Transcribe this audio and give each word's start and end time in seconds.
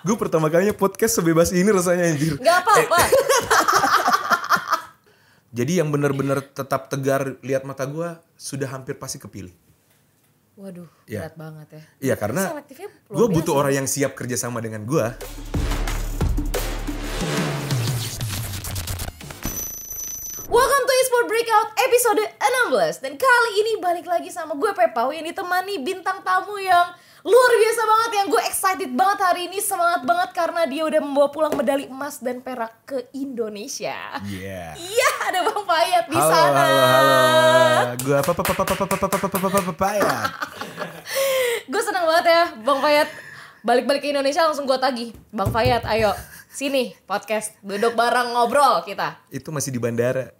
Gue 0.00 0.16
pertama 0.16 0.48
kalinya 0.48 0.72
podcast 0.72 1.20
sebebas 1.20 1.52
ini 1.52 1.68
rasanya 1.68 2.08
anjir. 2.08 2.40
Gak 2.40 2.58
apa-apa. 2.64 2.98
Jadi 5.58 5.82
yang 5.82 5.90
bener-bener 5.90 6.40
tetap 6.40 6.88
tegar 6.88 7.36
lihat 7.42 7.66
mata 7.66 7.84
gue 7.84 8.08
sudah 8.32 8.70
hampir 8.70 8.96
pasti 8.96 9.20
kepilih. 9.20 9.52
Waduh, 10.56 10.88
Iya. 11.04 11.24
berat 11.26 11.36
banget 11.36 11.68
ya. 11.68 11.82
Iya 12.00 12.14
karena 12.16 12.42
gue 13.08 13.26
biasa. 13.26 13.34
butuh 13.34 13.54
orang 13.56 13.72
yang 13.74 13.86
siap 13.88 14.12
kerjasama 14.14 14.60
dengan 14.60 14.84
gue. 14.84 15.04
Welcome 20.46 20.84
to 20.84 20.94
Esport 21.00 21.26
Breakout 21.26 21.68
episode 21.80 22.20
16 22.70 23.02
Dan 23.02 23.14
kali 23.16 23.50
ini 23.56 23.72
balik 23.78 24.06
lagi 24.06 24.30
sama 24.30 24.54
gue 24.54 24.70
Pepau 24.72 25.10
Yang 25.10 25.34
ditemani 25.34 25.74
bintang 25.80 26.22
tamu 26.22 26.58
yang 26.58 26.90
luar 27.20 27.52
biasa 27.52 27.82
banget 27.84 28.10
Yang 28.12 28.26
gue 28.28 28.42
excited 28.48 28.90
banget 28.92 29.18
hari 29.20 29.40
ini 29.48 29.58
Semangat 29.60 30.02
banget 30.04 30.30
karena 30.32 30.62
dia 30.64 30.82
udah 30.84 31.00
membawa 31.00 31.28
pulang 31.28 31.52
medali 31.52 31.84
emas 31.86 32.18
dan 32.18 32.40
perak 32.40 32.72
ke 32.86 32.98
Indonesia 33.12 34.16
Iya. 34.24 34.72
Iya 34.76 35.10
ada 35.28 35.40
Bang 35.44 35.64
Payat 35.64 36.04
di 36.08 36.16
Halo, 36.16 36.30
sana 36.30 36.60
halo, 36.60 36.80
halo. 36.80 37.16
Gue 38.00 38.16
apa 38.16 38.30
apa 38.32 38.42
apa 38.42 38.52
apa 38.52 38.62
apa 38.64 38.84
apa 38.86 39.06
apa 39.06 39.36
apa 39.36 39.58
apa 39.60 39.72
Payat. 39.76 40.28
Gue 41.68 41.82
seneng 41.82 42.04
banget 42.08 42.26
ya 42.26 42.42
Bang 42.64 42.80
Fayat 42.80 43.08
Balik-balik 43.60 44.00
ke 44.00 44.08
Indonesia 44.08 44.40
langsung 44.48 44.64
gue 44.64 44.78
tagih 44.80 45.12
Bang 45.28 45.52
Fayat 45.52 45.84
ayo 45.92 46.16
sini 46.48 46.96
podcast 47.04 47.52
Duduk 47.60 47.92
bareng 47.92 48.32
ngobrol 48.32 48.80
kita 48.82 49.20
Itu 49.28 49.52
masih 49.52 49.70
di 49.70 49.80
bandara. 49.80 50.32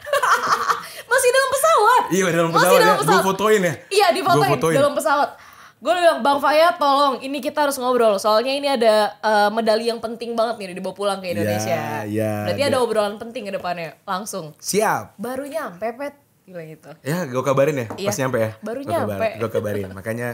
Masih 1.10 1.28
dalam 1.28 1.50
pesawat 1.52 2.02
Iya 2.08 2.24
dalam 2.32 2.50
Masih 2.50 2.64
pesawat 2.64 2.80
dalam 2.80 2.96
ya. 2.96 3.04
Gue 3.04 3.20
fotoin 3.20 3.60
ya. 3.60 3.74
Iya 3.92 4.06
di 4.16 4.20
fotoin 4.24 4.72
dalam 4.72 4.94
pesawat 4.96 5.49
Gue 5.80 5.94
bilang 5.94 6.20
Bang 6.20 6.36
Fayat 6.38 6.76
tolong 6.76 7.18
ini 7.18 7.38
kita 7.38 7.64
harus 7.64 7.74
ngobrol 7.74 8.16
Soalnya 8.16 8.52
ini 8.52 8.68
ada 8.68 8.94
eh, 9.14 9.48
medali 9.48 9.88
yang 9.88 9.96
penting 9.96 10.32
banget 10.34 10.60
nih 10.60 10.76
dibawa 10.76 10.92
pulang 10.92 11.18
ke 11.18 11.32
Indonesia 11.32 12.04
ya, 12.04 12.44
Berarti 12.44 12.62
ada. 12.62 12.70
ada 12.70 12.78
obrolan 12.78 13.16
penting 13.16 13.44
ke 13.44 13.52
depannya 13.52 13.96
Langsung 14.02 14.52
Siap. 14.54 15.16
Baru 15.16 15.44
nyampe 15.44 15.88
Pet 15.90 16.14
Bilang 16.44 16.68
gitu 16.68 16.90
Ya 17.00 17.24
gue 17.24 17.40
kabarin 17.40 17.76
ya 17.78 17.86
Iya. 17.96 18.06
pas 18.06 18.16
nyampe 18.18 18.38
ya. 18.38 18.50
Baru 18.60 18.80
Gua 18.82 18.90
nyampe. 18.92 19.26
Gue 19.36 19.50
kabarin. 19.50 19.88
Makanya 19.96 20.28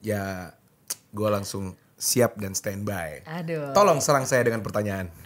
ya 0.00 0.56
gue 1.08 1.28
langsung 1.28 1.76
siap 1.94 2.34
dan 2.34 2.50
standby. 2.52 3.20
Aduh 3.24 3.70
Tolong 3.70 4.00
serang 4.00 4.24
saya 4.24 4.40
dengan 4.42 4.58
pertanyaan. 4.58 5.12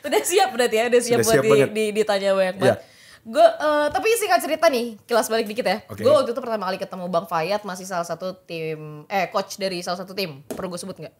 Udah 0.00 0.20
siap 0.20 0.48
berarti 0.50 0.76
ya, 0.76 0.84
udah 0.86 0.98
siap 0.98 1.18
Sudah 1.20 1.26
buat 1.28 1.34
siap 1.36 1.44
di, 1.44 1.50
banget. 1.50 1.68
di- 1.70 1.92
ditanya 1.94 2.30
banyak 2.32 2.56
Iya. 2.56 2.62
banget. 2.64 2.78
Gue 3.20 3.44
eh, 3.44 3.88
tapi 3.92 4.08
singkat 4.16 4.40
cerita 4.40 4.66
nih, 4.72 4.96
kilas 5.04 5.28
balik 5.28 5.44
dikit 5.44 5.66
ya. 5.66 5.78
Oke. 5.92 6.00
Gue 6.00 6.12
waktu 6.12 6.32
itu 6.32 6.40
pertama 6.40 6.72
kali 6.72 6.80
ketemu 6.80 7.04
Bang 7.12 7.28
Fayat 7.28 7.62
masih 7.68 7.84
salah 7.84 8.08
satu 8.08 8.32
tim 8.48 9.04
eh 9.12 9.28
coach 9.28 9.60
dari 9.60 9.84
salah 9.84 10.00
satu 10.00 10.16
tim. 10.16 10.40
Perlu 10.48 10.72
gue 10.72 10.80
sebut 10.80 10.96
nggak? 10.96 11.14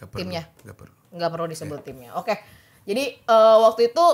Gak 0.00 0.08
perlu. 0.08 0.20
Timnya. 0.24 0.42
Gak 0.64 0.76
perlu. 0.76 0.92
Nggak 1.12 1.30
perlu 1.36 1.46
disebut 1.52 1.80
timnya. 1.84 2.10
Oke. 2.16 2.34
Jadi 2.86 3.04
eh, 3.12 3.58
waktu 3.60 3.92
itu 3.92 4.04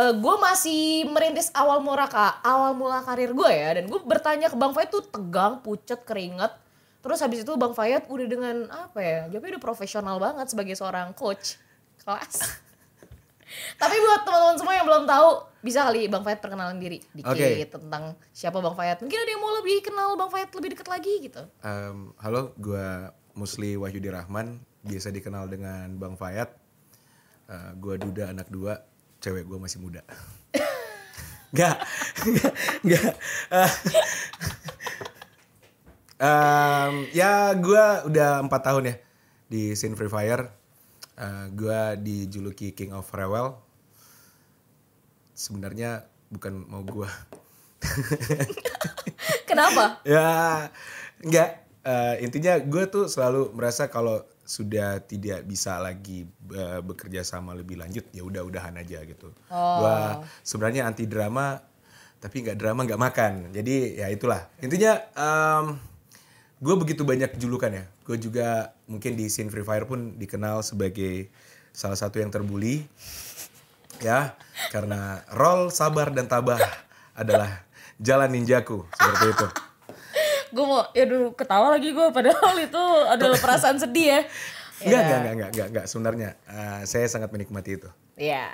gue 0.00 0.34
masih 0.40 1.04
merintis 1.12 1.52
awal 1.52 1.84
mula 1.84 2.08
ka, 2.08 2.40
awal 2.40 2.72
mula 2.72 3.04
karir 3.04 3.36
gue 3.36 3.50
ya 3.52 3.76
dan 3.76 3.84
gue 3.84 4.00
bertanya 4.00 4.48
ke 4.48 4.56
Bang 4.56 4.72
Fayat 4.72 4.90
tuh 4.94 5.04
tegang, 5.04 5.60
pucet, 5.60 6.08
keringet. 6.08 6.56
Terus 7.00 7.20
habis 7.20 7.44
itu 7.44 7.52
Bang 7.56 7.76
Fayat 7.76 8.08
udah 8.08 8.26
dengan 8.28 8.56
apa 8.72 9.00
ya? 9.00 9.18
Jawabnya 9.28 9.56
udah 9.56 9.64
profesional 9.64 10.16
banget 10.16 10.46
sebagai 10.52 10.72
seorang 10.76 11.12
coach 11.12 11.60
kelas. 12.00 12.60
Tapi 13.80 13.96
buat 13.98 14.22
teman-teman 14.24 14.56
semua 14.56 14.74
yang 14.78 14.86
belum 14.86 15.04
tahu, 15.10 15.28
bisa 15.60 15.84
kali 15.84 16.08
Bang 16.08 16.24
Fayat 16.24 16.40
perkenalan 16.40 16.80
diri 16.80 17.04
dikit 17.12 17.36
Oke. 17.36 17.68
tentang 17.68 18.16
siapa 18.32 18.58
Bang 18.64 18.72
Fayat. 18.72 19.04
Mungkin 19.04 19.18
ada 19.20 19.30
yang 19.30 19.42
mau 19.44 19.52
lebih 19.60 19.84
kenal 19.84 20.16
Bang 20.16 20.32
Fayat 20.32 20.48
lebih 20.56 20.72
dekat 20.72 20.88
lagi 20.88 21.14
gitu. 21.20 21.42
Em, 21.60 22.12
halo, 22.20 22.56
gue 22.56 23.12
Musli 23.36 23.76
Wahyudi 23.76 24.08
Rahman, 24.08 24.60
biasa 24.84 25.12
dikenal 25.12 25.52
dengan 25.52 26.00
Bang 26.00 26.16
Fayat. 26.16 26.56
Eh, 27.50 27.70
gue 27.76 27.94
duda 28.00 28.32
anak 28.32 28.48
dua, 28.48 28.80
cewek 29.20 29.44
gue 29.44 29.58
masih 29.60 29.78
muda. 29.84 30.00
Gak, 31.50 31.82
gak. 32.86 33.12
Eh, 33.50 33.72
em, 36.22 36.94
ya 37.10 37.52
gue 37.58 37.84
udah 38.06 38.40
empat 38.44 38.62
tahun 38.64 38.94
ya 38.94 38.96
di 39.50 39.74
scene 39.76 39.98
Free 39.98 40.08
Fire. 40.08 40.46
Eh, 41.20 41.46
gue 41.52 41.80
dijuluki 42.00 42.72
King 42.72 42.96
of 42.96 43.10
Rewel. 43.12 43.69
Sebenarnya 45.40 46.04
bukan 46.28 46.68
mau 46.68 46.84
gue. 46.84 47.08
Kenapa? 49.48 50.04
ya 50.04 50.68
enggak. 51.24 51.64
Eh, 51.80 52.14
intinya 52.28 52.60
gue 52.60 52.84
tuh 52.92 53.08
selalu 53.08 53.56
merasa 53.56 53.88
kalau 53.88 54.20
sudah 54.44 55.00
tidak 55.00 55.48
bisa 55.48 55.80
lagi 55.80 56.28
eh, 56.52 56.80
bekerja 56.84 57.24
sama 57.24 57.56
lebih 57.56 57.80
lanjut 57.80 58.04
ya 58.12 58.20
udah 58.20 58.44
udahan 58.44 58.76
aja 58.76 59.00
gitu. 59.08 59.32
Gue 59.48 59.96
sebenarnya 60.44 60.84
anti 60.84 61.08
drama 61.08 61.56
tapi 62.20 62.44
nggak 62.44 62.60
drama 62.60 62.84
nggak 62.84 63.00
makan. 63.00 63.32
Jadi 63.56 63.96
ya 63.96 64.12
itulah. 64.12 64.44
Intinya 64.60 64.92
gue 66.60 66.74
begitu 66.76 67.00
banyak 67.08 67.40
julukan 67.40 67.72
ya. 67.72 67.88
Gue 68.04 68.20
juga 68.20 68.76
mungkin 68.84 69.16
di 69.16 69.32
scene 69.32 69.48
Free 69.48 69.64
Fire 69.64 69.88
pun 69.88 70.20
dikenal 70.20 70.60
sebagai 70.60 71.32
salah 71.72 71.96
satu 71.96 72.20
yang 72.20 72.28
terbuli 72.28 72.84
ya 74.00 74.34
karena 74.68 75.20
role 75.30 75.68
sabar 75.68 76.10
dan 76.10 76.26
tabah 76.26 76.60
adalah 77.12 77.64
jalan 77.96 78.32
ninjaku 78.32 78.84
seperti 78.92 79.26
itu 79.30 79.46
gue 80.50 80.64
mau 80.66 80.82
ya 80.90 81.06
dulu 81.06 81.30
ketawa 81.32 81.78
lagi 81.78 81.94
gue 81.94 82.06
padahal 82.10 82.54
itu 82.58 82.82
adalah 83.06 83.38
perasaan 83.38 83.78
sedih 83.78 84.18
ya 84.18 84.20
Enggak, 84.80 84.96
enggak, 84.96 85.04
enggak, 85.04 85.20
enggak, 85.20 85.48
enggak, 85.52 85.66
enggak. 85.68 85.86
Sebenarnya 85.92 86.28
eh, 86.48 86.80
saya 86.88 87.04
sangat 87.04 87.28
menikmati 87.28 87.76
itu. 87.76 87.92
Iya. 88.16 88.48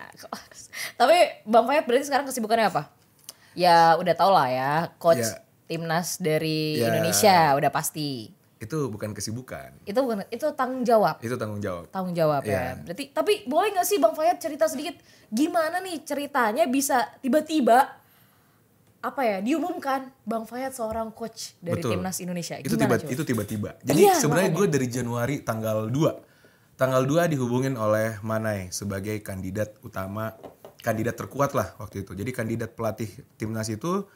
Tapi 0.99 1.47
Bang 1.47 1.71
Fayat 1.71 1.87
berarti 1.87 2.03
sekarang 2.03 2.27
kesibukannya 2.27 2.67
apa? 2.67 2.91
Ya 3.55 3.95
udah 3.95 4.11
tau 4.19 4.35
lah 4.35 4.51
ya, 4.51 4.73
coach 4.99 5.23
Ya. 5.23 5.39
timnas 5.71 6.19
dari 6.19 6.83
Ya. 6.83 6.91
Indonesia 6.91 7.55
udah 7.55 7.71
pasti. 7.71 8.35
Itu 8.57 8.89
bukan 8.89 9.13
kesibukan, 9.13 9.85
Itu 9.85 10.01
bukan 10.01 10.25
itu 10.27 10.49
tanggung 10.53 10.81
jawab. 10.81 11.21
itu 11.21 11.37
tanggung 11.37 11.61
jawab. 11.61 11.85
Tanggung 11.91 12.13
jawab 12.13 12.41
Iya. 12.41 12.57
ya. 12.57 12.73
Berarti 12.83 13.05
tapi 13.11 13.45
boleh 13.45 13.69
nggak 13.71 13.85
sih 13.85 13.99
Bang 13.99 14.13
Fayat 14.13 14.39
cerita 14.39 14.65
sedikit 14.65 14.97
gimana 15.29 15.77
nih 15.79 16.01
ceritanya 16.03 16.65
bisa 16.65 17.05
tiba-tiba 17.19 18.01
apa 18.99 19.23
ya 19.23 19.39
diumumkan 19.39 20.09
Bang 20.23 20.45
Fayat 20.45 20.73
seorang 20.73 21.13
coach 21.13 21.55
dari 21.59 21.79
Betul. 21.79 21.91
timnas 21.95 22.17
Indonesia. 22.19 22.57
Itu 22.57 22.75
Gimana 22.75 22.81
tiba 22.83 22.97
coba? 22.99 23.13
itu 23.13 23.23
tiba-tiba. 23.25 23.71
Jadi 23.83 24.01
Iya, 24.03 24.15
sebenarnya 24.17 24.51
gue 24.51 24.67
dari 24.69 24.87
Januari 24.89 25.37
tanggal 25.41 25.87
2. 25.87 26.13
Tanggal 26.75 27.03
2 27.05 27.29
dihubungin 27.29 27.73
oleh 27.75 28.17
Manai 28.21 28.69
sebagai 28.71 29.21
kandidat 29.21 29.77
utama, 29.81 30.33
kandidat 30.79 31.15
terkuat 31.15 31.53
lah 31.53 31.77
waktu 31.77 32.03
itu. 32.03 32.13
Jadi 32.13 32.31
kandidat 32.31 32.73
pelatih 32.73 33.09
timnas 33.37 33.69
itu 33.69 34.09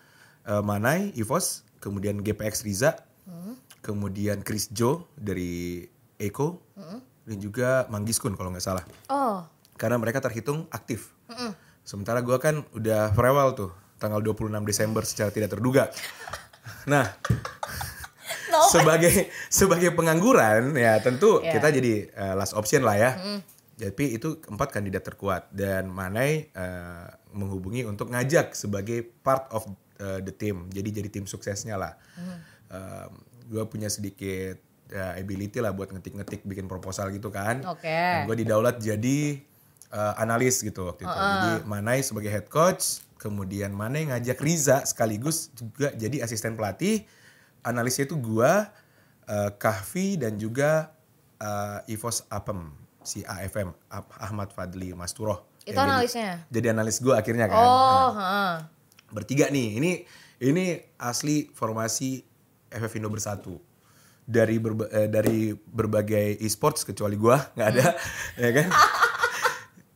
eh, 0.43 0.59
Manai, 0.59 1.13
Ivos, 1.15 1.61
kemudian 1.77 2.17
GPX 2.19 2.65
Riza, 2.65 2.97
Hmm. 3.23 3.55
Kemudian 3.81 4.45
Chris 4.45 4.69
Jo 4.71 5.09
dari 5.17 5.85
Eko, 6.17 6.61
dan 7.25 7.39
juga 7.41 7.89
Manggiskun 7.89 8.37
kalau 8.37 8.53
nggak 8.53 8.65
salah. 8.65 8.85
Oh, 9.09 9.45
karena 9.77 9.97
mereka 9.97 10.21
terhitung 10.21 10.69
aktif. 10.69 11.13
Sementara 11.81 12.21
gua 12.21 12.37
kan 12.37 12.63
udah 12.77 13.11
farewell 13.17 13.57
tuh 13.57 13.71
tanggal 13.97 14.21
26 14.21 14.53
Desember 14.65 15.03
secara 15.05 15.33
tidak 15.33 15.53
terduga. 15.53 15.89
Nah, 16.89 17.09
no. 18.53 18.61
sebagai 18.69 19.29
sebagai 19.49 19.93
pengangguran 19.93 20.77
ya 20.77 21.01
tentu 21.01 21.41
Ya. 21.41 21.57
kita 21.57 21.69
jadi 21.73 22.09
eh, 22.09 22.35
last 22.37 22.53
option 22.53 22.85
lah 22.85 22.97
ya. 22.97 23.11
Tapi 23.81 24.13
itu 24.13 24.37
empat 24.45 24.77
kandidat 24.77 25.09
terkuat 25.09 25.49
dan 25.57 25.89
Manai 25.89 26.53
eh, 26.53 27.07
menghubungi 27.33 27.89
untuk 27.89 28.13
ngajak 28.13 28.53
sebagai 28.53 29.01
part 29.25 29.49
of 29.57 29.65
eh, 29.97 30.21
the 30.21 30.33
team. 30.37 30.69
Jadi 30.69 31.01
jadi 31.01 31.09
tim 31.09 31.25
suksesnya 31.25 31.81
lah. 31.81 31.97
Gue 33.51 33.63
punya 33.67 33.91
sedikit 33.91 34.57
ya, 34.87 35.19
ability 35.19 35.59
lah 35.59 35.75
buat 35.75 35.91
ngetik-ngetik 35.91 36.47
bikin 36.47 36.71
proposal 36.71 37.11
gitu 37.11 37.29
kan. 37.29 37.67
Oke. 37.67 38.25
gue 38.31 38.37
didaulat 38.39 38.79
jadi 38.79 39.43
eh, 39.91 40.15
analis 40.17 40.63
gitu 40.63 40.87
waktu 40.87 41.05
itu. 41.05 41.19
Jadi 41.19 41.51
Manai 41.67 42.07
sebagai 42.07 42.31
head 42.31 42.47
coach, 42.47 43.03
kemudian 43.19 43.75
Manai 43.75 44.07
ngajak 44.07 44.39
Riza 44.39 44.87
sekaligus 44.87 45.51
juga 45.53 45.91
jadi 45.93 46.23
asisten 46.23 46.55
pelatih. 46.55 47.03
Analisnya 47.61 48.07
itu 48.07 48.17
gua, 48.17 48.71
eh, 49.27 49.51
Kahfi 49.59 50.15
dan 50.17 50.39
juga 50.39 50.95
eh, 51.41 51.93
Ivos 51.93 52.23
Apem, 52.31 52.71
si 53.03 53.25
AFM 53.27 53.73
Ah- 53.91 54.07
Ahmad 54.23 54.55
Fadli 54.55 54.95
Masturoh. 54.95 55.43
Itu 55.65 55.77
analisnya? 55.77 56.45
Jadi, 56.49 56.67
analis 56.71 57.01
gua 57.01 57.21
akhirnya 57.21 57.49
kan. 57.49 57.67
Nah, 57.69 57.69
Oh, 57.69 58.11
heeh. 58.17 58.53
bertiga 59.11 59.51
nih. 59.51 59.77
Ini 59.81 59.91
ini 60.41 60.65
asli 60.97 61.51
formasi 61.53 62.25
FF 62.71 62.93
Indo 62.95 63.11
bersatu. 63.11 63.59
Dari 64.23 64.57
berba- 64.57 64.87
eh, 64.89 65.07
dari 65.07 65.51
berbagai 65.53 66.39
e-sports 66.39 66.83
kecuali 66.83 67.15
gua 67.15 67.37
nggak 67.55 67.69
ada, 67.69 67.87
ya 68.37 68.51
kan? 68.55 68.69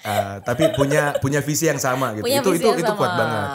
Ah, 0.04 0.36
tapi 0.44 0.68
punya 0.76 1.16
punya 1.16 1.40
visi 1.40 1.64
yang 1.64 1.80
sama 1.80 2.12
gitu. 2.12 2.28
Punya 2.28 2.44
itu 2.44 2.50
itu 2.52 2.68
itu 2.76 2.92
kuat 2.92 3.08
sama. 3.08 3.20
banget. 3.24 3.48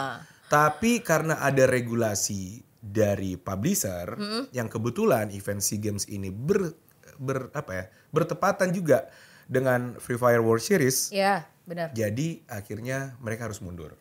Tapi 0.50 0.98
karena 0.98 1.38
ada 1.38 1.62
regulasi 1.62 2.58
dari 2.74 3.38
publisher 3.38 4.18
yang 4.50 4.66
kebetulan 4.66 5.30
event 5.30 5.62
SEA 5.62 5.78
Games 5.78 6.10
ini 6.10 6.26
ber 6.26 6.74
ber 7.22 7.54
apa 7.54 7.70
ya 7.70 7.84
bertepatan 8.10 8.74
juga 8.74 9.06
dengan 9.46 9.94
Free 10.02 10.18
Fire 10.18 10.42
World 10.42 10.58
Series. 10.58 11.14
Iya, 11.14 11.46
benar. 11.62 11.94
Jadi 11.94 12.42
akhirnya 12.46 13.14
mereka 13.22 13.46
harus 13.46 13.62
mundur. 13.62 13.94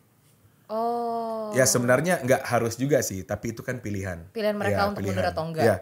Oh. 0.69 1.49
Ya 1.57 1.65
sebenarnya 1.65 2.21
nggak 2.21 2.45
harus 2.45 2.77
juga 2.77 3.01
sih, 3.01 3.25
tapi 3.25 3.57
itu 3.57 3.65
kan 3.65 3.81
pilihan. 3.81 4.29
Pilihan 4.29 4.53
mereka 4.53 4.85
Ya, 4.85 4.89
untuk 4.93 5.01
mundur 5.01 5.25
atau 5.25 5.43
enggak. 5.49 5.65
Ya. 5.65 5.75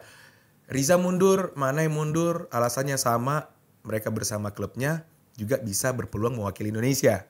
Riza 0.68 0.95
mundur, 0.95 1.51
Manai 1.56 1.88
mundur, 1.88 2.48
alasannya 2.51 2.95
sama, 2.95 3.51
mereka 3.84 4.12
bersama 4.12 4.51
klubnya 4.51 5.04
juga 5.36 5.60
bisa 5.60 5.92
berpeluang 5.92 6.39
mewakili 6.39 6.72
Indonesia. 6.72 7.24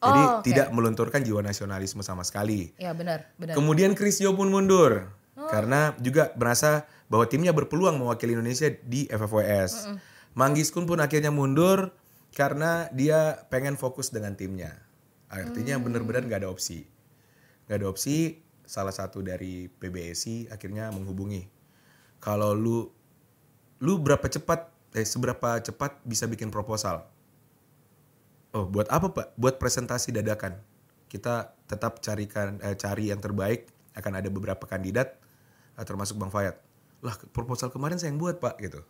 Jadi 0.00 0.22
Oh, 0.24 0.40
oke. 0.40 0.48
tidak 0.48 0.72
melunturkan 0.72 1.20
jiwa 1.20 1.44
nasionalisme 1.44 2.00
sama 2.00 2.24
sekali. 2.24 2.72
Iya, 2.80 2.96
benar, 2.96 3.30
benar. 3.36 3.52
Kemudian 3.52 3.92
Christio 3.92 4.32
pun 4.32 4.48
mundur 4.48 5.12
Oh. 5.36 5.44
karena 5.50 5.92
juga 6.00 6.32
merasa 6.36 6.86
bahwa 7.06 7.26
timnya 7.26 7.52
berpeluang 7.52 7.98
mewakili 7.98 8.32
Indonesia 8.32 8.70
di 8.70 9.04
FFWS. 9.08 9.92
Manggis 10.32 10.70
Kun 10.70 10.86
pun 10.86 11.02
akhirnya 11.02 11.34
mundur 11.34 11.90
karena 12.32 12.86
dia 12.94 13.44
pengen 13.50 13.74
fokus 13.74 14.08
dengan 14.08 14.38
timnya. 14.38 14.72
Artinya 15.26 15.78
Hmm. 15.78 15.84
benar-benar 15.90 16.22
nggak 16.26 16.40
ada 16.46 16.50
opsi. 16.50 16.86
Nggak 17.70 17.78
ada 17.78 17.86
opsi. 17.86 18.42
Salah 18.66 18.90
satu 18.90 19.22
dari 19.22 19.70
PBSI 19.70 20.50
akhirnya 20.50 20.90
menghubungi. 20.90 21.46
Kalau 22.18 22.50
lu 22.50 22.90
lu 23.78 23.94
berapa 24.02 24.26
cepat 24.26 24.74
eh 24.98 25.06
seberapa 25.06 25.62
cepat 25.62 26.02
bisa 26.02 26.26
bikin 26.26 26.50
proposal? 26.50 27.06
Oh, 28.50 28.66
buat 28.66 28.90
apa 28.90 29.14
Pak? 29.14 29.38
Buat 29.38 29.62
presentasi 29.62 30.10
dadakan. 30.10 30.58
Kita 31.06 31.54
tetap 31.70 32.02
carikan 32.02 32.58
eh, 32.58 32.74
cari 32.74 33.14
yang 33.14 33.22
terbaik. 33.22 33.70
Akan 33.94 34.18
ada 34.18 34.26
beberapa 34.26 34.66
kandidat, 34.66 35.14
eh, 35.78 35.86
termasuk 35.86 36.18
Bang 36.18 36.34
Fayat. 36.34 36.58
Lah, 37.06 37.14
proposal 37.30 37.70
kemarin 37.70 38.02
saya 38.02 38.10
yang 38.10 38.18
buat 38.18 38.42
Pak 38.42 38.58
gitu. 38.58 38.82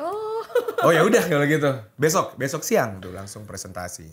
Oh. 0.00 0.40
Oh 0.80 0.92
ya 0.96 1.04
udah 1.04 1.20
kalau 1.28 1.44
gitu. 1.44 1.68
Besok, 2.00 2.40
besok 2.40 2.64
siang 2.64 2.96
tuh 2.96 3.12
langsung 3.12 3.44
presentasi. 3.44 4.08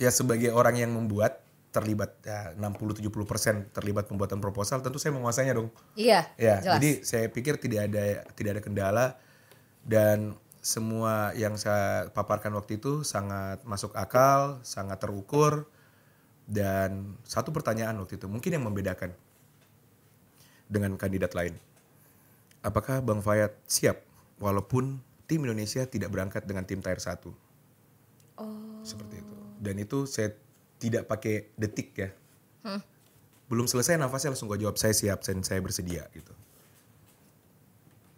Ya 0.00 0.08
sebagai 0.08 0.56
orang 0.56 0.80
yang 0.80 0.96
membuat 0.96 1.44
terlibat 1.70 2.18
ya 2.26 2.50
60-70% 2.58 3.70
terlibat 3.70 4.10
pembuatan 4.10 4.42
proposal, 4.42 4.82
tentu 4.82 4.98
saya 4.98 5.14
menguasainya 5.14 5.54
dong. 5.54 5.70
Iya, 5.94 6.26
Ya, 6.34 6.58
jelas. 6.58 6.78
jadi 6.78 6.90
saya 7.06 7.26
pikir 7.30 7.62
tidak 7.62 7.90
ada 7.90 8.26
tidak 8.34 8.50
ada 8.58 8.62
kendala 8.62 9.06
dan 9.86 10.34
semua 10.60 11.32
yang 11.38 11.56
saya 11.56 12.12
paparkan 12.12 12.52
waktu 12.52 12.76
itu 12.82 13.00
sangat 13.06 13.64
masuk 13.64 13.96
akal, 13.96 14.60
sangat 14.60 15.00
terukur 15.00 15.64
dan 16.44 17.16
satu 17.24 17.54
pertanyaan 17.54 17.96
waktu 18.02 18.18
itu 18.20 18.26
mungkin 18.26 18.58
yang 18.58 18.66
membedakan 18.66 19.14
dengan 20.68 20.98
kandidat 21.00 21.32
lain. 21.32 21.54
Apakah 22.60 23.00
Bang 23.00 23.24
Fayat 23.24 23.56
siap 23.64 24.04
walaupun 24.36 25.00
tim 25.24 25.40
Indonesia 25.46 25.86
tidak 25.88 26.12
berangkat 26.12 26.44
dengan 26.44 26.66
tim 26.68 26.82
tier 26.84 27.00
1? 27.00 27.24
Oh. 28.36 28.82
Seperti 28.84 29.22
itu. 29.22 29.34
Dan 29.56 29.80
itu 29.80 30.04
saya 30.04 30.34
tidak 30.80 31.04
pakai 31.06 31.52
detik 31.60 31.92
ya. 31.94 32.10
Belum 33.50 33.66
selesai 33.68 34.00
nafasnya 34.00 34.32
langsung 34.32 34.48
gue 34.48 34.62
jawab 34.62 34.78
saya 34.80 34.94
siap 34.96 35.20
dan 35.20 35.44
saya 35.44 35.60
bersedia 35.60 36.08
gitu. 36.16 36.32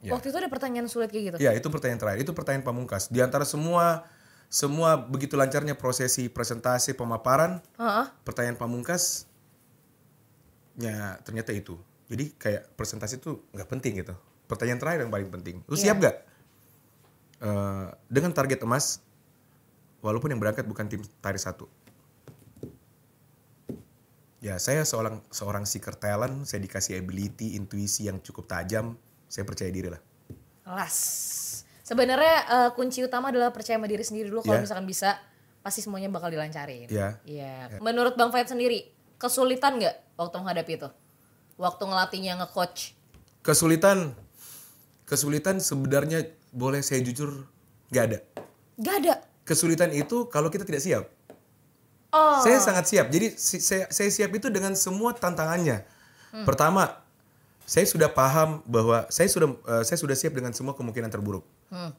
Ya. 0.02 0.12
Waktu 0.14 0.34
itu 0.34 0.38
ada 0.38 0.50
pertanyaan 0.50 0.90
sulit 0.90 1.10
kayak 1.14 1.24
gitu. 1.32 1.36
Ya 1.38 1.54
itu 1.54 1.66
pertanyaan 1.70 1.98
terakhir, 2.02 2.20
itu 2.26 2.32
pertanyaan 2.34 2.66
pamungkas. 2.66 3.06
Di 3.10 3.22
antara 3.22 3.46
semua 3.46 4.06
semua 4.52 4.98
begitu 5.00 5.38
lancarnya 5.38 5.72
prosesi 5.78 6.28
presentasi 6.28 6.92
pemaparan, 6.92 7.62
Heeh. 7.80 8.06
pertanyaan 8.26 8.58
pamungkas, 8.60 9.24
ya 10.76 11.16
ternyata 11.24 11.54
itu. 11.56 11.80
Jadi 12.12 12.34
kayak 12.36 12.76
presentasi 12.76 13.16
itu 13.22 13.40
nggak 13.56 13.68
penting 13.72 14.04
gitu. 14.04 14.12
Pertanyaan 14.50 14.76
terakhir 14.82 15.00
yang 15.08 15.12
paling 15.14 15.30
penting. 15.32 15.56
Lu 15.64 15.78
Iya. 15.78 15.96
siap 15.96 15.96
gak? 16.04 16.16
Eh, 17.40 17.86
dengan 18.12 18.36
target 18.36 18.60
emas, 18.62 19.00
walaupun 20.04 20.28
yang 20.34 20.42
berangkat 20.42 20.68
bukan 20.68 20.84
tim 20.92 21.00
tari 21.24 21.40
satu. 21.40 21.64
Ya 24.42 24.58
saya 24.58 24.82
seorang 24.82 25.22
seorang 25.30 25.62
seeker 25.62 25.94
talent, 25.94 26.50
saya 26.50 26.58
dikasih 26.58 26.98
ability, 26.98 27.54
intuisi 27.54 28.10
yang 28.10 28.18
cukup 28.18 28.50
tajam, 28.50 28.98
saya 29.30 29.46
percaya 29.46 29.70
diri 29.70 29.86
lah. 29.86 30.02
Kelas. 30.66 30.96
Sebenarnya 31.86 32.36
eh, 32.50 32.70
kunci 32.74 33.06
utama 33.06 33.30
adalah 33.30 33.54
percaya 33.54 33.78
sama 33.78 33.86
diri 33.86 34.02
sendiri 34.02 34.34
dulu 34.34 34.42
kalau 34.42 34.58
Ya. 34.58 34.66
misalkan 34.66 34.86
bisa 34.90 35.14
pasti 35.62 35.78
semuanya 35.78 36.10
bakal 36.10 36.34
dilancarin. 36.34 36.90
Ya. 36.90 37.22
Iya. 37.22 37.78
Menurut 37.78 38.18
Bang 38.18 38.34
Fayat 38.34 38.50
sendiri, 38.50 38.90
kesulitan 39.14 39.78
nggak 39.78 40.18
waktu 40.18 40.34
menghadapi 40.42 40.72
itu? 40.74 40.88
Waktu 41.54 41.82
ngelatihnya 41.86 42.42
nge-coach? 42.42 42.98
Kesulitan, 43.46 44.10
kesulitan 45.06 45.62
sebenarnya 45.62 46.26
boleh 46.50 46.82
saya 46.82 46.98
jujur 47.06 47.46
nggak 47.94 48.04
ada. 48.10 48.18
Gak 48.82 48.96
ada. 49.06 49.14
Kesulitan 49.46 49.94
itu 49.94 50.26
kalau 50.26 50.50
kita 50.50 50.66
tidak 50.66 50.82
siap. 50.82 51.06
Oh. 52.12 52.44
Saya 52.44 52.60
sangat 52.60 52.84
siap. 52.92 53.08
Jadi 53.08 53.32
saya, 53.40 53.88
saya 53.88 54.10
siap 54.12 54.30
itu 54.36 54.52
dengan 54.52 54.76
semua 54.76 55.16
tantangannya. 55.16 55.82
Pertama, 56.44 57.00
saya 57.64 57.88
sudah 57.88 58.12
paham 58.12 58.60
bahwa 58.68 59.08
saya 59.08 59.28
sudah 59.32 59.52
eh, 59.68 59.84
saya 59.84 59.96
sudah 59.96 60.16
siap 60.16 60.36
dengan 60.36 60.52
semua 60.52 60.76
kemungkinan 60.76 61.08
terburuk. 61.08 61.44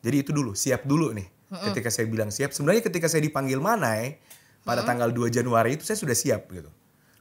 Jadi 0.06 0.22
itu 0.22 0.30
dulu, 0.30 0.54
siap 0.54 0.86
dulu 0.86 1.10
nih. 1.18 1.26
Ketika 1.54 1.90
saya 1.94 2.10
bilang 2.10 2.34
siap, 2.34 2.50
sebenarnya 2.54 2.82
ketika 2.82 3.06
saya 3.06 3.22
dipanggil 3.22 3.62
Manai 3.62 4.18
pada 4.66 4.82
tanggal 4.82 5.10
2 5.14 5.30
Januari 5.30 5.78
itu 5.78 5.86
saya 5.86 5.98
sudah 5.98 6.18
siap 6.18 6.50
gitu. 6.50 6.70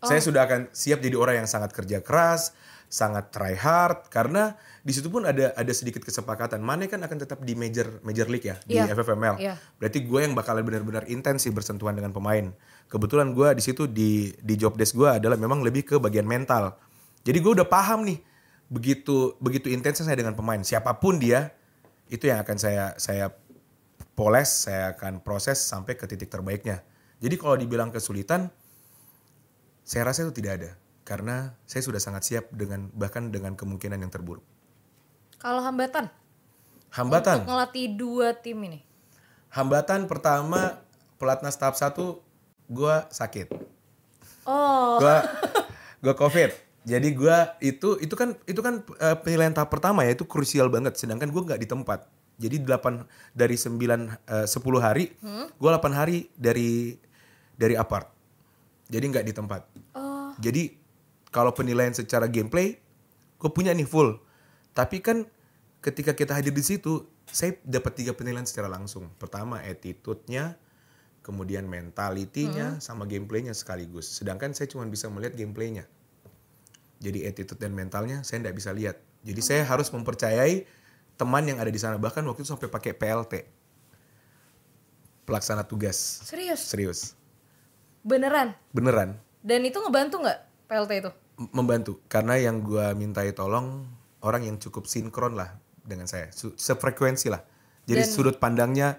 Saya 0.02 0.18
sudah 0.18 0.44
akan 0.48 0.60
siap 0.74 0.98
jadi 0.98 1.14
orang 1.14 1.44
yang 1.44 1.48
sangat 1.48 1.70
kerja 1.70 2.02
keras, 2.02 2.56
sangat 2.92 3.32
try 3.32 3.56
hard 3.56 4.12
karena 4.12 4.52
di 4.84 4.92
situ 4.92 5.08
pun 5.08 5.24
ada 5.24 5.56
ada 5.56 5.72
sedikit 5.72 6.04
kesepakatan. 6.04 6.60
Mane 6.60 6.92
kan 6.92 7.00
akan 7.00 7.24
tetap 7.24 7.40
di 7.40 7.56
major 7.56 8.04
major 8.04 8.28
league 8.28 8.44
ya 8.44 8.60
di 8.68 8.76
Iya. 8.76 8.92
FFML. 8.92 9.40
Iya. 9.40 9.54
Berarti 9.80 10.04
gue 10.04 10.20
yang 10.20 10.36
bakalan 10.36 10.60
benar-benar 10.60 11.08
intens 11.08 11.48
sih 11.48 11.48
bersentuhan 11.48 11.96
dengan 11.96 12.12
pemain. 12.12 12.52
Kebetulan 12.92 13.32
gue 13.32 13.48
di 13.56 13.62
situ 13.64 13.88
di 13.88 14.36
di 14.44 14.54
job 14.60 14.76
desk 14.76 14.92
gue 14.92 15.08
adalah 15.08 15.40
memang 15.40 15.64
lebih 15.64 15.88
ke 15.88 15.96
bagian 15.96 16.28
mental. 16.28 16.76
Jadi 17.24 17.38
gue 17.40 17.52
udah 17.56 17.64
paham 17.64 18.04
nih 18.04 18.20
begitu 18.68 19.40
begitu 19.40 19.72
intensnya 19.72 20.12
saya 20.12 20.16
dengan 20.20 20.36
pemain 20.36 20.60
siapa 20.60 20.96
pun 20.96 21.16
dia 21.20 21.52
itu 22.12 22.28
yang 22.28 22.40
akan 22.44 22.56
saya 22.60 22.92
saya 23.00 23.32
poles, 24.12 24.68
saya 24.68 24.92
akan 24.92 25.24
proses 25.24 25.56
sampai 25.56 25.96
ke 25.96 26.04
titik 26.04 26.28
terbaiknya. 26.28 26.84
Jadi 27.24 27.40
kalau 27.40 27.56
dibilang 27.56 27.88
kesulitan, 27.88 28.52
saya 29.80 30.04
rasa 30.04 30.28
itu 30.28 30.36
tidak 30.36 30.52
ada 30.60 30.70
karena 31.12 31.53
saya 31.69 31.85
sudah 31.85 32.00
sangat 32.00 32.25
siap 32.25 32.49
dengan 32.56 32.88
bahkan 32.97 33.29
dengan 33.29 33.53
kemungkinan 33.53 34.00
yang 34.00 34.09
terburuk. 34.09 34.41
Kalau 35.37 35.61
hambatan? 35.61 36.09
Hambatan. 36.88 37.44
Untuk 37.44 37.53
ngelatih 37.53 37.87
dua 37.93 38.32
tim 38.32 38.56
ini? 38.64 38.81
Hambatan 39.53 40.09
pertama 40.09 40.81
pelatnas 41.21 41.61
tahap 41.61 41.76
satu 41.76 42.25
gue 42.73 42.97
sakit. 43.12 43.52
Oh. 44.49 44.97
Gue 45.04 45.16
gue 46.09 46.14
covid. 46.16 46.49
Jadi 46.88 47.12
gue 47.12 47.37
itu 47.61 48.00
itu 48.00 48.14
kan 48.16 48.33
itu 48.49 48.64
kan 48.64 48.81
eh, 48.97 49.16
penilaian 49.21 49.52
tahap 49.52 49.69
pertama 49.69 50.09
ya 50.09 50.16
itu 50.16 50.25
krusial 50.25 50.73
banget. 50.73 50.97
Sedangkan 50.97 51.28
gue 51.28 51.42
nggak 51.45 51.61
di 51.61 51.69
tempat. 51.69 52.09
Jadi 52.40 52.64
8 52.64 53.37
dari 53.37 53.61
9 53.61 53.76
eh, 53.76 54.47
10 54.49 54.81
hari, 54.81 55.12
gue 55.61 55.69
8 55.69 55.92
hari 55.92 56.33
dari 56.33 56.97
dari 57.52 57.76
apart. 57.76 58.09
Jadi 58.88 59.04
nggak 59.12 59.26
di 59.28 59.35
tempat. 59.37 59.62
Oh. 59.92 60.33
Jadi 60.40 60.81
kalau 61.32 61.56
penilaian 61.56 61.96
secara 61.96 62.28
gameplay, 62.28 62.76
gue 63.40 63.50
punya 63.50 63.72
nih 63.72 63.88
full. 63.88 64.20
Tapi 64.76 65.00
kan 65.00 65.24
ketika 65.80 66.12
kita 66.12 66.36
hadir 66.36 66.52
di 66.52 66.60
situ, 66.60 67.08
saya 67.24 67.56
dapat 67.64 67.96
tiga 67.96 68.12
penilaian 68.12 68.44
secara 68.44 68.68
langsung. 68.68 69.08
Pertama 69.16 69.64
attitude-nya, 69.64 70.60
kemudian 71.24 71.64
mentality-nya, 71.64 72.78
sama 72.84 73.08
gameplaynya 73.08 73.56
sekaligus. 73.56 74.12
Sedangkan 74.12 74.52
saya 74.52 74.68
cuma 74.68 74.84
bisa 74.84 75.08
melihat 75.08 75.32
gameplaynya. 75.32 75.88
Jadi 77.00 77.24
attitude 77.26 77.58
dan 77.58 77.72
mentalnya 77.72 78.20
saya 78.22 78.44
nggak 78.44 78.56
bisa 78.60 78.70
lihat. 78.70 79.00
Jadi 79.24 79.40
saya 79.40 79.62
harus 79.64 79.88
mempercayai 79.90 80.68
teman 81.16 81.48
yang 81.48 81.58
ada 81.58 81.72
di 81.72 81.80
sana. 81.80 81.96
Bahkan 81.96 82.22
waktu 82.28 82.44
itu 82.44 82.52
sampai 82.52 82.68
pakai 82.68 82.92
PLT. 82.92 83.48
Pelaksana 85.24 85.64
tugas. 85.64 85.96
Serius? 86.28 86.60
Serius. 86.60 87.00
Beneran? 88.04 88.52
Beneran. 88.70 89.16
Dan 89.42 89.66
itu 89.66 89.78
ngebantu 89.82 90.22
nggak 90.22 90.51
PLT 90.73 90.93
itu? 91.05 91.11
Membantu. 91.52 92.00
Karena 92.09 92.41
yang 92.41 92.64
gua 92.64 92.97
mintai 92.97 93.37
tolong 93.37 93.85
orang 94.25 94.49
yang 94.49 94.57
cukup 94.57 94.88
sinkron 94.88 95.37
lah 95.37 95.52
dengan 95.85 96.09
saya. 96.09 96.33
Sefrekuensi 96.33 97.29
lah. 97.29 97.45
Jadi 97.85 98.02
Dan- 98.07 98.12
sudut 98.14 98.37
pandangnya 98.41 98.97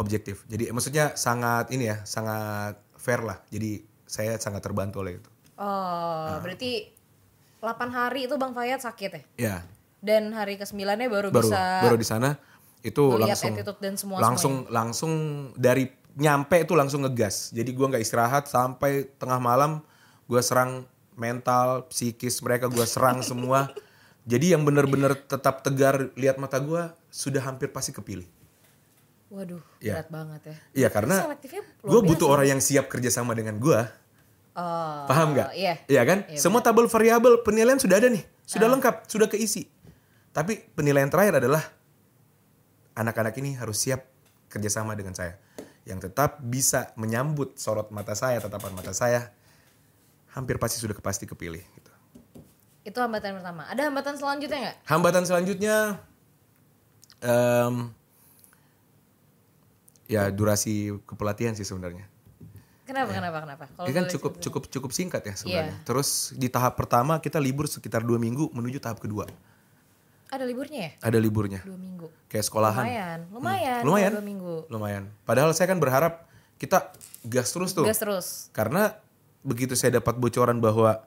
objektif. 0.00 0.48
Jadi 0.48 0.72
maksudnya 0.72 1.12
sangat 1.18 1.68
ini 1.68 1.92
ya 1.92 2.00
sangat 2.08 2.80
fair 2.96 3.20
lah. 3.20 3.42
Jadi 3.52 3.84
saya 4.08 4.38
sangat 4.40 4.64
terbantu 4.64 5.04
oleh 5.04 5.20
itu. 5.20 5.28
Oh, 5.58 5.66
Ah. 6.32 6.40
berarti 6.40 6.88
8 7.60 7.90
hari 7.92 8.26
itu 8.26 8.34
Bang 8.40 8.56
Fayat 8.56 8.82
sakit 8.82 9.10
ya? 9.12 9.22
ya 9.38 9.56
Dan 10.02 10.34
hari 10.34 10.58
ke-9-nya 10.58 11.06
baru, 11.06 11.30
baru 11.30 11.46
bisa 11.46 11.62
baru 11.86 11.94
di 11.94 12.06
sana. 12.06 12.34
Itu 12.82 13.14
langsung 13.14 13.54
dan 13.78 13.94
semua 13.94 14.18
langsung 14.18 14.54
langsung 14.66 15.12
dari 15.54 15.86
nyampe 16.18 16.66
itu 16.66 16.74
langsung 16.74 17.06
ngegas. 17.06 17.54
Jadi 17.54 17.70
gua 17.70 17.86
nggak 17.94 18.02
istirahat 18.02 18.50
sampai 18.50 19.06
tengah 19.14 19.38
malam 19.38 19.78
gua 20.26 20.42
serang 20.42 20.82
mental 21.14 21.86
psikis 21.88 22.40
mereka 22.40 22.66
gua 22.68 22.84
serang 22.84 23.20
semua 23.30 23.72
jadi 24.22 24.54
yang 24.54 24.62
bener-bener 24.62 25.18
tetap 25.18 25.66
tegar 25.66 26.14
lihat 26.14 26.38
mata 26.38 26.62
gua 26.62 26.94
sudah 27.10 27.42
hampir 27.42 27.68
pasti 27.68 27.90
kepilih. 27.90 28.24
Waduh, 29.32 29.64
Iya. 29.80 30.04
berat 30.04 30.08
banget 30.12 30.40
ya. 30.44 30.56
Iya 30.84 30.88
karena 30.92 31.16
gue 31.80 32.00
butuh 32.04 32.28
orang 32.28 32.52
yang 32.52 32.60
siap 32.60 32.92
kerjasama 32.92 33.32
dengan 33.32 33.56
gue. 33.56 33.80
Oh, 34.52 35.08
Paham 35.08 35.32
nggak? 35.32 35.56
Iya. 35.56 35.74
Iya 35.88 36.02
kan? 36.04 36.18
Iya, 36.28 36.36
Semua 36.36 36.60
tabel 36.60 36.84
variabel 36.84 37.40
penilaian 37.40 37.80
sudah 37.80 37.96
ada 37.96 38.12
nih, 38.12 38.20
sudah 38.44 38.68
lengkap, 38.68 39.08
sudah 39.08 39.32
keisi. 39.32 39.64
Tapi 40.36 40.60
penilaian 40.76 41.08
terakhir 41.08 41.40
adalah 41.40 41.64
anak-anak 42.92 43.32
ini 43.40 43.56
harus 43.56 43.80
siap 43.80 44.04
kerjasama 44.52 44.92
dengan 44.92 45.16
saya, 45.16 45.40
yang 45.88 45.96
tetap 45.96 46.44
bisa 46.44 46.92
menyambut 47.00 47.56
sorot 47.56 47.88
mata 47.88 48.12
saya, 48.12 48.36
tatapan 48.36 48.76
mata 48.76 48.92
saya. 48.92 49.32
Hampir 50.32 50.56
pasti 50.56 50.80
sudah 50.80 50.96
pasti 50.98 51.28
kepilih. 51.28 51.60
Gitu. 51.60 51.92
Itu 52.82 52.98
hambatan 52.98 53.38
pertama. 53.38 53.68
Ada 53.68 53.88
hambatan 53.92 54.14
selanjutnya 54.18 54.58
nggak? 54.58 54.76
Hambatan 54.88 55.22
selanjutnya, 55.28 55.76
em, 57.22 57.74
ya 60.10 60.28
durasi 60.32 60.96
kepelatihan 61.06 61.54
sih 61.54 61.64
sebenarnya. 61.64 62.10
Kenapa, 62.82 63.14
kenapa, 63.14 63.38
kenapa? 63.46 63.64
Kalau 63.72 63.86
Ini 63.88 63.94
kan 63.94 64.04
boleh 64.04 64.12
cukup 64.12 64.32
cerita. 64.36 64.44
cukup 64.44 64.62
cukup 64.68 64.90
singkat 64.92 65.22
ya 65.24 65.34
sebenarnya. 65.38 65.76
Iya. 65.78 65.86
Terus 65.86 66.34
di 66.36 66.48
tahap 66.50 66.74
pertama 66.76 67.16
kita 67.22 67.38
libur 67.40 67.64
sekitar 67.70 68.04
dua 68.04 68.18
minggu 68.20 68.50
menuju 68.52 68.82
tahap 68.82 69.00
kedua. 69.00 69.30
Ada 70.32 70.48
liburnya 70.48 70.80
ya? 70.80 70.92
Ada 71.00 71.18
liburnya. 71.20 71.60
Dua 71.60 71.76
minggu. 71.76 72.08
Kayak 72.32 72.48
sekolahan. 72.48 72.84
Lumayan, 72.88 73.18
lumayan. 73.30 73.80
Hmm. 73.80 73.88
Lumayan. 73.88 74.10
Dua 74.16 74.24
minggu. 74.24 74.54
Lumayan. 74.68 75.04
Padahal 75.28 75.52
saya 75.52 75.68
kan 75.70 75.78
berharap 75.78 76.24
kita 76.56 76.90
gas 77.24 77.52
terus 77.52 77.70
tuh. 77.76 77.84
Gas 77.84 78.00
terus. 78.00 78.26
Karena 78.52 78.96
begitu 79.42 79.74
saya 79.74 79.98
dapat 79.98 80.16
bocoran 80.16 80.58
bahwa 80.58 81.02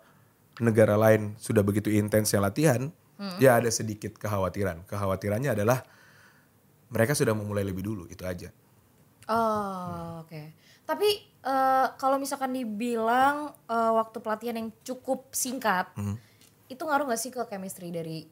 negara 0.59 0.95
lain 0.95 1.35
sudah 1.35 1.61
begitu 1.61 1.91
intensnya 1.91 2.39
latihan, 2.39 2.91
Hmm. 3.15 3.39
ya 3.39 3.55
ada 3.55 3.71
sedikit 3.71 4.19
kekhawatiran. 4.19 4.83
Kekhawatirannya 4.87 5.55
adalah 5.55 5.87
mereka 6.87 7.15
sudah 7.15 7.31
memulai 7.31 7.63
lebih 7.63 7.79
dulu, 7.79 8.03
itu 8.07 8.27
aja. 8.27 8.51
Oh, 9.25 10.21
oke. 10.21 10.51
Tapi 10.85 11.09
eh, 11.41 11.87
kalau 11.95 12.19
misalkan 12.19 12.51
dibilang 12.51 13.49
eh, 13.65 13.91
waktu 13.95 14.17
pelatihan 14.19 14.59
yang 14.59 14.69
cukup 14.83 15.31
singkat, 15.31 15.89
Hmm. 15.95 16.19
itu 16.67 16.81
ngaruh 16.81 17.07
gak 17.07 17.21
sih 17.21 17.31
ke 17.31 17.41
chemistry 17.47 17.89
dari 17.89 18.27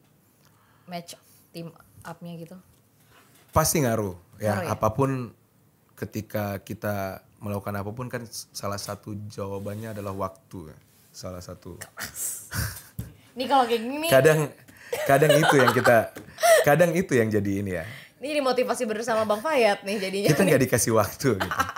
match 0.84 1.16
team 1.50 1.72
up-nya 2.02 2.34
gitu? 2.36 2.56
Pasti 3.50 3.80
ngaruh. 3.80 4.14
Ya, 4.36 4.58
Ngaruh 4.58 4.66
ya? 4.66 4.74
apa 4.74 4.88
pun 4.92 5.10
ketika 5.94 6.58
kita 6.60 7.22
melakukan 7.44 7.76
apa 7.76 7.90
pun 7.90 8.08
kan 8.08 8.24
salah 8.50 8.80
satu 8.80 9.12
jawabannya 9.28 9.92
adalah 9.92 10.16
waktu. 10.16 10.72
ya. 10.72 10.76
Salah 11.12 11.38
satu. 11.38 11.76
Ini 13.36 13.44
kalau 13.44 13.68
kayak 13.68 13.82
gini, 13.82 14.08
Kadang 14.08 14.48
kadang 15.04 15.32
itu 15.34 15.54
yang 15.54 15.74
kita 15.74 16.14
kadang 16.62 16.94
itu 16.94 17.12
yang 17.12 17.26
jadi 17.26 17.52
ini 17.58 17.72
ya. 17.74 17.84
ini 18.16 18.30
jadi 18.30 18.38
motivasi 18.40 18.86
bersama 18.86 19.26
Bang 19.26 19.42
Fayat 19.42 19.82
nih 19.82 19.98
jadinya. 19.98 20.28
Kita 20.30 20.40
nggak 20.40 20.62
dikasih 20.64 20.92
waktu 20.94 21.28
gitu. 21.36 21.60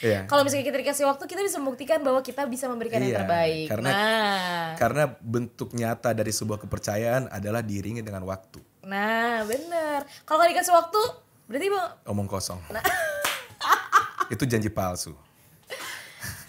Iya. 0.00 0.24
Kalau 0.24 0.40
misalnya 0.40 0.64
kita 0.64 0.80
dikasih 0.80 1.04
waktu, 1.04 1.28
kita 1.28 1.44
bisa 1.44 1.60
membuktikan 1.60 2.00
bahwa 2.00 2.24
kita 2.24 2.48
bisa 2.48 2.64
memberikan 2.64 3.04
yang 3.04 3.12
Iya, 3.12 3.18
terbaik. 3.20 3.66
karena- 3.68 3.92
nah, 3.92 4.66
Karena 4.72 5.04
bentuk 5.12 5.76
nyata 5.76 6.16
dari 6.16 6.32
sebuah 6.32 6.56
kepercayaan 6.56 7.28
adalah 7.28 7.60
diiringi 7.60 8.00
dengan 8.00 8.24
waktu. 8.24 8.64
nah 8.80 9.44
bener. 9.44 10.08
Kalau 10.24 10.40
nggak 10.40 10.56
dikasih 10.56 10.72
waktu, 10.72 11.00
berarti 11.44 11.66
bang, 11.68 11.88
Omong 12.08 12.24
kosong. 12.26 12.56
Nah. 12.72 12.80
itu 14.30 14.44
janji 14.44 14.68
palsu. 14.68 15.12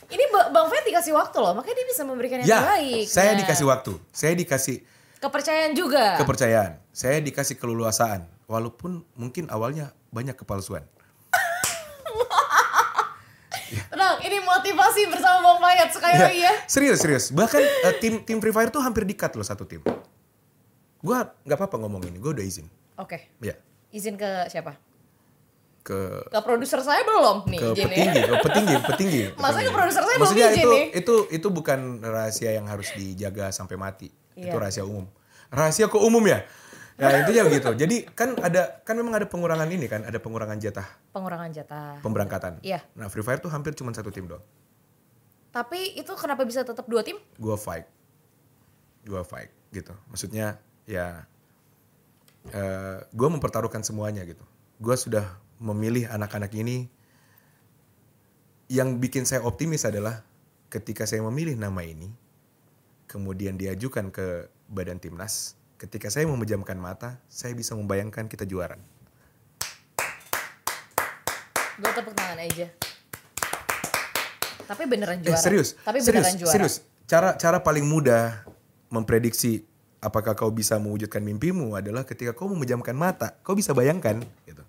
ini 0.07 0.23
Ba- 0.27 0.49
Bang 0.49 0.67
Fayat 0.67 0.85
dikasih 0.85 1.11
waktu 1.11 1.35
loh, 1.35 1.53
makanya 1.53 1.73
dia 1.73 1.87
bisa 1.87 2.01
memberikan 2.03 2.37
yang 2.37 2.45
Ya, 2.45 2.57
terbaik. 2.59 3.05
saya 3.05 3.31
Nah, 3.31 3.37
dikasih 3.39 3.65
waktu. 3.65 3.91
Saya 4.11 4.33
dikasih 4.33 4.75
kepercayaan 5.17 5.71
juga. 5.71 6.17
kepercayaan. 6.17 6.71
Saya 6.91 7.17
dikasih 7.19 7.55
keleluasaan. 7.55 8.25
Walaupun 8.45 9.01
mungkin 9.15 9.47
awalnya 9.47 9.89
banyak 10.09 10.35
kepalsuan. 10.35 10.83
Tenang, 13.87 14.15
ini 14.19 14.37
motivasi 14.37 15.01
bersama 15.07 15.37
Bang 15.45 15.57
Fayat 15.61 15.87
sekali 15.89 16.13
Ya, 16.13 16.21
lagi 16.21 16.39
ya. 16.41 16.53
Serius, 16.65 16.97
serius. 16.99 17.23
Bahkan 17.31 17.61
eh, 17.61 17.93
tim 17.97 18.13
tim 18.21 18.37
Free 18.37 18.51
Fire 18.51 18.67
tuh 18.67 18.79
hampir 18.79 19.03
dikat 19.03 19.31
loh 19.31 19.43
satu 19.43 19.63
tim. 19.63 19.79
Gua 20.99 21.23
nggak 21.39 21.55
apa-apa 21.55 21.75
ngomong 21.77 22.03
ini. 22.03 22.17
Gue 22.17 22.31
udah 22.31 22.43
izin. 22.43 22.67
Oke, 22.95 23.31
Ya. 23.39 23.55
izin 23.89 24.13
ke 24.13 24.27
siapa? 24.47 24.75
Ke 25.81 26.21
Ke 26.25 26.39
produser 26.39 26.77
saya 26.79 27.01
belum 27.01 27.45
nih 27.47 27.57
ke 27.57 27.65
izin 27.67 27.81
ya. 27.81 27.85
petinggi, 27.87 28.21
ke 28.21 28.35
petinggi, 28.39 28.75
petinggi. 28.79 29.21
Petinggi. 29.33 29.65
ke 29.65 29.71
produser 29.71 30.03
saya 30.03 30.13
belum 30.13 30.21
Maksudnya 30.23 30.47
izin 30.47 30.59
itu, 30.59 30.69
nih? 30.69 30.85
itu 30.93 31.15
itu 31.31 31.47
bukan 31.49 31.79
rahasia 31.99 32.51
yang 32.51 32.65
harus 32.65 32.89
dijaga 32.91 33.49
sampai 33.49 33.75
mati. 33.75 34.07
Itu 34.31 34.47
Iya. 34.47 34.61
rahasia 34.61 34.83
umum. 34.83 35.09
Rahasia 35.49 35.85
kok 35.85 35.99
umum 35.99 36.21
ya? 36.23 36.45
Ya 36.95 37.17
intinya 37.17 37.43
begitu. 37.43 37.73
Jadi 37.81 38.05
kan 38.07 38.37
ada 38.37 38.77
kan 38.79 38.93
memang 38.93 39.13
ada 39.13 39.25
pengurangan 39.25 39.65
ini 39.67 39.85
kan, 39.85 40.01
ada 40.01 40.15
pengurangan 40.15 40.55
jatah 40.55 40.85
Pengurangan 41.09 41.49
jatah. 41.49 41.97
pemberangkatan. 41.99 42.61
Iya. 42.61 42.85
Nah 42.93 43.09
Free 43.09 43.21
Fire 43.21 43.37
tuh 43.37 43.49
hampir 43.49 43.73
cuma 43.73 43.89
satu 43.89 44.07
tim 44.07 44.25
doang. 44.25 44.45
Tapi 45.49 45.97
itu 45.97 46.13
kenapa 46.13 46.41
bisa 46.41 46.61
tetap 46.61 46.85
dua 46.85 47.01
tim? 47.01 47.17
Gua 47.35 47.57
fight, 47.57 47.83
gua 49.03 49.19
fight 49.21 49.49
gitu. 49.69 49.91
Maksudnya 50.07 50.55
ya, 50.83 51.25
eh 52.47 52.97
gue 53.07 53.27
mempertaruhkan 53.27 53.81
semuanya 53.81 54.23
gitu. 54.23 54.43
Gue 54.77 54.95
sudah 54.95 55.25
memilih 55.61 56.09
anak-anak 56.09 56.49
ini. 56.57 56.89
Yang 58.65 58.89
bikin 58.97 59.23
saya 59.27 59.43
optimis 59.43 59.85
adalah 59.85 60.23
ketika 60.71 61.03
saya 61.05 61.21
memilih 61.21 61.59
nama 61.59 61.83
ini, 61.83 62.07
kemudian 63.05 63.59
diajukan 63.59 64.09
ke 64.09 64.47
badan 64.65 64.97
timnas. 64.97 65.53
Ketika 65.75 66.07
saya 66.07 66.23
memejamkan 66.25 66.79
mata, 66.79 67.19
saya 67.27 67.51
bisa 67.51 67.75
membayangkan 67.75 68.25
kita 68.25 68.47
juara. 68.47 68.79
Gue 71.77 71.91
tepuk 71.91 72.13
tangan 72.13 72.39
aja. 72.39 72.67
Tapi 74.65 74.83
beneran 74.87 75.19
Eh, 75.19 75.27
juara. 75.27 75.41
serius, 75.41 75.75
Tapi 75.83 75.99
serius, 75.99 76.31
beneran 76.31 76.35
juara. 76.39 76.53
serius. 76.55 76.75
Cara 77.09 77.35
cara 77.35 77.59
paling 77.59 77.83
mudah 77.83 78.47
memprediksi 78.87 79.67
apakah 79.99 80.31
kau 80.31 80.47
bisa 80.47 80.79
mewujudkan 80.79 81.19
mimpimu 81.19 81.75
adalah 81.75 82.07
ketika 82.07 82.31
kau 82.31 82.47
memejamkan 82.47 82.95
mata, 82.95 83.35
kau 83.43 83.51
bisa 83.51 83.75
bayangkan 83.75 84.23
gitu. 84.47 84.63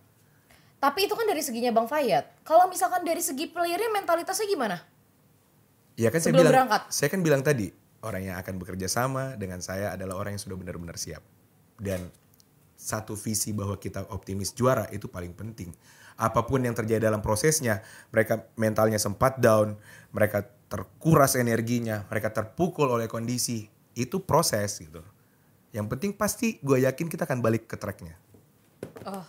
Tapi 0.82 1.06
itu 1.06 1.14
kan 1.14 1.22
dari 1.30 1.38
seginya 1.38 1.70
Bang 1.70 1.86
Fayat. 1.86 2.42
Kalau 2.42 2.66
misalkan 2.66 3.06
dari 3.06 3.22
segi 3.22 3.46
playernya 3.46 3.94
mentalitasnya 3.94 4.50
gimana? 4.50 4.82
Ya 5.94 6.10
kan 6.10 6.18
saya 6.18 6.34
bilang, 6.34 6.50
berangkat. 6.50 6.82
saya 6.90 7.08
kan 7.12 7.20
bilang 7.22 7.46
tadi 7.46 7.70
orang 8.02 8.32
yang 8.32 8.36
akan 8.42 8.58
bekerja 8.58 8.90
sama 8.90 9.38
dengan 9.38 9.62
saya 9.62 9.94
adalah 9.94 10.18
orang 10.18 10.34
yang 10.34 10.42
sudah 10.42 10.58
benar-benar 10.58 10.98
siap 10.98 11.22
dan 11.78 12.10
satu 12.74 13.14
visi 13.14 13.54
bahwa 13.54 13.78
kita 13.78 14.10
optimis 14.10 14.50
juara 14.58 14.90
itu 14.90 15.06
paling 15.06 15.30
penting. 15.38 15.70
Apa 16.18 16.42
pun 16.42 16.58
yang 16.58 16.74
terjadi 16.74 17.06
dalam 17.06 17.22
prosesnya, 17.22 17.86
mereka 18.10 18.50
mentalnya 18.58 18.98
sempat 18.98 19.38
down, 19.38 19.78
mereka 20.10 20.42
terkuras 20.66 21.38
energinya, 21.38 22.10
mereka 22.10 22.34
terpukul 22.34 22.90
oleh 22.90 23.06
kondisi, 23.06 23.70
itu 23.94 24.18
proses 24.18 24.82
gitu. 24.82 24.98
Yang 25.70 25.86
penting 25.94 26.10
pasti 26.18 26.58
gue 26.58 26.82
yakin 26.82 27.06
kita 27.06 27.22
akan 27.22 27.38
balik 27.38 27.70
ke 27.70 27.78
tracknya. 27.78 28.18
Oh. 29.06 29.24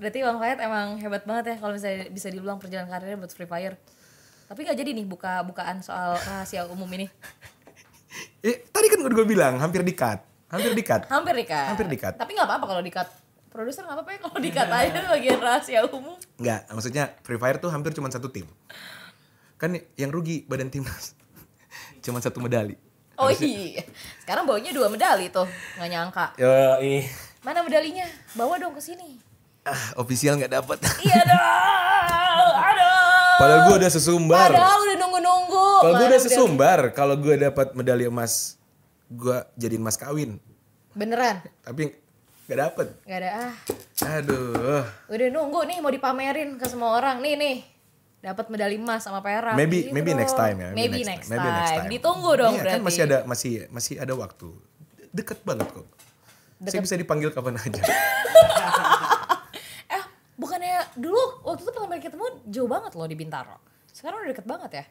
Berarti 0.00 0.18
Bang 0.24 0.40
Fayat 0.40 0.58
emang 0.64 0.96
hebat 0.96 1.28
banget 1.28 1.54
ya 1.54 1.56
kalau 1.60 1.76
misalnya 1.76 2.08
bisa 2.08 2.32
dibilang 2.32 2.56
perjalanan 2.56 2.88
karirnya 2.88 3.20
buat 3.20 3.32
Free 3.36 3.44
Fire. 3.44 3.76
Tapi 4.48 4.66
gak 4.66 4.80
jadi 4.80 4.90
nih 4.96 5.06
buka 5.06 5.44
bukaan 5.44 5.84
soal 5.84 6.16
rahasia 6.16 6.64
umum 6.66 6.88
ini. 6.96 7.06
Eh, 8.42 8.66
tadi 8.74 8.90
kan 8.90 8.98
gue 9.06 9.22
bilang 9.22 9.62
hampir 9.62 9.86
dikat, 9.86 10.26
hampir 10.50 10.74
dikat. 10.74 11.06
Hampir 11.06 11.30
dikat. 11.30 11.66
Hampir 11.70 11.86
di-cut. 11.86 12.18
Tapi 12.18 12.34
gak 12.34 12.42
apa-apa 12.42 12.66
kalau 12.66 12.82
dikat. 12.82 13.06
Produser 13.54 13.86
gak 13.86 13.94
apa-apa 13.94 14.10
ya 14.10 14.18
kalau 14.18 14.38
dikat 14.42 14.66
aja 14.66 15.00
bagian 15.14 15.38
rahasia 15.38 15.80
umum. 15.86 16.18
Enggak, 16.34 16.66
maksudnya 16.74 17.14
Free 17.22 17.38
Fire 17.38 17.62
tuh 17.62 17.70
hampir 17.70 17.94
cuma 17.94 18.10
satu 18.10 18.26
tim. 18.34 18.50
Kan 19.62 19.78
yang 19.94 20.10
rugi 20.10 20.42
badan 20.42 20.74
timnas. 20.74 21.14
cuma 22.04 22.18
satu 22.18 22.42
medali. 22.42 22.74
Oh 23.14 23.30
iya. 23.30 23.86
Sekarang 24.26 24.42
bawanya 24.42 24.74
dua 24.74 24.90
medali 24.90 25.30
tuh. 25.30 25.46
Gak 25.78 25.86
nyangka. 25.86 26.34
Yo, 26.34 26.50
ih. 26.82 27.06
Mana 27.46 27.62
medalinya? 27.62 28.10
Bawa 28.34 28.58
dong 28.58 28.74
ke 28.74 28.82
sini. 28.82 29.29
Ah, 29.70 29.78
official 29.96 30.34
nggak 30.36 30.52
dapat. 30.52 30.78
Iya 31.06 31.20
dong. 31.22 32.54
Aduh. 32.60 33.38
Padahal 33.38 33.60
gue 33.64 33.76
udah 33.78 33.90
sesumbar. 33.90 34.50
Padahal 34.50 34.80
udah 34.82 34.96
nunggu-nunggu. 34.98 35.66
Kalau 35.80 35.92
gue 35.94 36.06
udah 36.08 36.20
sesumbar, 36.20 36.78
kalau 36.92 37.14
gue 37.16 37.34
dapat 37.36 37.72
medali 37.72 38.04
emas, 38.04 38.60
gue 39.06 39.36
jadiin 39.56 39.80
mas 39.80 39.96
kawin. 39.96 40.36
Beneran? 40.92 41.40
Tapi 41.62 41.94
nggak 42.44 42.58
dapet. 42.60 42.86
Gak 43.02 43.18
ada 43.18 43.30
ah. 43.48 43.52
Aduh. 44.18 44.82
Udah 45.06 45.28
nunggu 45.30 45.60
nih 45.64 45.78
mau 45.78 45.88
dipamerin 45.88 46.58
ke 46.58 46.66
semua 46.66 46.94
orang. 46.94 47.20
Nih 47.20 47.34
nih. 47.34 47.56
Dapat 48.20 48.52
medali 48.52 48.76
emas 48.76 49.00
sama 49.00 49.24
perak. 49.24 49.56
Maybe 49.56 49.88
gitu 49.88 49.96
maybe 49.96 50.12
next 50.12 50.36
time 50.36 50.60
ya. 50.60 50.70
Maybe, 50.76 51.00
next, 51.00 51.32
Maybe 51.32 51.40
time. 51.40 51.56
next 51.56 51.72
time. 51.72 51.88
Ditunggu 51.88 52.30
dong 52.36 52.52
Iya, 52.52 52.60
berarti. 52.60 52.74
kan 52.76 52.82
masih 52.84 53.02
ada 53.08 53.18
masih 53.24 53.52
masih 53.72 53.94
ada 53.96 54.12
waktu. 54.12 54.48
Deket 55.08 55.40
banget 55.40 55.72
kok. 55.72 55.88
Saya 56.60 56.84
bisa 56.84 57.00
dipanggil 57.00 57.32
kapan 57.32 57.56
aja. 57.56 57.80
Eh, 61.00 61.08
dulu 61.08 61.16
waktu 61.48 61.64
itu 61.64 61.72
pertama 61.72 61.96
kali 61.96 62.04
ketemu 62.04 62.26
jauh 62.52 62.68
banget 62.68 62.92
loh 62.92 63.08
di 63.08 63.16
Bintaro. 63.16 63.56
Sekarang 63.88 64.20
udah 64.20 64.28
deket 64.28 64.44
banget 64.44 64.70
ya. 64.76 64.84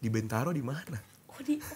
Di 0.00 0.08
Bentaro 0.08 0.48
di 0.48 0.64
mana? 0.64 0.96
Oh 1.28 1.40
di 1.44 1.60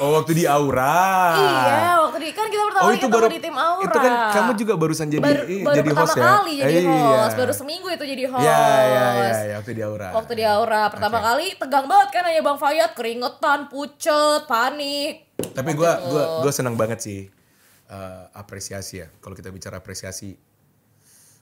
Oh 0.00 0.16
waktu 0.16 0.32
di 0.36 0.44
Aura. 0.44 1.00
Iya, 1.36 1.92
waktu 2.04 2.18
di 2.20 2.28
kan 2.32 2.48
kita 2.48 2.64
pertama 2.68 2.84
Oh 2.84 2.88
kali 2.92 3.00
itu 3.00 3.08
baru 3.08 3.26
di 3.28 3.40
tim 3.40 3.56
Aura. 3.56 3.84
Itu 3.84 3.98
kan 4.00 4.12
kamu 4.32 4.50
juga 4.56 4.72
barusan 4.76 5.06
jadi 5.08 5.20
baru, 5.24 5.44
ih, 5.48 5.60
baru 5.64 5.76
jadi 5.80 5.90
host 5.96 6.12
ya. 6.12 6.22
kali 6.24 6.54
jadi 6.56 6.76
Eh, 6.76 6.84
host, 6.88 7.32
iya. 7.32 7.40
baru 7.40 7.52
seminggu 7.56 7.86
itu 7.88 8.04
jadi 8.04 8.24
host. 8.28 8.44
Iya 8.44 8.60
iya 8.60 9.04
iya 9.16 9.32
ya, 9.48 9.54
waktu 9.60 9.72
di 9.72 9.82
Aura. 9.84 10.08
Waktu 10.12 10.32
di 10.36 10.44
Aura 10.44 10.82
pertama 10.92 11.18
kali 11.20 11.46
tegang 11.56 11.86
banget 11.88 12.08
kan 12.12 12.22
hanya 12.28 12.42
Bang 12.44 12.58
Fayat 12.60 12.90
keringetan, 12.92 13.58
pucet, 13.72 14.44
panik. 14.44 15.32
Tapi 15.40 15.70
gue 15.72 15.92
gua 16.12 16.24
gua 16.44 16.52
senang 16.52 16.76
banget 16.76 16.98
sih 17.00 17.20
eh, 17.88 18.22
apresiasi 18.34 19.00
ya. 19.00 19.08
Kalau 19.20 19.32
kita 19.32 19.48
bicara 19.48 19.78
apresiasi, 19.78 20.34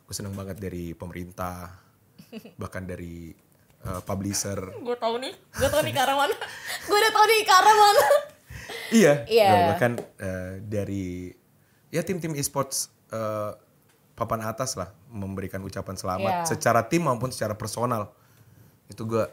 gue 0.08 0.14
senang 0.16 0.32
banget 0.32 0.56
dari 0.56 0.96
pemerintah, 0.96 1.68
bahkan 2.60 2.88
dari 2.88 3.28
eh, 3.84 4.00
publisher. 4.08 4.56
Gue 4.80 4.96
tahu 4.96 5.20
nih, 5.20 5.36
gue 5.36 5.68
tahu 5.68 5.84
nih 5.84 5.92
ke 5.92 6.00
arah 6.00 6.16
mana. 6.16 6.32
gue 6.88 6.96
udah 6.96 7.12
tahu 7.12 7.24
nih 7.28 7.40
ke 7.44 7.52
arah 7.52 7.76
mana. 7.76 8.06
iya. 8.88 9.12
Iya. 9.28 9.48
Ya, 9.52 9.62
bahkan 9.68 9.92
eh, 10.00 10.52
dari 10.64 11.36
ya 11.92 12.00
tim-tim 12.00 12.32
e-sports 12.32 12.88
eh, 13.12 13.52
papan 14.16 14.48
atas 14.48 14.74
lah 14.74 14.90
memberikan 15.12 15.60
ucapan 15.60 15.94
selamat 15.94 16.32
Iya. 16.42 16.48
secara 16.48 16.80
tim 16.88 17.04
maupun 17.04 17.28
secara 17.28 17.52
personal. 17.52 18.08
Itu 18.88 19.04
gue 19.04 19.28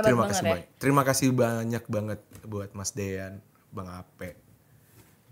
terima 0.00 0.24
kasih 0.26 0.40
ya. 0.42 0.50
banyak. 0.56 0.68
Terima 0.80 1.02
kasih 1.04 1.28
banyak 1.30 1.84
banget 1.86 2.20
buat 2.48 2.72
Mas 2.72 2.96
Dean, 2.96 3.44
Bang 3.70 3.92
Ape 3.92 4.40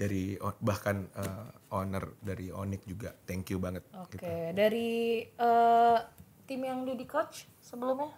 dari 0.02 0.34
bahkan 0.58 1.06
eh, 1.14 1.46
owner 1.70 2.18
dari 2.18 2.50
Onyx 2.50 2.82
juga. 2.82 3.14
Thank 3.22 3.54
you 3.54 3.62
banget. 3.62 3.86
Oke, 3.94 4.18
gitu. 4.18 4.26
dari 4.54 5.22
eh, 5.22 5.98
tim 6.50 6.60
yang 6.66 6.82
di 6.82 7.06
coach 7.06 7.46
sebelumnya? 7.62 8.10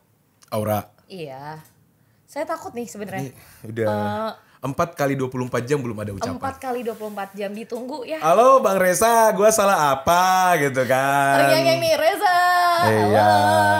Aura 0.48 0.88
Iya. 1.08 1.60
Saya 2.24 2.48
takut 2.48 2.72
nih 2.72 2.88
sebenarnya. 2.88 3.32
udah 3.68 4.32
empat 4.64 4.96
kali 4.96 5.12
24 5.12 5.68
jam 5.68 5.76
belum 5.76 5.98
ada 6.00 6.16
ucapan. 6.16 6.40
Empat 6.40 6.56
kali 6.56 6.80
24 6.80 7.36
jam 7.36 7.50
ditunggu 7.52 8.08
ya. 8.08 8.16
Halo 8.24 8.64
Bang 8.64 8.80
Reza, 8.80 9.28
gua 9.36 9.52
salah 9.52 9.92
apa 9.92 10.56
gitu 10.56 10.88
kan? 10.88 11.52
Ternyata 11.52 11.72
nih 11.84 11.94
Reza. 12.00 12.38
Iya. 12.88 12.88
Halo, 12.88 12.96
Reza. 13.12 13.73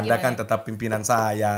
Anda 0.00 0.16
gimana? 0.16 0.24
kan 0.24 0.32
tetap 0.34 0.60
pimpinan 0.66 1.02
saya 1.02 1.54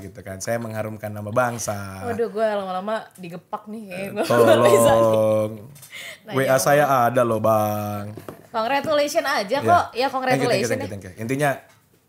gitu 0.00 0.20
kan. 0.20 0.40
Saya 0.40 0.56
mengharumkan 0.56 1.10
nama 1.10 1.28
bangsa. 1.28 2.04
Waduh, 2.08 2.28
gue 2.30 2.46
lama-lama 2.46 3.04
digepak 3.16 3.68
nih 3.68 3.82
kayak 3.90 4.08
gue. 4.14 4.24
Tolong. 4.24 5.50
WA 6.36 6.56
saya 6.66 6.84
ada 7.08 7.20
loh 7.20 7.38
Bang. 7.38 8.16
Congratulations 8.48 9.26
aja 9.26 9.58
Iya. 9.58 9.60
kok. 9.60 9.84
Ya 9.90 9.90
Thank 9.90 9.92
you, 9.92 9.92
thank 9.92 10.00
you, 10.00 10.10
congratulations 10.14 10.70
thank 10.70 10.82
you, 10.82 10.90
thank 10.90 11.04
you. 11.04 11.12
Intinya 11.18 11.50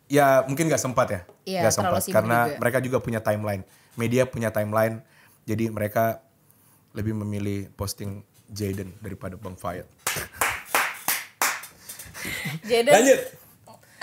ya 0.05 0.27
mungkin 0.45 0.69
nggak 0.69 0.81
sempat 0.81 1.07
ya. 1.09 1.21
Iya, 1.45 1.61
terlalu 1.67 1.73
sempat 1.73 2.01
sibuk 2.05 2.15
karena 2.15 2.39
juga. 2.47 2.57
mereka 2.61 2.77
juga 2.81 2.97
punya 3.01 3.19
timeline. 3.19 3.61
Media 3.95 4.23
punya 4.25 4.49
timeline. 4.49 5.01
Jadi 5.45 5.69
mereka 5.69 6.21
lebih 6.95 7.13
memilih 7.13 7.69
posting 7.73 8.23
Jaden 8.47 8.93
daripada 9.01 9.35
Bang 9.35 9.57
Fayed. 9.57 9.85
Jaden. 12.65 12.93
Lanjut. 12.93 13.19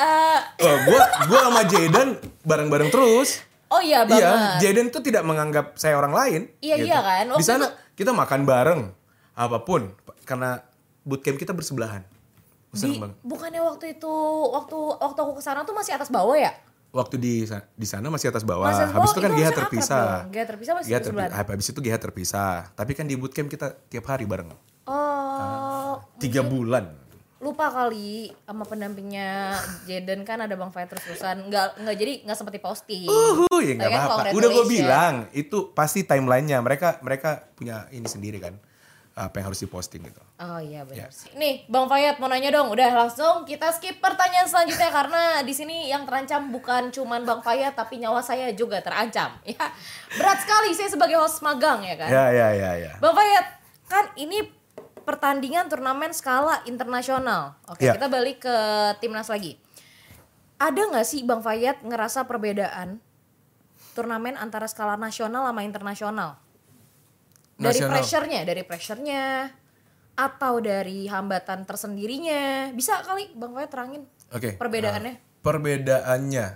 Eh, 0.03 0.39
Oh, 0.61 0.77
gua 0.85 1.01
gua 1.25 1.41
sama 1.45 1.63
Jaden 1.65 2.09
bareng-bareng 2.43 2.89
terus. 2.89 3.41
oh 3.67 3.81
iya 3.81 4.03
banget. 4.03 4.21
Iya, 4.21 4.33
Jaden 4.61 4.87
tuh 4.89 5.01
tidak 5.01 5.23
menganggap 5.23 5.75
saya 5.75 5.95
orang 5.95 6.13
lain. 6.13 6.41
Iya, 6.59 6.77
iya 6.79 6.99
kan? 7.01 7.25
Di 7.33 7.43
sana 7.43 7.67
kita 7.93 8.11
makan 8.11 8.43
bareng, 8.43 8.81
apa 9.33 9.59
pun, 9.61 9.95
karena 10.23 10.61
bootcamp 11.03 11.37
kita 11.37 11.51
bersebelahan. 11.51 12.05
Di, 12.71 12.97
banget. 12.97 13.21
bukannya 13.21 13.61
waktu 13.61 13.85
itu 13.93 14.13
waktu 14.49 14.77
waktu 14.99 15.19
aku 15.19 15.33
ke 15.37 15.43
sana 15.43 15.61
tuh 15.63 15.73
masih 15.73 15.93
atas 15.93 16.09
bawah 16.09 16.33
ya? 16.35 16.53
Waktu 16.89 17.17
di 17.17 17.35
di 17.73 17.87
sana 17.87 18.09
masih 18.09 18.29
atas 18.29 18.45
bawah, 18.45 18.65
Masih 18.67 18.85
atas 18.85 18.93
habis 18.93 19.01
bawah, 19.03 19.13
itu 19.13 19.21
kan 19.21 19.29
itu 19.29 19.33
GH 19.33 19.41
harusnya 19.43 19.59
terpisah. 19.59 20.09
GH 20.27 20.45
terpisah 20.47 20.73
masih 20.73 20.89
GH 20.89 20.93
bersebelahan. 20.95 21.31
terpi- 21.33 21.53
habis 21.53 21.67
itu 21.67 21.81
GH 21.81 21.97
terpisah. 21.99 22.57
Tapi 22.71 22.93
kan 22.93 23.05
di 23.05 23.15
bootcamp 23.15 23.49
kita 23.49 23.67
tiap 23.87 24.05
hari 24.07 24.25
bareng. 24.25 24.53
Oh, 24.85 26.01
Tiga 26.17 26.41
bulan. 26.43 26.93
Lupa 27.43 27.67
kali 27.69 28.31
sama 28.47 28.63
pendampingnya 28.63 29.59
Jaden 29.85 30.23
kan 30.23 30.39
ada 30.39 30.55
Bang 30.55 30.71
Fayat 30.71 30.89
terus-terusan. 30.89 31.51
Nggak 31.51 31.83
nggak 31.83 31.97
jadi 31.99 32.13
nggak 32.23 32.37
sempat 32.39 32.55
diposting. 32.55 33.11
Uhuh, 33.11 33.59
ya 33.59 33.75
nggak 33.75 33.91
apa-apa. 33.91 34.31
Udah 34.31 34.49
gue 34.49 34.67
bilang, 34.71 35.15
itu 35.33 35.75
pasti 35.75 36.07
timelinenya. 36.07 36.63
Mereka 36.63 37.03
mereka 37.03 37.51
punya 37.53 37.91
ini 37.91 38.07
sendiri 38.07 38.39
kan, 38.39 38.55
apa 39.13 39.35
yang 39.37 39.51
harus 39.51 39.59
diposting 39.59 40.07
gitu. 40.07 40.23
Oh 40.39 40.59
iya 40.59 40.87
benar 40.87 41.11
Ya. 41.11 41.11
sih. 41.11 41.35
Nih 41.35 41.67
Bang 41.67 41.91
Fayat 41.91 42.17
mau 42.17 42.31
nanya 42.31 42.49
dong. 42.49 42.71
Udah 42.71 42.95
langsung 42.95 43.43
kita 43.43 43.75
skip 43.75 43.99
pertanyaan 43.99 44.47
selanjutnya 44.47 44.95
karena 44.95 45.23
di 45.43 45.51
sini 45.51 45.91
yang 45.91 46.07
terancam 46.07 46.47
bukan 46.49 46.95
cuman 46.95 47.27
Bang 47.27 47.43
Fayat 47.43 47.75
tapi 47.75 47.99
nyawa 47.99 48.23
saya 48.23 48.55
juga 48.55 48.79
terancam. 48.79 49.35
Ya 49.51 49.67
berat 50.15 50.39
sekali 50.39 50.71
saya 50.73 50.87
sebagai 50.87 51.19
host 51.19 51.43
magang 51.43 51.83
ya 51.83 51.99
kan. 51.99 52.07
Ya 52.07 52.25
ya 52.31 52.49
ya 52.55 52.71
ya. 52.79 52.93
Bang 53.03 53.13
Fayat 53.13 53.47
kan 53.91 54.15
ini 54.15 54.62
pertandingan 55.03 55.69
turnamen 55.69 56.11
skala 56.11 56.63
internasional. 56.65 57.55
Oke 57.69 57.87
Ya. 57.87 57.95
kita 57.95 58.07
balik 58.07 58.43
ke 58.47 58.57
timnas 58.99 59.29
lagi. 59.29 59.59
Ada 60.59 60.79
nggak 60.91 61.07
sih 61.07 61.27
Bang 61.27 61.43
Fayat 61.43 61.83
ngerasa 61.83 62.25
perbedaan 62.25 63.03
turnamen 63.93 64.39
antara 64.39 64.71
skala 64.71 64.95
nasional 64.95 65.45
sama 65.45 65.67
internasional? 65.67 66.39
Dari 67.59 67.79
Nasional. 67.79 67.93
pressure-nya, 67.99 68.41
dari 68.43 68.63
pressure-nya 68.65 69.23
atau 70.13 70.59
dari 70.59 71.07
hambatan 71.07 71.63
tersendirinya. 71.67 72.71
Bisa 72.73 73.03
kali 73.03 73.31
Bang 73.35 73.55
Fayat 73.55 73.71
terangin 73.71 74.03
Oke. 74.33 74.57
perbedaannya? 74.57 75.15
eh, 75.15 75.41
perbedaannya, 75.43 76.47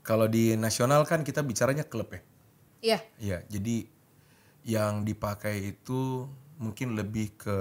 kalau 0.00 0.28
di 0.28 0.56
nasional 0.56 1.04
kan 1.04 1.24
kita 1.24 1.40
bicaranya 1.40 1.84
klub 1.84 2.08
ya. 2.12 2.20
Iya. 2.78 2.98
Iya, 3.18 3.38
jadi 3.50 3.76
yang 4.68 5.02
dipakai 5.02 5.74
itu 5.76 6.28
mungkin 6.58 6.98
lebih 6.98 7.38
ke 7.38 7.58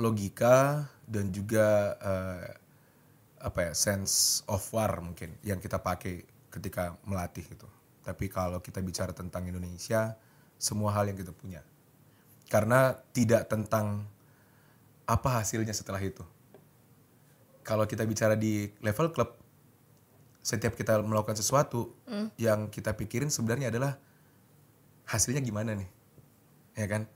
logika 0.00 0.88
dan 1.04 1.28
juga 1.28 1.96
eh, 2.00 2.48
apa 3.40 3.58
ya 3.70 3.72
sense 3.76 4.44
of 4.48 4.60
war 4.72 5.00
mungkin 5.00 5.36
yang 5.44 5.60
kita 5.60 5.80
pakai 5.80 6.24
ketika 6.48 6.96
melatih 7.04 7.44
gitu. 7.44 7.68
Tapi 8.00 8.32
kalau 8.32 8.64
kita 8.64 8.80
bicara 8.80 9.12
tentang 9.12 9.44
Indonesia, 9.46 10.16
semua 10.56 10.90
hal 10.96 11.12
yang 11.12 11.20
kita 11.20 11.36
punya. 11.36 11.60
Karena 12.48 12.96
tidak 13.14 13.46
tentang 13.46 14.08
apa 15.04 15.28
hasilnya 15.40 15.76
setelah 15.76 16.00
itu. 16.00 16.24
Kalau 17.62 17.84
kita 17.86 18.02
bicara 18.08 18.34
di 18.34 18.66
level 18.82 19.12
klub, 19.14 19.36
setiap 20.40 20.74
kita 20.74 20.98
melakukan 21.04 21.36
sesuatu 21.36 21.92
yang 22.40 22.72
kita 22.72 22.96
pikirin 22.96 23.28
sebenarnya 23.28 23.68
adalah 23.68 24.00
hasilnya 25.06 25.44
gimana 25.44 25.76
nih 25.76 25.99
ya 26.74 26.86
kan? 26.90 27.06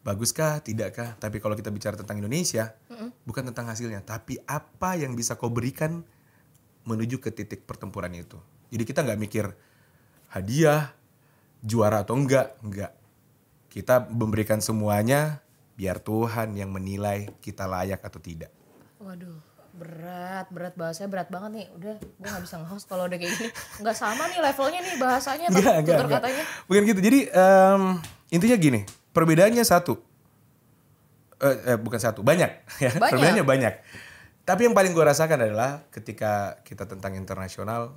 Baguskah? 0.00 0.64
Tidakkah? 0.64 1.20
Tapi 1.20 1.40
kalau 1.44 1.52
kita 1.52 1.68
bicara 1.68 1.94
tentang 1.96 2.20
Indonesia 2.20 2.72
bukan 3.24 3.52
tentang 3.52 3.68
hasilnya 3.68 4.00
tapi 4.00 4.40
apa 4.48 4.96
yang 4.96 5.12
bisa 5.12 5.36
kau 5.36 5.52
berikan 5.52 6.04
menuju 6.88 7.20
ke 7.20 7.30
titik 7.32 7.68
pertempuran 7.68 8.12
itu? 8.16 8.40
Jadi 8.72 8.82
kita 8.86 9.04
nggak 9.04 9.20
mikir 9.20 9.50
hadiah 10.30 10.94
juara 11.60 12.06
atau 12.06 12.16
enggak 12.16 12.56
enggak 12.64 12.92
kita 13.70 14.10
memberikan 14.10 14.58
semuanya 14.58 15.44
biar 15.78 16.02
Tuhan 16.02 16.58
yang 16.58 16.74
menilai 16.74 17.30
kita 17.40 17.64
layak 17.64 18.02
atau 18.02 18.20
tidak. 18.20 18.50
Waduh, 19.00 19.40
berat, 19.74 20.46
berat 20.50 20.74
bahasanya 20.74 21.08
berat 21.08 21.28
banget 21.30 21.50
nih. 21.56 21.66
Udah, 21.76 21.94
gue 21.98 22.28
gak 22.28 22.42
bisa 22.42 22.56
nge-host 22.58 22.86
kalau 22.90 23.06
udah 23.06 23.18
kayak 23.18 23.32
gini. 23.38 23.48
Nggak 23.80 23.96
sama 23.96 24.22
nih 24.28 24.40
levelnya 24.42 24.80
nih 24.82 24.96
bahasanya, 24.98 25.46
tutur 25.50 25.74
enggak. 25.80 26.20
katanya. 26.20 26.44
Bukan 26.66 26.82
gitu. 26.86 27.00
Jadi 27.00 27.20
em, 27.30 27.82
intinya 28.34 28.56
gini, 28.58 28.80
perbedaannya 29.14 29.64
satu. 29.64 29.94
Eh, 31.40 31.56
eh, 31.72 31.78
bukan 31.80 32.00
satu, 32.00 32.20
banyak 32.20 32.50
ya. 32.84 32.90
Banyak. 32.98 33.12
Perbedaannya 33.14 33.44
banyak. 33.46 33.74
Tapi 34.44 34.60
yang 34.66 34.74
paling 34.74 34.90
gue 34.90 35.04
rasakan 35.04 35.46
adalah 35.46 35.86
ketika 35.94 36.58
kita 36.66 36.82
tentang 36.88 37.14
internasional 37.14 37.94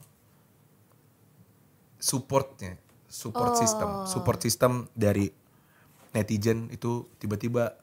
supportnya, 1.97 2.77
support 3.09 3.57
system, 3.57 3.89
support 4.05 4.39
system 4.43 4.71
dari 4.93 5.31
netizen 6.13 6.69
itu 6.69 7.09
tiba-tiba 7.17 7.73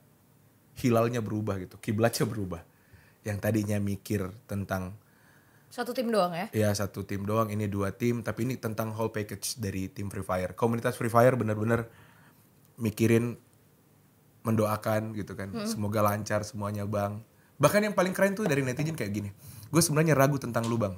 hilalnya 0.78 1.18
berubah 1.18 1.58
gitu, 1.58 1.76
kiblatnya 1.82 2.28
berubah. 2.28 2.69
Yang 3.26 3.38
tadinya 3.42 3.76
mikir 3.76 4.32
tentang 4.48 4.96
Satu 5.70 5.94
tim 5.94 6.10
doang 6.10 6.34
ya? 6.34 6.46
ya 6.50 6.70
satu 6.74 7.06
tim 7.06 7.22
doang 7.22 7.46
ini 7.54 7.70
dua 7.70 7.94
tim 7.94 8.26
tapi 8.26 8.42
ini 8.42 8.58
tentang 8.58 8.90
whole 8.90 9.14
package 9.14 9.62
dari 9.62 9.86
tim 9.86 10.10
Free 10.10 10.26
Fire. 10.26 10.50
Komunitas 10.58 10.98
Free 10.98 11.12
Fire 11.12 11.38
benar-benar 11.38 11.86
mikirin 12.80 13.38
mendoakan 14.42 15.14
gitu 15.14 15.36
kan. 15.36 15.52
Semoga 15.68 16.02
lancar 16.02 16.42
semuanya 16.42 16.88
bang. 16.88 17.22
Bahkan 17.60 17.86
yang 17.86 17.94
paling 17.94 18.16
keren 18.16 18.32
tuh 18.32 18.48
dari 18.48 18.64
netizen 18.64 18.96
kayak 18.96 19.12
gini. 19.12 19.30
Gue 19.68 19.84
sebenarnya 19.84 20.16
ragu 20.16 20.40
tentang 20.40 20.64
lu 20.66 20.80
bang. 20.80 20.96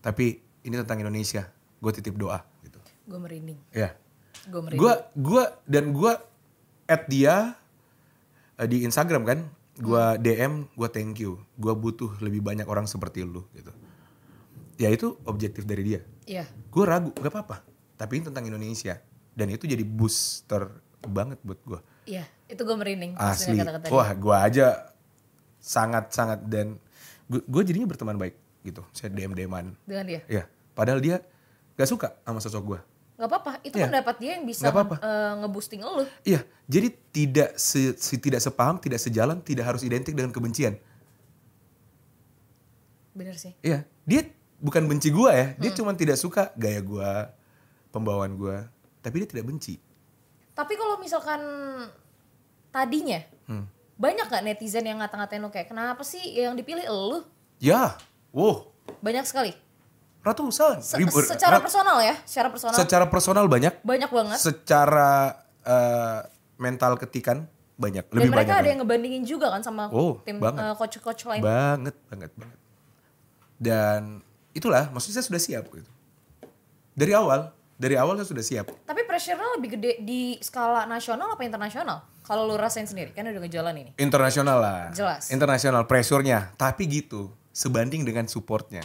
Tapi 0.00 0.40
ini 0.64 0.74
tentang 0.78 1.02
Indonesia. 1.02 1.50
Gue 1.82 1.90
titip 1.92 2.14
doa 2.14 2.38
gitu. 2.62 2.78
Gue 3.04 3.18
merinding. 3.18 3.58
ya. 3.74 3.92
Gue 4.48 4.62
merinding. 4.62 4.80
gue 4.80 4.92
gua 5.18 5.44
dan 5.66 5.90
gue 5.92 6.12
add 6.88 7.04
dia 7.10 7.58
eh, 8.56 8.68
di 8.70 8.86
Instagram 8.86 9.22
kan 9.26 9.38
gue 9.78 10.04
DM 10.20 10.66
gue 10.68 10.88
thank 10.90 11.18
you. 11.18 11.38
Gue 11.54 11.72
butuh 11.72 12.18
lebih 12.18 12.42
banyak 12.42 12.66
orang 12.66 12.84
seperti 12.84 13.22
lu 13.22 13.46
gitu. 13.52 13.70
Ya 14.76 14.90
itu 14.90 15.18
objektif 15.24 15.62
dari 15.62 15.82
dia. 15.82 16.00
Iya. 16.24 16.44
gue 16.44 16.84
ragu 16.84 17.10
nggak 17.10 17.30
apa-apa. 17.30 17.64
Tapi 17.94 18.20
ini 18.20 18.24
tentang 18.26 18.44
Indonesia. 18.44 18.98
Dan 19.32 19.48
itu 19.48 19.64
jadi 19.64 19.82
booster 19.82 20.66
banget 21.00 21.38
buat 21.40 21.58
gue 21.64 21.80
Iya, 22.04 22.26
itu 22.46 22.58
gue 22.58 22.74
merinding. 22.74 23.14
asli. 23.14 23.54
dia. 23.54 23.88
wah 23.88 24.10
gue 24.10 24.34
aja 24.34 24.66
sangat 25.58 26.10
sangat 26.10 26.42
dan 26.42 26.74
gue 27.28 27.62
jadinya 27.62 27.86
berteman 27.86 28.18
baik 28.18 28.34
gitu. 28.62 28.82
Saya 28.90 29.10
dm 29.10 29.32
dman 29.32 29.76
Dengan 29.86 30.04
dia. 30.04 30.20
ya 30.26 30.44
padahal 30.74 30.98
dia 30.98 31.22
gak 31.74 31.86
suka 31.86 32.08
sama 32.22 32.38
sosok 32.38 32.62
gue 32.66 32.80
Gak 33.18 33.26
apa-apa, 33.26 33.58
itu 33.60 33.74
Iya. 33.74 33.90
pendapat 33.90 34.14
dia 34.16 34.30
yang 34.32 34.46
bisa 34.46 34.62
Nggak 34.62 34.74
apa-apa. 34.78 34.96
eh, 34.96 35.32
nge-boosting 35.36 35.80
lu. 35.80 36.06
iya 36.24 36.40
jadi 36.64 36.88
tidak 37.10 37.50
se, 37.54 37.92
se- 37.94 38.14
tidak 38.16 38.38
sepaham 38.38 38.76
tidak 38.76 38.96
sejalan 38.96 39.38
tidak 39.40 39.66
harus 39.66 39.82
identik 39.82 40.12
dengan 40.12 40.30
kebencian 40.30 40.78
Bener 43.10 43.34
sih. 43.34 43.52
iya 43.60 43.82
dia 44.04 44.22
bukan 44.56 44.86
benci 44.86 45.10
gue 45.10 45.26
ya 45.28 45.46
dia 45.56 45.70
Hmm. 45.70 45.76
cuma 45.76 45.90
tidak 45.92 46.14
suka 46.14 46.54
gaya 46.54 46.78
gue 46.78 47.10
pembawaan 47.90 48.32
gue 48.32 48.56
tapi 49.00 49.14
dia 49.18 49.28
tidak 49.28 49.46
benci 49.46 49.82
Tapi 50.52 50.74
kalau 50.74 50.98
misalkan 50.98 51.38
tadinya, 52.68 53.22
Hmm. 53.44 53.70
banyak 53.94 54.26
gak 54.26 54.42
netizen 54.42 54.82
yang 54.82 54.98
ngata-ngatain 54.98 55.38
lu 55.38 55.48
kayak, 55.48 55.66
kenapa 55.66 56.02
sih 56.02 56.18
yang 56.36 56.52
dipilih 56.52 56.82
lu? 56.84 57.22
ya 57.58 57.94
wow 58.30 58.66
Banyak 58.98 59.22
sekali. 59.22 59.54
Ratusan 60.20 60.78
Se- 60.78 60.96
ribu- 60.96 61.20
secara 61.20 61.56
rat- 61.56 61.64
personal 61.64 61.98
ya, 61.98 62.14
secara 62.22 62.48
personal. 62.48 62.74
secara 62.74 63.04
personal 63.06 63.44
banyak 63.46 63.74
banyak 63.80 64.08
banget. 64.08 64.38
secara 64.38 65.38
eh, 65.60 66.20
mental 66.56 66.96
ketikan 66.96 67.46
banyak 67.74 68.02
Dan 68.04 68.14
lebih 68.18 68.30
mereka 68.32 68.50
banyak 68.50 68.58
ada 68.58 68.68
yang 68.68 68.80
ngebandingin 68.80 69.22
juga 69.22 69.46
kan 69.48 69.60
sama 69.60 69.86
Oh, 69.88 70.18
tim 70.20 70.36
banget. 70.36 70.60
eh, 70.60 70.74
coach-coach 70.74 71.22
lain. 71.26 71.40
banget 71.40 71.94
banget 72.08 72.30
banget 72.34 72.58
dan 73.56 74.18
itulah 74.50 74.86
maksudnya 74.88 75.18
saya 75.18 75.26
sudah 75.28 75.40
siap 75.40 75.64
gitu 75.68 75.90
dari 76.92 77.12
awal 77.12 77.50
dari 77.74 77.94
awal 77.94 78.14
saya 78.16 78.26
sudah 78.28 78.42
siap 78.42 78.66
Tapi 78.82 79.00
pressure-nya 79.04 79.48
lebih 79.54 79.70
gede 79.72 79.92
di 80.00 80.22
skala 80.38 80.82
nasional 80.84 81.30
apa 81.30 81.42
internasional? 81.42 82.02
Kalau 82.20 82.44
lu 82.44 82.54
rasain 82.54 82.84
sendiri, 82.84 83.10
kan 83.10 83.24
udah 83.24 83.38
ngejalan 83.38 83.74
ini. 83.78 83.90
internasional 83.96 84.58
lah 84.58 84.90
Jelas. 84.90 85.30
internasional 85.30 85.84
pressure-nya 85.84 86.52
tapi 86.54 86.84
gitu 86.84 87.30
sebanding 87.50 88.02
dengan 88.02 88.26
supportnya 88.26 88.82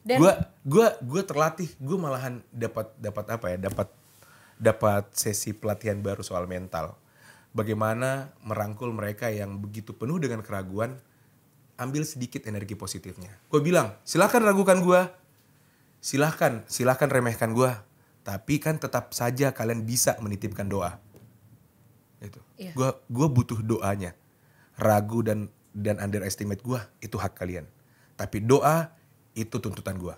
Dan 0.00 0.18
gua 0.20 0.32
gua 0.64 0.86
gua 1.04 1.22
terlatih. 1.24 1.68
Gue 1.76 1.96
malahan 2.00 2.40
dapat 2.48 2.92
dapat 2.96 3.24
apa 3.28 3.46
ya? 3.52 3.58
Dapat 3.60 3.88
dapat 4.60 5.04
sesi 5.16 5.56
pelatihan 5.56 6.00
baru 6.00 6.20
soal 6.20 6.44
mental. 6.48 6.96
Bagaimana 7.50 8.30
merangkul 8.44 8.94
mereka 8.94 9.32
yang 9.32 9.58
begitu 9.58 9.96
penuh 9.96 10.22
dengan 10.22 10.44
keraguan 10.44 11.00
ambil 11.80 12.04
sedikit 12.04 12.44
energi 12.44 12.76
positifnya. 12.76 13.32
Gue 13.48 13.64
bilang 13.64 13.96
silahkan 14.04 14.44
ragukan 14.44 14.84
gue 14.84 15.00
silahkan 16.00 16.64
silahkan 16.68 17.08
remehkan 17.08 17.52
gue 17.56 17.72
tapi 18.20 18.60
kan 18.60 18.76
tetap 18.76 19.16
saja 19.16 19.50
kalian 19.56 19.88
bisa 19.88 20.14
menitipkan 20.20 20.68
doa. 20.68 21.00
Itu. 22.20 22.36
Iya. 22.60 22.76
gue 22.76 22.88
gua 23.08 23.28
butuh 23.32 23.64
doanya. 23.64 24.12
Ragu 24.76 25.24
dan 25.24 25.48
dan 25.72 25.96
underestimate 25.96 26.60
gue 26.60 26.80
itu 27.00 27.16
hak 27.16 27.32
kalian. 27.32 27.64
Tapi 28.20 28.44
doa 28.44 28.92
itu 29.40 29.56
tuntutan 29.56 29.96
gue 29.96 30.12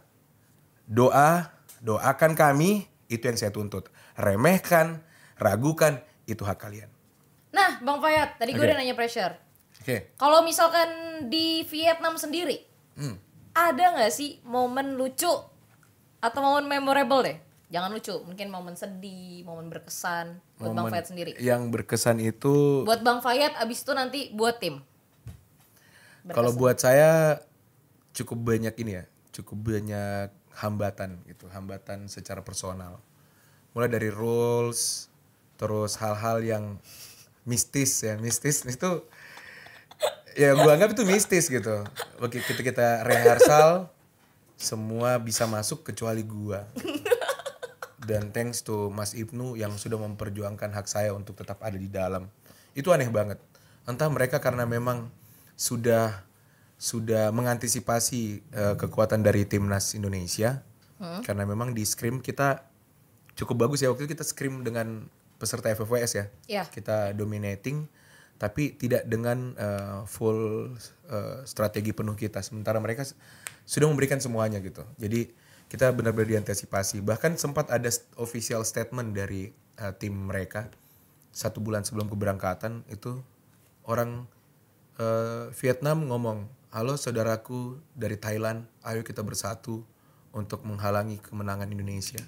doa 0.84 1.54
doakan 1.78 2.34
kami 2.34 2.84
itu 3.06 3.22
yang 3.22 3.38
saya 3.38 3.50
tuntut 3.50 3.86
remehkan 4.14 4.98
ragukan 5.36 6.02
itu 6.24 6.42
hak 6.42 6.58
kalian 6.58 6.90
Nah, 7.52 7.76
Bang 7.78 8.00
Fayat, 8.00 8.40
tadi 8.40 8.50
gue 8.50 8.58
Oke. 8.58 8.64
udah 8.64 8.80
nanya 8.80 8.96
pressure. 8.96 9.36
oke 9.76 10.16
Kalau 10.16 10.40
misalkan 10.40 10.88
di 11.28 11.60
Vietnam 11.68 12.16
sendiri, 12.16 12.64
Hmm. 12.92 13.20
ada 13.52 13.92
nggak 13.92 14.08
sih 14.08 14.40
momen 14.42 14.96
lucu 14.96 15.28
atau 16.18 16.40
momen 16.40 16.64
memorable 16.64 17.20
deh? 17.20 17.36
Jangan 17.68 17.92
lucu, 17.92 18.16
mungkin 18.24 18.48
momen 18.48 18.72
sedih, 18.72 19.44
momen 19.44 19.68
berkesan 19.68 20.40
buat 20.56 20.72
Bang 20.72 20.88
Momen 20.88 20.92
Fayat 20.92 21.06
sendiri. 21.08 21.36
yang 21.36 21.68
berkesan 21.68 22.20
itu 22.20 22.88
Buat 22.88 23.04
Bang 23.04 23.20
Fayat, 23.20 23.52
abis 23.60 23.84
itu 23.84 23.92
nanti 23.92 24.32
buat 24.32 24.56
tim. 24.56 24.80
Kalau 26.24 26.54
buat 26.54 26.78
saya 26.78 27.42
cukup 28.12 28.40
banyak 28.48 28.72
ini 28.78 28.96
ya, 28.96 29.04
cukup 29.32 29.74
banyak 29.74 30.28
hambatan 30.60 31.18
gitu, 31.26 31.48
hambatan 31.48 32.06
secara 32.06 32.44
personal. 32.44 33.00
Mulai 33.72 33.88
dari 33.88 34.12
rules, 34.12 35.08
terus 35.56 35.96
hal-hal 35.96 36.44
yang 36.44 36.64
mistis 37.48 38.04
ya, 38.04 38.20
mistis 38.20 38.62
itu 38.68 39.02
ya 40.36 40.52
gua 40.56 40.76
anggap 40.76 40.92
itu 40.92 41.02
mistis 41.08 41.48
gitu. 41.48 41.82
Begitu 42.20 42.52
kita, 42.52 42.62
kita 42.62 42.88
rehearsal, 43.08 43.88
semua 44.60 45.16
bisa 45.16 45.48
masuk 45.48 45.82
kecuali 45.82 46.22
gua. 46.22 46.68
Dan 48.02 48.34
thanks 48.34 48.66
to 48.66 48.90
Mas 48.90 49.14
Ibnu 49.14 49.54
yang 49.54 49.78
sudah 49.78 49.94
memperjuangkan 49.94 50.74
hak 50.74 50.86
saya 50.90 51.14
untuk 51.14 51.38
tetap 51.38 51.62
ada 51.62 51.78
di 51.78 51.86
dalam. 51.86 52.26
Itu 52.74 52.90
aneh 52.90 53.06
banget. 53.08 53.38
Entah 53.86 54.10
mereka 54.10 54.42
karena 54.42 54.66
memang 54.66 55.06
sudah 55.54 56.26
sudah 56.82 57.30
mengantisipasi 57.30 58.42
eh, 58.42 58.74
kekuatan 58.74 59.22
dari 59.22 59.46
timnas 59.46 59.94
Indonesia. 59.94 60.66
Karena 61.02 61.42
memang 61.42 61.74
di 61.74 61.82
scrim 61.82 62.22
kita 62.22 62.62
cukup 63.34 63.66
bagus 63.66 63.82
ya 63.82 63.90
waktu 63.90 64.06
itu 64.06 64.14
kita 64.14 64.22
scrim 64.22 64.62
dengan 64.62 65.10
peserta 65.34 65.70
FFWS 65.74 66.12
ya. 66.14 66.26
Iya. 66.46 66.64
Kita 66.70 67.10
dominating 67.10 67.90
tapi 68.38 68.74
tidak 68.74 69.06
dengan 69.06 69.54
eh, 69.58 70.00
full 70.06 70.70
eh, 71.10 71.42
strategi 71.46 71.90
penuh 71.90 72.14
kita. 72.14 72.38
Sementara 72.42 72.78
mereka 72.78 73.02
sudah 73.66 73.86
memberikan 73.90 74.22
semuanya 74.22 74.58
gitu. 74.62 74.82
Jadi 74.98 75.30
kita 75.70 75.90
benar-benar 75.90 76.38
diantisipasi. 76.38 77.02
Bahkan 77.02 77.38
sempat 77.38 77.70
ada 77.70 77.90
official 78.18 78.66
statement 78.66 79.14
dari 79.14 79.50
eh, 79.78 79.92
tim 79.98 80.30
mereka 80.30 80.70
satu 81.32 81.64
bulan 81.64 81.80
sebelum 81.82 82.12
keberangkatan 82.12 82.84
itu 82.92 83.18
orang 83.88 84.28
eh, 85.00 85.48
Vietnam 85.56 86.06
ngomong, 86.06 86.44
halo 86.72 86.96
saudaraku 86.96 87.76
dari 87.92 88.16
Thailand, 88.16 88.64
ayo 88.80 89.04
kita 89.04 89.20
bersatu 89.20 89.84
untuk 90.32 90.64
menghalangi 90.64 91.20
kemenangan 91.20 91.68
Indonesia. 91.68 92.18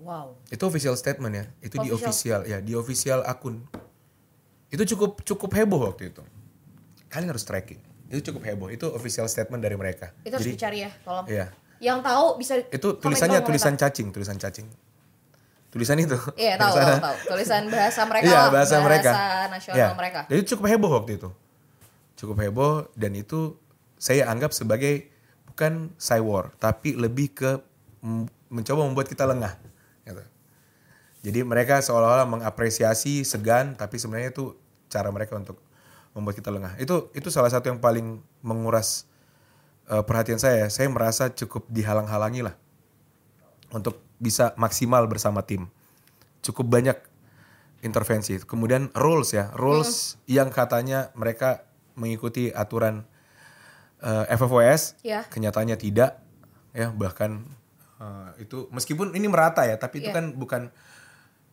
Wow. 0.00 0.32
Itu 0.48 0.64
official 0.64 0.96
statement 0.96 1.32
ya, 1.36 1.44
itu 1.60 1.76
di 1.76 1.92
Official. 1.92 2.40
official 2.40 2.40
ya, 2.48 2.58
di 2.64 2.72
official 2.72 3.20
akun. 3.28 3.60
Itu 4.72 4.88
cukup 4.96 5.20
cukup 5.20 5.50
heboh 5.52 5.92
waktu 5.92 6.08
itu. 6.08 6.24
Kalian 7.12 7.36
harus 7.36 7.44
tracking. 7.44 7.76
Itu 8.08 8.32
cukup 8.32 8.48
heboh. 8.48 8.72
Itu 8.72 8.88
official 8.90 9.28
statement 9.28 9.60
dari 9.60 9.76
mereka. 9.76 10.16
Itu 10.24 10.40
harus 10.40 10.46
Jadi 10.48 10.56
dicari 10.56 10.78
ya, 10.80 10.90
tolong. 11.04 11.26
iya. 11.28 11.52
Yang 11.84 11.98
tahu 12.00 12.24
bisa 12.40 12.52
Itu 12.72 12.96
tulisannya 12.96 13.44
tulisan 13.44 13.76
cacing, 13.76 14.08
tulisan 14.08 14.40
cacing. 14.40 14.68
Tulisan 15.70 16.00
itu. 16.00 16.16
Iya, 16.34 16.56
tahu, 16.56 16.74
tahu, 16.74 16.96
tahu. 16.98 17.16
Tulisan 17.36 17.62
bahasa 17.70 18.02
mereka 18.02 18.24
Iya 18.26 18.34
lah, 18.34 18.48
bahasa, 18.50 18.76
mereka. 18.82 19.10
nasional 19.52 19.76
Iya. 19.78 19.88
mereka. 19.94 20.20
Jadi 20.26 20.42
cukup 20.48 20.64
heboh 20.66 20.90
waktu 20.96 21.12
itu. 21.20 21.28
Cukup 22.20 22.36
heboh 22.44 22.84
dan 22.92 23.16
itu 23.16 23.56
saya 23.96 24.28
anggap 24.28 24.52
sebagai 24.52 25.08
bukan 25.48 25.88
cywar 25.96 26.52
tapi 26.60 26.92
lebih 26.92 27.32
ke 27.32 27.50
mencoba 28.52 28.84
membuat 28.84 29.08
kita 29.08 29.24
lengah. 29.24 29.56
Gitu. 30.04 30.24
Jadi 31.24 31.40
mereka 31.48 31.80
seolah-olah 31.80 32.28
mengapresiasi 32.28 33.24
segan 33.24 33.72
tapi 33.72 33.96
sebenarnya 33.96 34.36
itu 34.36 34.52
cara 34.92 35.08
mereka 35.08 35.40
untuk 35.40 35.56
membuat 36.12 36.36
kita 36.36 36.52
lengah. 36.52 36.76
Itu 36.76 37.08
itu 37.16 37.32
salah 37.32 37.48
satu 37.48 37.72
yang 37.72 37.80
paling 37.80 38.20
menguras 38.44 39.08
eh, 39.88 40.04
perhatian 40.04 40.36
saya. 40.36 40.68
Saya 40.68 40.92
merasa 40.92 41.32
cukup 41.32 41.64
dihalang-halangi 41.72 42.44
lah 42.44 42.54
untuk 43.72 43.96
bisa 44.20 44.52
maksimal 44.60 45.08
bersama 45.08 45.40
tim. 45.40 45.72
Cukup 46.44 46.68
banyak 46.68 47.00
intervensi. 47.80 48.36
Kemudian 48.44 48.92
rules 48.92 49.32
ya, 49.32 49.48
rules 49.56 50.20
yang 50.28 50.52
katanya 50.52 51.12
mereka 51.16 51.64
mengikuti 51.94 52.50
aturan 52.50 53.06
eh, 54.00 54.24
FFWS, 54.32 54.96
Iya. 55.04 55.28
kenyataannya 55.28 55.76
tidak, 55.76 56.20
ya 56.72 56.88
bahkan 56.90 57.44
eh, 58.00 58.44
itu 58.46 58.64
meskipun 58.72 59.12
ini 59.12 59.28
merata 59.28 59.68
ya, 59.68 59.76
tapi 59.76 60.00
itu 60.00 60.08
Iya. 60.08 60.16
kan 60.16 60.24
bukan 60.34 60.62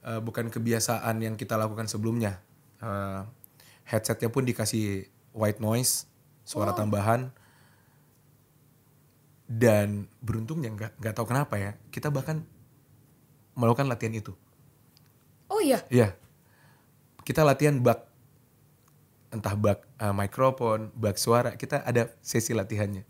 eh, 0.08 0.22
bukan 0.24 0.48
kebiasaan 0.48 1.20
yang 1.20 1.36
kita 1.36 1.60
lakukan 1.60 1.92
sebelumnya. 1.92 2.40
Eh, 2.80 3.22
headsetnya 3.84 4.32
pun 4.32 4.48
dikasih 4.48 5.08
white 5.36 5.60
noise, 5.60 6.08
suara 6.48 6.72
tambahan. 6.72 7.32
Dan 9.48 10.12
beruntungnya 10.20 10.72
nggak 10.76 11.00
nggak 11.00 11.14
tahu 11.16 11.28
kenapa 11.32 11.56
ya, 11.56 11.72
kita 11.88 12.12
bahkan 12.12 12.44
melakukan 13.56 13.88
latihan 13.88 14.16
itu. 14.16 14.36
Oh 15.48 15.64
iya, 15.64 15.80
Iya. 15.88 16.16
Kita 17.24 17.44
latihan 17.44 17.80
bug 17.80 18.07
entah 19.32 19.54
bug 19.56 19.80
uh, 20.00 20.14
mikrofon, 20.16 20.92
bug 20.96 21.16
suara, 21.20 21.54
kita 21.56 21.84
ada 21.84 22.12
sesi 22.24 22.56
latihannya. 22.56 23.04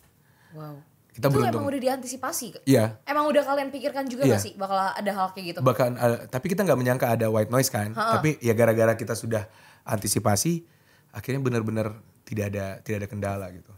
wow. 0.56 0.78
Kita 1.18 1.34
itu 1.34 1.42
beruntung. 1.42 1.66
emang 1.66 1.74
udah 1.74 1.82
diantisipasi. 1.82 2.46
Iya. 2.70 3.02
Emang 3.02 3.26
udah 3.26 3.42
kalian 3.42 3.74
pikirkan 3.74 4.06
juga 4.06 4.30
Iya. 4.30 4.38
gak 4.38 4.44
sih 4.46 4.54
bakal 4.54 4.78
ada 4.78 5.12
hal 5.18 5.34
kayak 5.34 5.46
gitu? 5.50 5.60
Bahkan 5.66 5.92
uh, 5.98 6.18
tapi 6.30 6.46
kita 6.54 6.62
nggak 6.62 6.78
menyangka 6.78 7.10
ada 7.10 7.26
white 7.34 7.50
noise 7.50 7.74
kan. 7.74 7.90
Tapi 7.90 8.38
ya 8.38 8.54
gara-gara 8.54 8.94
kita 8.94 9.18
sudah 9.18 9.50
antisipasi, 9.82 10.62
akhirnya 11.10 11.42
benar-benar 11.42 11.98
tidak 12.22 12.54
ada 12.54 12.66
tidak 12.86 12.98
ada 13.02 13.08
kendala 13.10 13.46
gitu. 13.50 13.74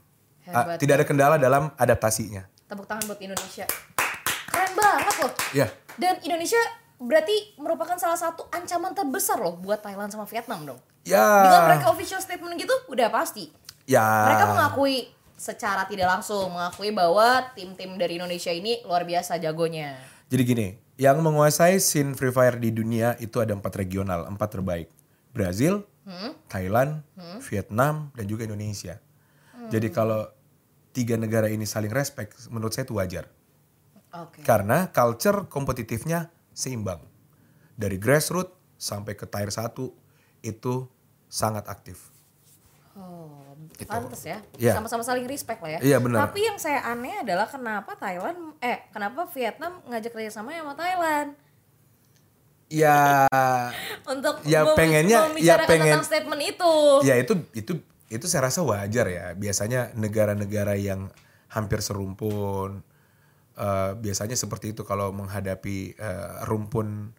Ah, 0.51 0.67
Hebat. 0.67 0.77
tidak 0.83 0.93
ada 0.99 1.05
kendala 1.07 1.35
dalam 1.39 1.71
adaptasinya. 1.79 2.43
Tepuk 2.67 2.83
tangan 2.83 3.07
buat 3.07 3.23
Indonesia. 3.23 3.63
Keren 4.51 4.71
banget 4.75 5.15
loh. 5.23 5.31
Iya. 5.55 5.67
Dan 5.95 6.19
Indonesia 6.27 6.59
berarti 6.99 7.55
merupakan 7.55 7.95
salah 7.95 8.19
satu 8.19 8.51
ancaman 8.51 8.91
terbesar 8.91 9.39
loh 9.39 9.55
buat 9.55 9.79
Thailand 9.79 10.11
sama 10.11 10.27
Vietnam 10.27 10.75
dong. 10.75 10.79
Ya. 11.07 11.25
Dengan 11.47 11.61
mereka 11.71 11.85
official 11.91 12.21
statement 12.23 12.59
gitu 12.59 12.75
udah 12.91 13.07
pasti. 13.11 13.51
Ya. 13.89 14.03
Mereka 14.03 14.45
mengakui 14.53 15.09
secara 15.39 15.87
tidak 15.87 16.19
langsung 16.19 16.51
mengakui 16.51 16.91
bahwa 16.91 17.47
tim-tim 17.55 17.95
dari 17.95 18.19
Indonesia 18.19 18.51
ini 18.51 18.83
luar 18.83 19.07
biasa 19.07 19.39
jagonya. 19.39 19.95
Jadi 20.29 20.41
gini, 20.45 20.67
yang 20.99 21.23
menguasai 21.23 21.79
scene 21.79 22.13
Free 22.13 22.35
Fire 22.35 22.59
di 22.59 22.75
dunia 22.75 23.15
itu 23.23 23.39
ada 23.39 23.55
empat 23.55 23.73
regional, 23.79 24.27
empat 24.27 24.59
terbaik. 24.59 24.91
Brazil, 25.31 25.87
Thailand, 26.51 27.01
Vietnam, 27.39 28.11
dan 28.13 28.25
juga 28.27 28.43
Indonesia. 28.45 28.99
Jadi 29.71 29.87
kalau 29.93 30.27
tiga 30.91 31.15
negara 31.15 31.47
ini 31.47 31.63
saling 31.63 31.93
respect, 31.93 32.35
menurut 32.51 32.75
saya 32.75 32.83
itu 32.83 32.97
wajar. 32.97 33.29
Oke. 34.09 34.41
Karena 34.41 34.89
culture 34.89 35.45
kompetitifnya 35.45 36.33
seimbang. 36.49 36.99
Dari 37.77 38.01
grassroots 38.01 38.57
sampai 38.75 39.13
ke 39.13 39.29
tier 39.29 39.53
1 39.53 39.71
itu 40.41 40.87
sangat 41.25 41.65
aktif. 41.65 42.09
Oh, 42.93 43.31
Gitu. 43.71 43.87
pantes 43.87 44.23
ya. 44.23 44.39
Iya. 44.55 44.73
Sama-sama 44.73 45.03
saling 45.03 45.23
respect 45.23 45.59
lah 45.59 45.71
ya. 45.71 45.79
Iya, 45.79 45.97
benar. 45.99 46.25
Tapi 46.25 46.39
yang 46.41 46.55
saya 46.55 46.83
aneh 46.85 47.15
adalah 47.17 47.45
kenapa 47.45 47.95
Thailand 47.95 48.55
eh 48.57 48.87
kenapa 48.89 49.27
Vietnam 49.29 49.79
ngajak 49.85 50.11
kerjasama 50.11 50.51
sama 50.53 50.73
Thailand 50.73 51.35
Ya, 52.69 53.25
untuk 54.13 54.45
Ya, 54.45 54.61
mem- 54.61 54.77
pengennya- 54.77 55.25
ya, 55.37 55.57
pengen- 55.65 55.89
tentang 55.89 56.05
statement 56.05 56.41
itu. 56.45 56.73
ya 57.01 57.17
itu 57.17 57.33
itu 57.51 57.73
itu 58.07 58.25
saya 58.25 58.45
rasa 58.45 58.61
wajar 58.61 59.05
ya. 59.05 59.33
Biasanya 59.33 59.93
negara-negara 59.95 60.77
yang 60.77 61.09
hampir 61.47 61.81
serumpun 61.81 62.85
eh, 63.55 63.91
biasanya 63.93 64.35
seperti 64.35 64.71
itu 64.71 64.81
kalau 64.83 65.09
menghadapi 65.09 65.77
eh, 65.93 66.31
rumpun 66.45 67.09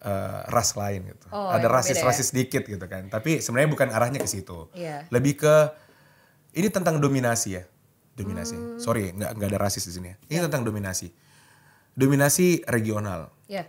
eh, 0.00 0.40
ras 0.48 0.74
lain 0.74 1.10
gitu. 1.10 1.26
Oh, 1.30 1.50
Ada 1.50 1.66
rasis-rasis 1.66 2.30
dikit 2.30 2.64
gitu 2.64 2.86
kan. 2.86 3.06
Tapi 3.08 3.42
sebenarnya 3.42 3.70
bukan 3.70 3.88
arahnya 3.90 4.18
ke 4.18 4.28
situ. 4.30 4.70
Iya. 4.72 5.06
Lebih 5.10 5.34
ke 5.38 5.54
ini 6.54 6.68
tentang 6.68 6.98
dominasi 6.98 7.58
ya. 7.58 7.64
Dominasi. 8.14 8.54
Hmm. 8.54 8.78
Sorry, 8.78 9.14
nggak 9.14 9.30
nggak 9.38 9.48
ada 9.54 9.58
rasis 9.58 9.86
di 9.86 9.92
sini 9.94 10.06
ya. 10.10 10.16
Iya. 10.16 10.30
Ini 10.30 10.38
tentang 10.50 10.62
dominasi. 10.66 11.08
Dominasi 11.94 12.62
regional. 12.66 13.34
Ya, 13.50 13.66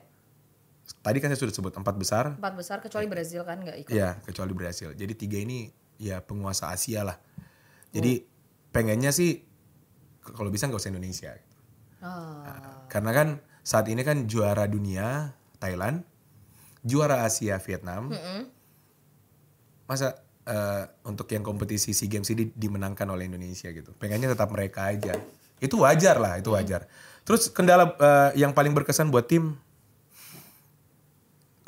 Tadi 0.99 1.21
kan 1.21 1.29
saya 1.29 1.39
sudah 1.45 1.53
sebut 1.53 1.73
empat 1.77 1.95
besar. 1.95 2.33
empat 2.35 2.53
besar 2.57 2.77
kecuali 2.81 3.05
Brazil 3.05 3.45
kan 3.45 3.61
nggak 3.61 3.77
ikut. 3.85 3.93
Ya, 3.93 4.17
kecuali 4.25 4.51
Brasil. 4.57 4.91
Jadi 4.97 5.13
tiga 5.13 5.37
ini 5.37 5.69
ya 6.01 6.17
penguasa 6.19 6.73
Asia 6.73 7.05
lah. 7.05 7.17
Jadi 7.93 8.25
pengennya 8.73 9.13
sih 9.13 9.45
kalau 10.21 10.49
bisa 10.49 10.65
nggak 10.65 10.81
usah 10.81 10.91
Indonesia. 10.91 11.29
gitu. 11.33 11.57
Ah, 12.01 12.85
Karena 12.89 13.11
kan 13.13 13.27
saat 13.61 13.85
ini 13.85 14.01
kan 14.01 14.25
juara 14.25 14.65
dunia 14.65 15.37
Thailand, 15.61 16.01
juara 16.83 17.25
Asia 17.27 17.59
Vietnam. 17.59 18.13
Masa 19.89 20.21
eh, 20.45 20.83
untuk 21.05 21.29
yang 21.31 21.41
kompetisi 21.45 21.93
SEA 21.93 22.09
Games 22.09 22.29
ini 22.29 22.49
dimenangkan 22.53 23.09
oleh 23.09 23.29
Indonesia 23.29 23.69
gitu. 23.69 23.93
Pengennya 23.97 24.33
tetap 24.33 24.49
mereka 24.53 24.89
aja. 24.89 25.17
Itu 25.59 25.83
wajar 25.83 26.17
lah, 26.17 26.39
itu 26.39 26.53
wajar. 26.53 26.87
Terus 27.27 27.51
kendala 27.51 27.93
eh, 27.93 28.41
yang 28.41 28.55
paling 28.55 28.73
berkesan 28.73 29.11
buat 29.11 29.27
tim 29.29 29.57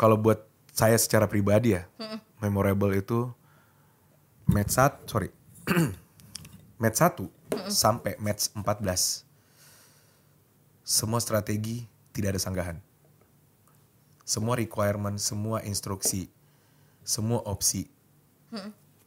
kalau 0.02 0.18
buat 0.18 0.42
saya 0.74 0.98
secara 0.98 1.30
pribadi 1.30 1.78
ya, 1.78 1.86
memorable 2.42 2.90
itu 2.98 3.30
match 4.50 4.74
sat, 4.74 4.98
sorry, 5.06 5.30
match 6.82 6.98
1 6.98 7.22
sampai 7.70 8.18
match 8.18 8.50
14. 8.58 9.22
Semua 10.82 11.22
strategi 11.22 11.86
tidak 12.18 12.34
ada 12.36 12.42
sanggahan. 12.42 12.78
Semua 14.32 14.56
requirement, 14.56 15.20
semua 15.20 15.60
instruksi, 15.68 16.32
semua 17.04 17.44
opsi 17.44 17.92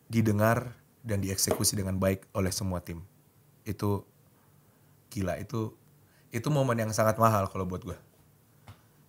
didengar 0.04 0.76
dan 1.00 1.24
dieksekusi 1.24 1.80
dengan 1.80 1.96
baik 1.96 2.28
oleh 2.36 2.52
semua 2.52 2.84
tim. 2.84 3.00
Itu 3.64 4.04
gila, 5.08 5.40
itu 5.40 5.72
itu 6.28 6.48
momen 6.52 6.76
yang 6.76 6.92
sangat 6.92 7.16
mahal 7.16 7.48
kalau 7.48 7.64
buat 7.64 7.80
gue. 7.88 7.96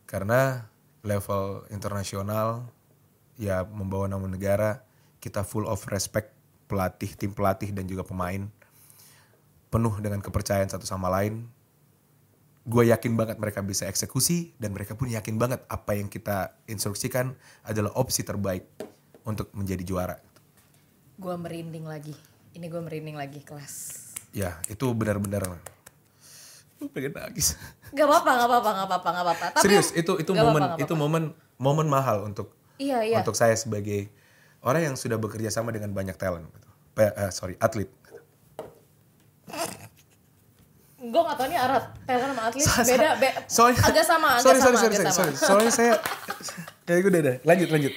Karena 0.08 0.72
level 1.04 1.68
internasional 1.68 2.64
ya 3.36 3.68
membawa 3.68 4.08
nama 4.08 4.24
negara, 4.32 4.88
kita 5.20 5.44
full 5.44 5.68
of 5.68 5.84
respect 5.92 6.32
pelatih, 6.72 7.12
tim 7.20 7.36
pelatih 7.36 7.76
dan 7.76 7.92
juga 7.92 8.08
pemain. 8.08 8.48
Penuh 9.68 10.00
dengan 10.00 10.24
kepercayaan 10.24 10.72
satu 10.72 10.88
sama 10.88 11.12
lain. 11.12 11.44
Gue 12.66 12.90
yakin 12.90 13.14
banget 13.14 13.38
mereka 13.38 13.62
bisa 13.62 13.86
eksekusi 13.86 14.58
dan 14.58 14.74
mereka 14.74 14.98
pun 14.98 15.06
yakin 15.06 15.38
banget 15.38 15.62
apa 15.70 15.94
yang 15.94 16.10
kita 16.10 16.58
instruksikan 16.66 17.38
adalah 17.62 17.94
opsi 17.94 18.26
terbaik 18.26 18.66
untuk 19.22 19.54
menjadi 19.54 19.86
juara. 19.86 20.18
Gua 21.16 21.38
merinding 21.38 21.86
lagi. 21.86 22.18
Ini 22.58 22.66
gue 22.66 22.82
merinding 22.82 23.16
lagi 23.16 23.46
kelas. 23.46 24.04
Ya, 24.34 24.58
itu 24.68 24.84
benar-benar 24.98 25.48
Gue 26.76 26.90
pengen 26.92 27.16
nangis. 27.16 27.56
Gak 27.96 28.04
apa-apa, 28.04 28.32
gak 28.36 28.48
apa-apa, 28.52 28.70
gak 28.70 28.88
apa-apa, 28.90 29.10
gak 29.10 29.24
apa-apa. 29.24 29.46
Tapi 29.56 29.64
Serius, 29.64 29.90
itu 29.96 30.14
itu 30.20 30.32
momen 30.36 30.60
apa-apa, 30.60 30.76
gak 30.76 30.88
itu 30.90 30.94
momen 30.98 31.24
momen 31.56 31.88
mahal 31.88 32.28
untuk 32.28 32.52
Iya, 32.76 33.00
iya. 33.08 33.18
untuk 33.24 33.40
saya 33.40 33.56
sebagai 33.56 34.12
orang 34.60 34.92
yang 34.92 34.96
sudah 35.00 35.16
bekerja 35.16 35.48
sama 35.48 35.72
dengan 35.72 35.96
banyak 35.96 36.20
talent 36.20 36.52
gitu. 36.52 36.70
Eh, 37.00 37.32
sorry, 37.32 37.56
atlet. 37.64 37.88
Gue 41.06 41.22
gak 41.22 41.36
tau 41.36 41.46
nih 41.46 41.58
arah 41.58 41.82
Thailand 42.04 42.32
sama 42.32 42.42
atlet 42.46 42.64
So- 42.64 42.84
beda, 42.84 43.10
be, 43.16 43.30
soalnya 43.46 43.80
agak 43.84 44.06
sama, 44.06 44.28
agak 44.34 44.44
sorry, 44.44 44.60
sama, 44.60 44.66
sorry, 44.72 44.78
sorry, 44.80 44.96
agak 44.96 44.96
sorry, 44.96 45.12
sama. 45.12 45.36
sorry. 45.36 45.36
Soalnya 45.46 45.72
saya 45.72 45.94
kayak 46.84 47.00
gue 47.00 47.10
udah, 47.10 47.22
udah. 47.22 47.36
Lanjut, 47.44 47.70
lanjut. 47.70 47.94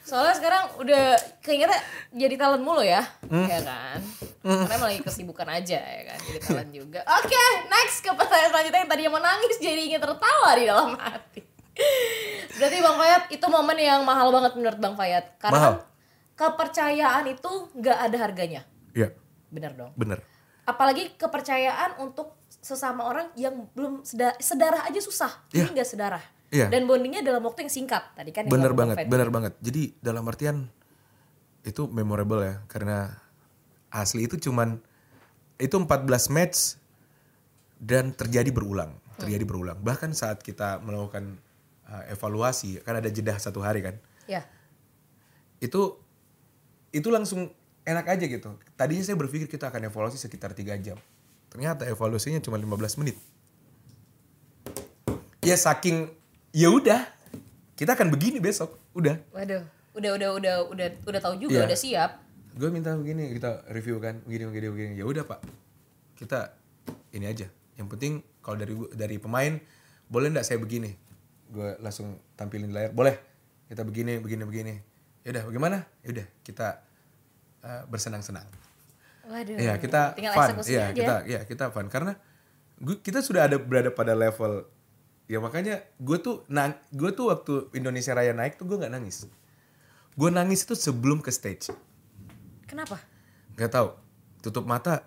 Soalnya 0.00 0.34
sekarang 0.34 0.62
udah 0.78 1.04
keingetnya 1.40 1.80
jadi 2.12 2.34
talent 2.36 2.62
mulu 2.62 2.78
ya, 2.78 3.02
Hmm. 3.26 3.42
ya 3.44 3.58
kan? 3.60 3.98
Karena 4.40 4.72
emang 4.72 4.88
lagi 4.88 5.02
kesibukan 5.02 5.48
aja 5.48 5.78
ya 5.78 6.02
kan, 6.06 6.18
jadi 6.22 6.38
talent 6.40 6.70
juga. 6.70 7.00
Oke, 7.18 7.42
next 7.66 8.00
ke 8.00 8.10
pertanyaan 8.10 8.50
selanjutnya 8.50 8.80
yang 8.80 8.88
tadi 8.88 9.02
mau 9.08 9.18
nangis 9.18 9.58
jadi 9.58 9.82
ingin 9.82 9.98
tertawa 9.98 10.50
di 10.52 10.64
dalam 10.64 10.94
hati. 10.94 11.42
Berarti 12.54 12.76
Bang 12.78 12.96
Fayat 12.96 13.22
itu 13.28 13.46
momen 13.46 13.76
yang 13.76 14.00
mahal 14.00 14.30
banget 14.30 14.54
menurut 14.54 14.78
Bang 14.78 14.94
Fayat. 14.94 15.36
Karena 15.36 15.58
Mahal. 15.58 15.74
kepercayaan 16.36 17.24
itu 17.26 17.50
nggak 17.74 17.98
ada 18.00 18.16
harganya. 18.16 18.62
Iya, 18.92 19.10
Bener 19.48 19.74
dong. 19.74 19.90
bener. 19.92 20.22
Apalagi 20.64 21.14
kepercayaan 21.14 21.98
untuk 21.98 22.38
sesama 22.66 23.06
orang 23.06 23.30
yang 23.38 23.70
belum 23.78 24.02
seda- 24.02 24.34
sedarah 24.42 24.82
aja 24.82 24.98
susah. 24.98 25.30
Ini 25.54 25.62
Iya. 25.62 25.66
nggak 25.70 25.88
sedarah. 25.88 26.24
Iya. 26.50 26.66
Dan 26.66 26.90
bondingnya 26.90 27.22
dalam 27.22 27.42
waktu 27.46 27.66
yang 27.66 27.72
singkat. 27.72 28.02
Tadi 28.18 28.30
kan 28.34 28.50
Bener 28.50 28.74
banget, 28.74 29.06
bener 29.06 29.30
banget. 29.30 29.54
Jadi 29.62 29.94
dalam 30.02 30.26
artian 30.26 30.66
itu 31.62 31.86
memorable 31.86 32.42
ya 32.42 32.62
karena 32.66 33.14
asli 33.90 34.26
itu 34.26 34.38
cuman 34.38 34.78
itu 35.58 35.74
14 35.74 36.30
match 36.30 36.78
dan 37.78 38.14
terjadi 38.14 38.50
berulang, 38.50 38.94
terjadi 39.18 39.42
berulang. 39.46 39.78
Bahkan 39.82 40.14
saat 40.14 40.42
kita 40.42 40.78
melakukan 40.82 41.38
uh, 41.86 42.04
evaluasi 42.10 42.82
kan 42.82 42.98
ada 42.98 43.10
jeda 43.10 43.34
satu 43.38 43.62
hari 43.62 43.82
kan. 43.82 43.94
Ya. 44.30 44.46
Itu 45.58 45.98
itu 46.94 47.08
langsung 47.10 47.50
enak 47.82 48.06
aja 48.06 48.24
gitu. 48.26 48.54
Tadinya 48.74 49.02
saya 49.02 49.18
berpikir 49.18 49.50
kita 49.50 49.70
akan 49.70 49.90
evaluasi 49.90 50.18
sekitar 50.18 50.54
tiga 50.54 50.74
jam. 50.78 50.98
Ternyata 51.56 51.88
evaluasinya 51.88 52.36
cuma 52.44 52.60
15 52.60 53.00
menit. 53.00 53.16
Ya 55.40 55.56
saking 55.56 56.12
ya 56.52 56.68
udah. 56.68 57.08
Kita 57.80 57.96
akan 57.96 58.12
begini 58.12 58.44
besok, 58.44 58.76
udah. 58.92 59.16
Waduh, 59.32 59.64
udah 59.96 60.10
udah 60.20 60.28
udah 60.36 60.54
udah 60.68 60.88
udah 61.08 61.20
tahu 61.24 61.40
juga, 61.40 61.64
Iya. 61.64 61.68
udah 61.72 61.80
siap. 61.80 62.10
gue 62.56 62.72
minta 62.72 62.92
begini 62.92 63.32
kita 63.40 63.64
review 63.72 63.96
kan. 64.04 64.20
Begini 64.28 64.52
begini 64.52 64.66
begini. 64.68 64.92
Ya 65.00 65.08
udah 65.08 65.24
pak. 65.24 65.40
Kita 66.20 66.52
ini 67.16 67.24
aja. 67.24 67.48
Yang 67.80 67.88
penting 67.96 68.12
kalau 68.44 68.60
dari 68.60 68.76
dari 68.92 69.16
pemain 69.16 69.56
boleh 70.12 70.28
nggak 70.36 70.44
saya 70.44 70.60
begini? 70.60 70.92
Gue 71.48 71.72
langsung 71.80 72.20
tampilin 72.36 72.68
di 72.68 72.76
layar. 72.76 72.92
Boleh. 72.92 73.16
Kita 73.68 73.80
begini 73.80 74.20
begini 74.20 74.44
begini. 74.44 74.74
Ya 75.24 75.36
udah 75.40 75.44
bagaimana? 75.48 75.88
Ya 76.04 76.20
udah 76.20 76.26
kita 76.44 76.84
uh, 77.64 77.88
bersenang-senang 77.88 78.44
Waduh. 79.26 79.58
Iya 79.58 79.74
kita 79.82 80.14
tinggal 80.14 80.34
fun, 80.38 80.62
iya 80.70 80.90
aja. 80.90 80.94
kita, 80.94 81.14
iya 81.26 81.40
kita 81.42 81.64
fun. 81.74 81.90
Karena 81.90 82.14
gua, 82.78 82.96
kita 83.02 83.18
sudah 83.20 83.50
ada 83.50 83.58
berada 83.58 83.90
pada 83.90 84.14
level 84.14 84.66
ya 85.26 85.42
makanya 85.42 85.82
gue 85.98 86.18
tuh 86.22 86.46
nang, 86.46 86.78
gue 86.94 87.10
tuh 87.10 87.34
waktu 87.34 87.74
Indonesia 87.74 88.14
Raya 88.14 88.30
naik 88.30 88.62
tuh 88.62 88.66
gue 88.70 88.78
nggak 88.78 88.94
nangis, 88.94 89.26
gue 90.14 90.30
nangis 90.30 90.62
itu 90.62 90.78
sebelum 90.78 91.18
ke 91.18 91.34
stage, 91.34 91.74
Kenapa? 92.70 93.02
nggak 93.58 93.70
tahu, 93.74 93.90
tutup 94.38 94.62
mata, 94.70 95.02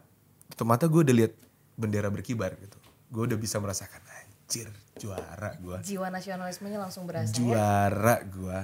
tutup 0.52 0.68
mata 0.68 0.92
gue 0.92 1.08
udah 1.08 1.16
lihat 1.16 1.34
bendera 1.80 2.12
berkibar 2.12 2.52
gitu, 2.60 2.76
gue 3.16 3.24
udah 3.32 3.40
bisa 3.40 3.64
merasakan 3.64 4.04
anjir 4.04 4.68
juara 5.00 5.56
gue, 5.56 5.80
Jiwa 5.88 6.12
nasionalismenya 6.12 6.84
langsung 6.84 7.08
berasa 7.08 7.32
ya. 7.32 7.36
juara 7.40 8.20
gue, 8.28 8.60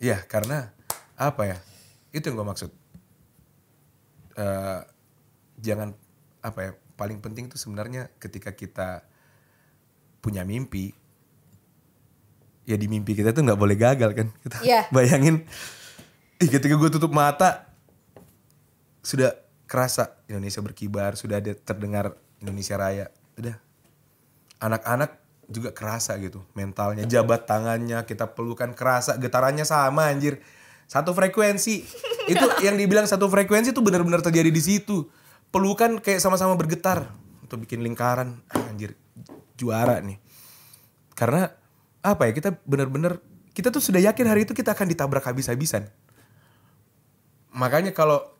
ya 0.00 0.16
karena 0.24 0.72
apa 1.20 1.52
ya, 1.52 1.58
itu 2.16 2.24
yang 2.32 2.40
gue 2.40 2.48
maksud, 2.48 2.70
Eh, 4.34 4.80
jangan 5.64 5.96
apa 6.44 6.60
ya 6.60 6.72
paling 7.00 7.24
penting 7.24 7.48
tuh 7.48 7.56
sebenarnya 7.56 8.12
ketika 8.20 8.52
kita 8.52 9.02
punya 10.20 10.44
mimpi 10.44 10.92
ya 12.64 12.80
di 12.80 12.88
mimpi 12.88 13.12
kita 13.12 13.36
tuh 13.36 13.44
nggak 13.44 13.60
boleh 13.60 13.76
gagal 13.76 14.10
kan. 14.16 14.28
Kita 14.40 14.56
Iya. 14.64 14.88
bayangin, 14.94 15.44
ih 16.40 16.48
ketika 16.48 16.74
gue 16.76 16.90
tutup 16.92 17.12
mata 17.12 17.68
sudah 19.04 19.36
kerasa 19.68 20.16
Indonesia 20.28 20.64
berkibar, 20.64 21.16
sudah 21.16 21.40
ada 21.44 21.52
terdengar 21.52 22.16
Indonesia 22.40 22.76
Raya, 22.80 23.06
udah. 23.36 23.56
Anak-anak 24.64 25.20
juga 25.44 25.76
kerasa 25.76 26.16
gitu 26.16 26.40
mentalnya 26.56 27.04
jabat 27.04 27.44
tangannya 27.44 28.00
kita 28.08 28.32
pelukan 28.32 28.72
kerasa 28.72 29.20
getarannya 29.20 29.68
sama 29.68 30.08
anjir. 30.08 30.40
Satu 30.88 31.12
frekuensi. 31.12 31.84
Itu 32.32 32.48
yang 32.64 32.80
dibilang 32.80 33.04
satu 33.04 33.28
frekuensi 33.28 33.76
itu 33.76 33.84
benar-benar 33.84 34.24
terjadi 34.24 34.48
di 34.48 34.62
situ 34.64 35.04
pelukan 35.54 36.02
kayak 36.02 36.18
sama-sama 36.18 36.58
bergetar 36.58 37.14
untuk 37.46 37.62
bikin 37.62 37.86
lingkaran 37.86 38.42
Ah, 38.50 38.66
anjir 38.74 38.98
juara 39.54 40.02
nih 40.02 40.18
karena 41.14 41.54
apa 42.02 42.26
ya 42.26 42.32
kita 42.34 42.58
benar-benar 42.66 43.22
kita 43.54 43.70
tuh 43.70 43.78
sudah 43.78 44.02
yakin 44.02 44.26
hari 44.26 44.42
itu 44.42 44.50
kita 44.50 44.74
akan 44.74 44.90
ditabrak 44.90 45.22
habis-habisan 45.22 45.86
makanya 47.54 47.94
kalau 47.94 48.34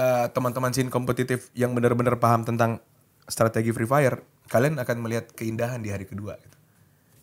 eh, 0.00 0.26
teman-teman 0.32 0.72
sin 0.72 0.88
kompetitif 0.88 1.52
yang 1.52 1.76
benar-benar 1.76 2.16
paham 2.16 2.48
tentang 2.48 2.80
strategi 3.30 3.70
Free 3.70 3.86
Fire, 3.86 4.24
kalian 4.50 4.80
akan 4.80 4.96
melihat 5.06 5.30
keindahan 5.36 5.78
di 5.78 5.94
hari 5.94 6.08
kedua. 6.08 6.34
Gitu. 6.40 6.56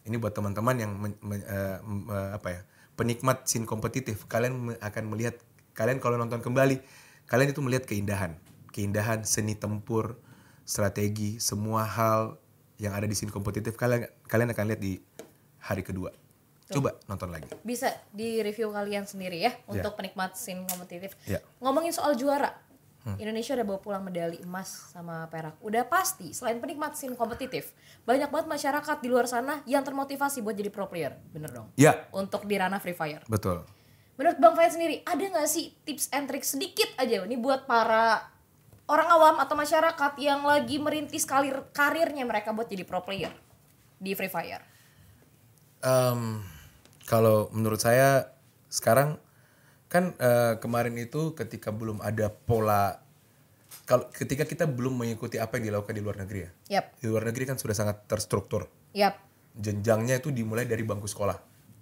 Ini 0.08 0.15
buat 0.21 0.32
teman-teman 0.32 0.75
yang 0.80 0.91
men- 0.95 1.19
men- 1.19 1.43
m- 1.84 2.08
eh, 2.08 2.32
apa 2.38 2.47
ya 2.47 2.62
penikmat 2.95 3.45
sin 3.45 3.67
kompetitif, 3.67 4.25
kalian 4.25 4.77
akan 4.80 5.03
melihat 5.12 5.38
kalian 5.77 6.01
kalau 6.01 6.17
nonton 6.17 6.41
kembali, 6.41 6.82
kalian 7.30 7.49
itu 7.53 7.62
melihat 7.62 7.86
keindahan, 7.86 8.34
keindahan 8.77 9.25
seni 9.25 9.57
tempur, 9.57 10.21
strategi, 10.61 11.41
semua 11.41 11.81
hal 11.81 12.37
yang 12.77 12.93
ada 12.93 13.09
di 13.09 13.17
sin 13.17 13.33
kompetitif 13.33 13.73
kalian 13.73 14.05
kalian 14.29 14.53
akan 14.53 14.65
lihat 14.69 14.81
di 14.85 15.01
hari 15.65 15.81
kedua. 15.81 16.13
Coba 16.69 16.93
nonton 17.09 17.33
lagi. 17.33 17.49
Bisa 17.65 17.89
di 18.13 18.37
review 18.45 18.69
kalian 18.69 19.09
sendiri 19.09 19.41
ya 19.41 19.55
untuk 19.65 19.97
penikmat 19.97 20.37
scene 20.37 20.61
kompetitif. 20.69 21.17
Ya. 21.25 21.41
Ngomongin 21.63 21.95
soal 21.95 22.13
juara, 22.19 22.53
Indonesia 23.15 23.55
udah 23.55 23.63
bawa 23.63 23.79
pulang 23.79 24.03
medali 24.03 24.37
emas 24.43 24.91
sama 24.91 25.31
perak. 25.31 25.55
Udah 25.63 25.87
pasti 25.87 26.35
selain 26.35 26.59
penikmat 26.59 26.99
scene 26.99 27.15
kompetitif, 27.15 27.71
banyak 28.03 28.27
banget 28.27 28.51
masyarakat 28.51 28.97
di 28.99 29.07
luar 29.07 29.31
sana 29.31 29.63
yang 29.63 29.81
termotivasi 29.81 30.43
buat 30.43 30.59
jadi 30.59 30.67
pro 30.67 30.91
player, 30.91 31.15
bener 31.31 31.49
dong? 31.55 31.67
Ya, 31.79 32.11
Untuk 32.11 32.43
di 32.43 32.59
ranah 32.59 32.83
Free 32.83 32.93
Fire. 32.93 33.23
betul. 33.31 33.63
Menurut 34.17 34.37
Bang 34.41 34.57
Fayat 34.57 34.73
sendiri, 34.73 35.05
ada 35.05 35.21
nggak 35.21 35.45
sih 35.45 35.77
tips 35.85 36.09
and 36.09 36.25
trick 36.25 36.41
sedikit 36.41 36.89
aja 36.97 37.21
nih 37.21 37.37
buat 37.37 37.69
para 37.69 38.25
orang 38.88 39.08
awam 39.12 39.36
atau 39.43 39.56
masyarakat 39.56 40.13
yang 40.19 40.43
lagi 40.47 40.80
merintis 40.80 41.28
karir 41.28 41.67
karirnya 41.76 42.23
mereka 42.23 42.56
buat 42.56 42.67
jadi 42.67 42.84
pro 42.88 43.04
player 43.04 43.32
di 44.00 44.15
Free 44.15 44.32
Fire? 44.32 44.63
Em, 45.84 46.41
kalau 47.06 47.52
menurut 47.54 47.80
saya 47.80 48.32
sekarang 48.67 49.19
kan 49.88 50.15
eh, 50.19 50.60
kemarin 50.60 50.95
itu 51.00 51.32
ketika 51.36 51.71
belum 51.71 52.04
ada 52.04 52.28
pola 52.32 53.00
kalau 53.88 54.08
ketika 54.12 54.43
kita 54.43 54.67
belum 54.67 55.00
mengikuti 55.00 55.39
apa 55.39 55.60
yang 55.60 55.71
dilakukan 55.71 55.95
di 55.95 56.04
luar 56.04 56.17
negeri 56.19 56.39
ya. 56.43 56.52
Yap, 56.80 56.86
di 57.00 57.08
luar 57.08 57.23
negeri 57.32 57.43
kan 57.47 57.56
sudah 57.56 57.76
sangat 57.76 58.04
terstruktur. 58.08 58.67
Yap. 58.95 59.19
jenjangnya 59.58 60.21
itu 60.21 60.30
dimulai 60.30 60.69
dari 60.69 60.86
bangku 60.86 61.10
sekolah 61.10 61.34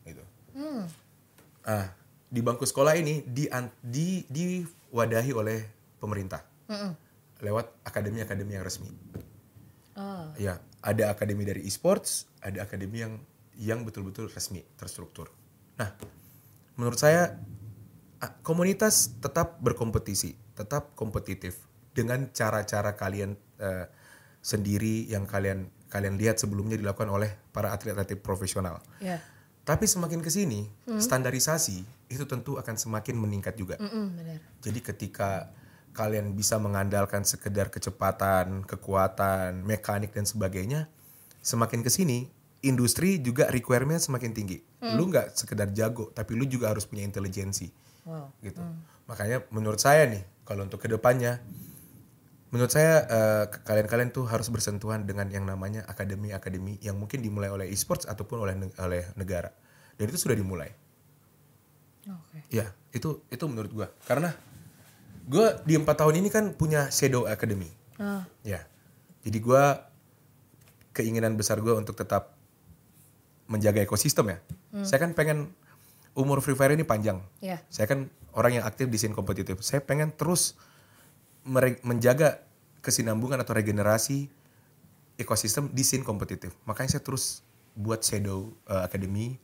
gitu. 0.08 0.24
Ah 1.68 1.92
di 2.36 2.42
bangku 2.44 2.66
sekolah 2.66 2.98
ini 2.98 3.24
di 3.24 3.48
di 3.80 4.26
diwadahi 4.28 5.32
oleh 5.32 5.60
pemerintah 6.02 6.55
lewat 7.42 7.66
akademi-akademi 7.84 8.56
yang 8.56 8.66
resmi 8.66 8.90
Oh. 9.96 10.28
ya 10.36 10.60
ada 10.84 11.08
akademi 11.08 11.48
dari 11.48 11.64
e-sports 11.64 12.28
ada 12.44 12.68
akademi 12.68 13.00
yang 13.00 13.16
yang 13.56 13.88
betul-betul 13.88 14.28
resmi 14.28 14.60
terstruktur 14.76 15.32
nah 15.80 15.96
menurut 16.76 17.00
saya 17.00 17.40
komunitas 18.44 19.16
tetap 19.24 19.64
berkompetisi 19.64 20.36
tetap 20.52 20.92
kompetitif 21.00 21.64
dengan 21.96 22.28
cara-cara 22.36 22.92
kalian 22.92 23.40
eh, 23.56 23.88
sendiri 24.44 25.08
yang 25.08 25.24
kalian 25.24 25.72
kalian 25.88 26.20
lihat 26.20 26.44
sebelumnya 26.44 26.76
dilakukan 26.76 27.08
oleh 27.08 27.32
para 27.56 27.72
atlet-atlet 27.72 28.20
profesional 28.20 28.84
Ya. 29.00 29.24
tapi 29.64 29.88
semakin 29.88 30.20
ke 30.20 30.28
sini 30.28 30.68
standarisasi 30.92 31.78
itu 32.12 32.24
tentu 32.28 32.60
akan 32.60 32.76
semakin 32.76 33.16
meningkat 33.16 33.56
juga 33.56 33.80
Mm-mm, 33.80 34.06
bener. 34.12 34.40
jadi 34.60 34.80
ketika 34.84 35.56
kalian 35.96 36.36
bisa 36.36 36.60
mengandalkan 36.60 37.24
sekedar 37.24 37.72
kecepatan, 37.72 38.68
kekuatan, 38.68 39.64
mekanik 39.64 40.12
dan 40.12 40.28
sebagainya, 40.28 40.92
semakin 41.40 41.82
ke 41.82 41.90
sini 41.90 42.28
industri 42.66 43.22
juga 43.22 43.48
requirement 43.54 44.02
semakin 44.02 44.34
tinggi. 44.34 44.58
Lu 44.98 45.08
nggak 45.08 45.38
sekedar 45.38 45.70
jago, 45.72 46.10
tapi 46.12 46.34
lu 46.34 46.44
juga 46.46 46.74
harus 46.74 46.84
punya 46.86 47.06
intelijensi. 47.06 47.70
Wow. 48.06 48.34
Gitu. 48.42 48.62
Makanya 49.06 49.46
menurut 49.54 49.78
saya 49.78 50.10
nih, 50.10 50.26
kalau 50.46 50.66
untuk 50.66 50.82
ke 50.82 50.90
depannya, 50.90 51.42
menurut 52.50 52.74
saya 52.74 53.06
eh, 53.06 53.46
kalian-kalian 53.50 54.10
tuh 54.14 54.26
harus 54.30 54.50
bersentuhan 54.50 55.06
dengan 55.06 55.30
yang 55.30 55.46
namanya 55.46 55.86
akademi-akademi 55.86 56.82
yang 56.82 56.98
mungkin 56.98 57.22
dimulai 57.22 57.50
oleh 57.54 57.70
e-sports 57.70 58.10
ataupun 58.10 58.46
oleh 58.46 58.54
ne- 58.58 58.78
oleh 58.82 59.10
negara. 59.18 59.54
Dan 59.98 60.10
itu 60.10 60.18
sudah 60.22 60.38
dimulai. 60.38 60.70
Oke. 62.06 62.46
Ya, 62.54 62.74
itu 62.94 63.26
itu 63.30 63.44
menurut 63.50 63.72
gua. 63.74 63.88
Karena 64.06 64.34
gua 65.26 65.58
di 65.66 65.74
empat 65.76 66.02
tahun 66.02 66.22
ini 66.22 66.30
kan 66.30 66.54
punya 66.54 66.90
Shadow 66.90 67.26
Academy. 67.26 67.70
Ah, 67.98 68.28
Ya, 68.44 68.68
jadi 69.26 69.38
gua 69.40 69.90
keinginan 70.92 71.36
besar 71.36 71.60
gua 71.60 71.76
untuk 71.76 71.98
tetap 71.98 72.36
menjaga 73.46 73.82
ekosistem 73.82 74.34
ya. 74.34 74.40
Saya 74.84 75.00
kan 75.00 75.16
pengen 75.16 75.54
umur 76.18 76.40
Free 76.42 76.56
Fire 76.56 76.74
ini 76.74 76.84
panjang. 76.84 77.22
ya. 77.40 77.62
Saya 77.70 77.86
kan 77.88 78.08
orang 78.36 78.60
yang 78.60 78.66
aktif 78.68 78.88
di 78.92 78.98
scene 79.00 79.16
kompetitif. 79.16 79.62
Saya 79.64 79.80
pengen 79.80 80.12
terus 80.12 80.56
menjaga 81.86 82.42
kesinambungan 82.82 83.38
atau 83.38 83.54
regenerasi 83.54 84.28
ekosistem 85.16 85.70
di 85.72 85.86
scene 85.86 86.04
kompetitif. 86.04 86.52
Makanya 86.68 86.98
saya 86.98 87.04
terus 87.06 87.46
buat 87.76 88.02
Shadow 88.02 88.52
uh, 88.68 88.84
Academy 88.84 89.38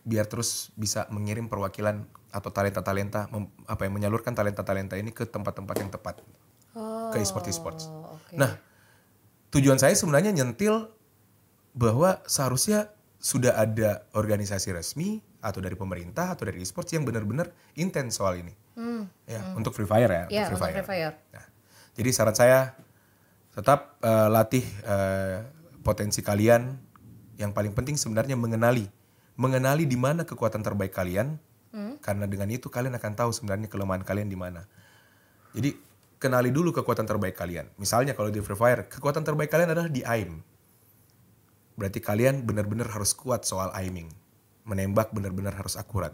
biar 0.00 0.24
terus 0.26 0.72
bisa 0.74 1.04
mengirim 1.12 1.46
perwakilan 1.46 2.08
atau 2.30 2.50
talenta-talenta 2.54 3.26
apa 3.66 3.82
yang 3.86 3.94
menyalurkan 3.98 4.32
talenta-talenta 4.34 4.94
ini 4.94 5.10
ke 5.10 5.26
tempat-tempat 5.26 5.76
yang 5.82 5.90
tepat 5.90 6.16
Oh, 6.70 7.10
ke 7.10 7.18
e-sports 7.18 7.50
e-sports. 7.50 7.82
oke. 7.90 8.38
Nah, 8.38 8.54
tujuan 9.50 9.74
saya 9.74 9.90
sebenarnya 9.98 10.30
nyentil 10.30 10.86
bahwa 11.74 12.22
seharusnya 12.30 12.94
sudah 13.18 13.58
ada 13.58 14.06
organisasi 14.14 14.70
resmi 14.70 15.18
atau 15.42 15.58
dari 15.58 15.74
pemerintah 15.74 16.30
atau 16.30 16.46
dari 16.46 16.62
e-sports 16.62 16.94
yang 16.94 17.02
benar-benar 17.02 17.50
intens 17.74 18.22
soal 18.22 18.38
ini. 18.38 18.54
Hmm. 18.78 19.10
Ya, 19.26 19.42
untuk 19.58 19.74
Free 19.74 19.88
Fire 19.88 20.06
ya, 20.06 20.24
Ya, 20.30 20.46
untuk 20.46 20.62
Free 20.62 20.86
Fire. 20.86 21.14
Nah, 21.34 21.44
jadi 21.98 22.10
saran 22.14 22.38
saya 22.38 22.78
tetap 23.50 23.98
eh, 24.00 24.28
latih 24.30 24.64
eh, 24.86 25.42
potensi 25.82 26.22
kalian. 26.22 26.78
Yang 27.34 27.50
paling 27.56 27.72
penting 27.72 27.96
sebenarnya 27.96 28.36
mengenali, 28.36 28.86
mengenali 29.34 29.88
di 29.88 29.96
mana 29.96 30.22
kekuatan 30.28 30.60
terbaik 30.62 30.92
kalian. 30.94 31.40
Karena 32.00 32.24
dengan 32.24 32.48
itu 32.48 32.72
kalian 32.72 32.96
akan 32.96 33.12
tahu 33.16 33.30
sebenarnya 33.30 33.68
kelemahan 33.68 34.02
kalian 34.04 34.28
di 34.28 34.36
mana. 34.36 34.64
Jadi 35.52 35.76
kenali 36.20 36.52
dulu 36.52 36.72
kekuatan 36.72 37.08
terbaik 37.08 37.36
kalian. 37.36 37.68
Misalnya 37.76 38.12
kalau 38.12 38.28
di 38.28 38.40
Free 38.40 38.56
Fire, 38.56 38.88
kekuatan 38.88 39.24
terbaik 39.24 39.48
kalian 39.52 39.72
adalah 39.72 39.88
di 39.88 40.04
aim. 40.04 40.40
Berarti 41.80 42.00
kalian 42.04 42.44
benar-benar 42.44 42.92
harus 42.92 43.16
kuat 43.16 43.48
soal 43.48 43.72
aiming. 43.72 44.12
Menembak 44.68 45.12
benar-benar 45.16 45.56
harus 45.56 45.80
akurat. 45.80 46.12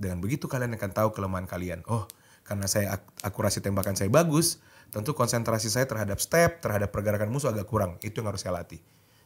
Dengan 0.00 0.18
begitu 0.18 0.48
kalian 0.48 0.72
akan 0.74 0.90
tahu 0.90 1.08
kelemahan 1.12 1.44
kalian. 1.44 1.84
Oh, 1.86 2.08
karena 2.44 2.64
saya 2.64 3.00
ak- 3.00 3.12
akurasi 3.20 3.60
tembakan 3.60 3.96
saya 3.96 4.08
bagus, 4.08 4.60
tentu 4.88 5.12
konsentrasi 5.12 5.68
saya 5.68 5.84
terhadap 5.84 6.20
step, 6.20 6.64
terhadap 6.64 6.92
pergerakan 6.92 7.28
musuh 7.28 7.52
agak 7.52 7.68
kurang. 7.68 8.00
Itu 8.00 8.24
yang 8.24 8.32
harus 8.32 8.42
saya 8.42 8.56
latih. 8.56 8.80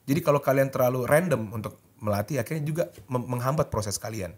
Jadi 0.08 0.20
kalau 0.24 0.40
kalian 0.40 0.72
terlalu 0.72 1.04
random 1.04 1.52
untuk 1.52 1.76
melatih, 2.00 2.40
akhirnya 2.40 2.64
juga 2.64 2.84
menghambat 3.06 3.68
proses 3.68 4.00
kalian. 4.00 4.32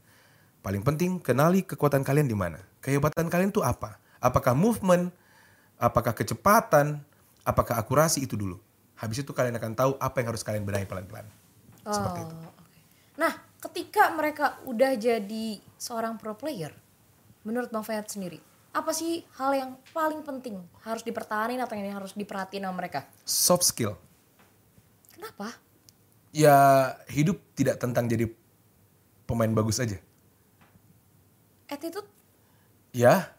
Paling 0.61 0.84
penting, 0.84 1.16
kenali 1.20 1.64
kekuatan 1.64 2.04
kalian 2.04 2.28
di 2.28 2.36
mana. 2.36 2.61
Kehebatan 2.84 3.32
kalian 3.32 3.48
tuh 3.48 3.64
apa? 3.64 3.96
Apakah 4.20 4.52
movement, 4.52 5.08
apakah 5.80 6.12
kecepatan, 6.12 7.00
apakah 7.40 7.80
akurasi 7.80 8.20
itu 8.28 8.36
dulu. 8.36 8.61
Habis 9.00 9.24
itu 9.24 9.32
kalian 9.32 9.56
akan 9.56 9.72
tahu 9.72 9.92
apa 9.96 10.20
yang 10.20 10.28
harus 10.28 10.44
kalian 10.44 10.68
benahi 10.68 10.84
pelan-pelan. 10.84 11.24
Seperti 11.88 12.20
itu. 12.28 12.36
Oh, 12.36 12.52
oke. 12.52 12.62
Nah, 13.16 13.32
ketika 13.64 14.12
mereka 14.12 14.61
udah 14.68 14.92
jadi 15.00 15.56
seorang 15.80 16.20
pro 16.20 16.36
player, 16.36 16.76
menurut 17.40 17.72
Bang 17.72 17.80
Fayat 17.80 18.12
sendiri, 18.12 18.36
apa 18.76 18.92
sih 18.92 19.24
hal 19.40 19.56
yang 19.56 19.70
paling 19.96 20.20
penting 20.20 20.61
harus 20.84 21.00
dipertahankan 21.00 21.64
atau 21.64 21.74
yang 21.80 21.96
harus 21.96 22.12
diperhatiin 22.12 22.68
sama 22.68 22.76
mereka? 22.76 23.08
Soft 23.24 23.64
skill. 23.64 23.96
Kenapa? 25.16 25.56
Ya 26.30 26.92
hidup 27.08 27.40
tidak 27.56 27.80
tentang 27.80 28.04
jadi 28.04 28.28
pemain 29.24 29.50
bagus 29.50 29.80
aja. 29.80 29.96
Attitude, 31.70 32.08
Ya, 32.90 33.30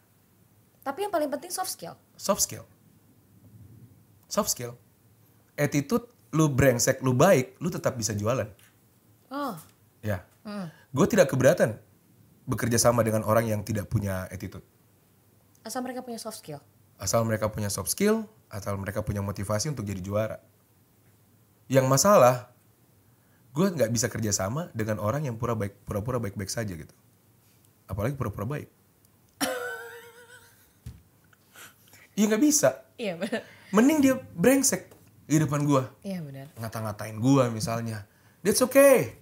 tapi 0.82 1.04
yang 1.06 1.12
paling 1.12 1.30
penting 1.30 1.52
soft 1.52 1.70
skill. 1.70 1.94
soft 2.18 2.42
skill. 2.42 2.64
Soft 4.26 4.50
skill. 4.50 4.74
Attitude 5.54 6.08
lu 6.32 6.48
brengsek, 6.48 7.04
lu 7.04 7.12
baik, 7.12 7.60
lu 7.60 7.68
tetap 7.68 7.94
bisa 7.94 8.16
jualan. 8.16 8.48
Oh. 9.28 9.54
Ya. 10.00 10.24
Gue 10.90 11.06
tidak 11.06 11.30
keberatan 11.30 11.76
bekerja 12.48 12.80
sama 12.80 13.04
dengan 13.06 13.22
orang 13.22 13.46
yang 13.46 13.60
tidak 13.62 13.86
punya 13.86 14.26
attitude. 14.32 14.64
Asal 15.62 15.84
mereka 15.84 16.02
punya 16.02 16.18
soft 16.18 16.40
skill. 16.40 16.58
Asal 16.98 17.22
mereka 17.22 17.46
punya 17.52 17.68
soft 17.68 17.92
skill, 17.92 18.26
asal 18.50 18.74
mereka 18.80 19.04
punya 19.04 19.22
motivasi 19.22 19.70
untuk 19.70 19.86
jadi 19.86 20.00
juara. 20.02 20.40
Yang 21.70 21.86
masalah, 21.86 22.50
gue 23.54 23.68
nggak 23.68 23.92
bisa 23.92 24.08
kerja 24.08 24.32
sama 24.34 24.72
dengan 24.74 24.98
orang 24.98 25.28
yang 25.28 25.36
pura 25.38 25.54
baik, 25.54 25.84
pura-pura 25.86 26.18
baik-baik 26.18 26.50
saja 26.50 26.72
gitu. 26.74 26.94
Apalagi 27.86 28.14
pura-pura 28.14 28.46
baik. 28.48 28.68
Iya 32.12 32.24
nggak 32.32 32.42
bisa. 32.42 32.70
Iya 32.96 33.16
benar. 33.16 33.40
Mending 33.72 33.98
dia 34.00 34.14
brengsek 34.36 34.92
di 35.24 35.40
depan 35.40 35.64
gue. 35.64 35.82
Iya 36.04 36.20
benar. 36.20 36.46
Ngata-ngatain 36.56 37.16
gue 37.16 37.44
misalnya. 37.48 38.04
That's 38.44 38.60
okay. 38.60 39.16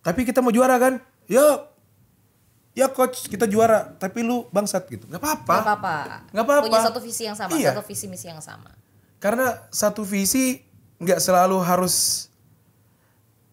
Tapi 0.00 0.24
kita 0.24 0.40
mau 0.40 0.52
juara 0.52 0.76
kan? 0.76 1.00
Yuk. 1.26 1.58
Ya 2.72 2.86
coach 2.88 3.26
kita 3.26 3.44
juara. 3.44 3.96
Tapi 3.96 4.20
lu 4.20 4.44
bangsat 4.50 4.86
gitu. 4.88 5.08
Gak 5.08 5.20
apa-apa. 5.20 5.54
Gak 5.54 5.64
apa-apa. 5.64 5.96
Nggak 6.32 6.44
apa-apa. 6.44 6.64
Punya 6.68 6.82
satu 6.84 7.00
visi 7.00 7.22
yang 7.24 7.36
sama, 7.36 7.50
Iya. 7.56 7.72
satu 7.74 7.82
visi 7.84 8.06
misi 8.08 8.26
yang 8.28 8.40
sama. 8.40 8.70
Karena 9.20 9.52
satu 9.68 10.00
visi 10.00 10.64
nggak 11.00 11.20
selalu 11.20 11.60
harus 11.64 12.28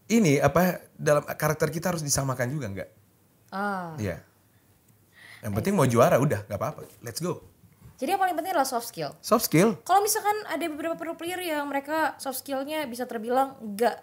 ini 0.08 0.40
apa 0.40 0.80
dalam 0.96 1.24
karakter 1.24 1.68
kita 1.68 1.92
harus 1.92 2.04
disamakan 2.04 2.48
juga 2.48 2.68
nggak? 2.72 2.90
Ah. 3.52 3.96
Iya. 4.00 4.24
Yang 5.46 5.54
penting 5.62 5.74
mau 5.78 5.88
juara 5.88 6.18
udah 6.18 6.44
nggak 6.48 6.60
apa-apa. 6.60 6.82
Let's 7.06 7.22
go. 7.22 7.46
Jadi 7.98 8.14
yang 8.14 8.22
paling 8.22 8.38
penting 8.38 8.54
adalah 8.54 8.70
soft 8.70 8.94
skill. 8.94 9.14
Soft 9.26 9.50
skill. 9.50 9.74
Kalau 9.82 10.06
misalkan 10.06 10.38
ada 10.46 10.66
beberapa 10.70 10.94
pro 10.94 11.18
player 11.18 11.42
yang 11.42 11.66
mereka 11.66 12.14
soft 12.22 12.46
skillnya 12.46 12.86
bisa 12.86 13.10
terbilang 13.10 13.58
nggak 13.58 13.96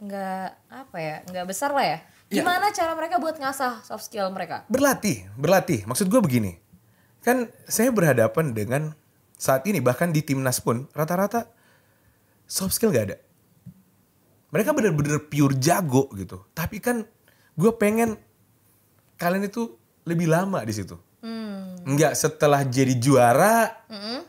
nggak 0.00 0.48
apa 0.68 0.96
ya 0.96 1.16
nggak 1.24 1.46
besar 1.48 1.72
lah 1.72 1.84
ya. 1.84 1.98
Iya. 2.28 2.44
Gimana 2.44 2.68
cara 2.70 2.92
mereka 2.92 3.16
buat 3.16 3.40
ngasah 3.40 3.84
soft 3.84 4.06
skill 4.06 4.28
mereka? 4.30 4.68
Berlatih, 4.68 5.24
berlatih. 5.40 5.88
Maksud 5.88 6.12
gue 6.12 6.20
begini. 6.20 6.52
Kan 7.24 7.48
saya 7.64 7.88
berhadapan 7.92 8.52
dengan 8.52 8.92
saat 9.40 9.64
ini 9.64 9.80
bahkan 9.80 10.12
di 10.12 10.20
timnas 10.20 10.60
pun 10.60 10.84
rata-rata 10.92 11.48
soft 12.44 12.76
skill 12.76 12.92
nggak 12.92 13.06
ada. 13.12 13.16
Mereka 14.52 14.76
bener-bener 14.76 15.16
pure 15.32 15.56
jago 15.56 16.12
gitu. 16.12 16.44
Tapi 16.52 16.76
kan 16.82 17.08
gue 17.56 17.72
pengen 17.76 18.20
kalian 19.20 19.44
itu 19.44 19.76
lebih 20.08 20.32
lama 20.32 20.64
di 20.64 20.72
situ. 20.72 20.96
Hmm. 21.20 21.76
Nggak 21.84 22.16
setelah 22.16 22.64
jadi 22.64 22.96
juara, 22.96 23.68
Mm-mm. 23.92 24.24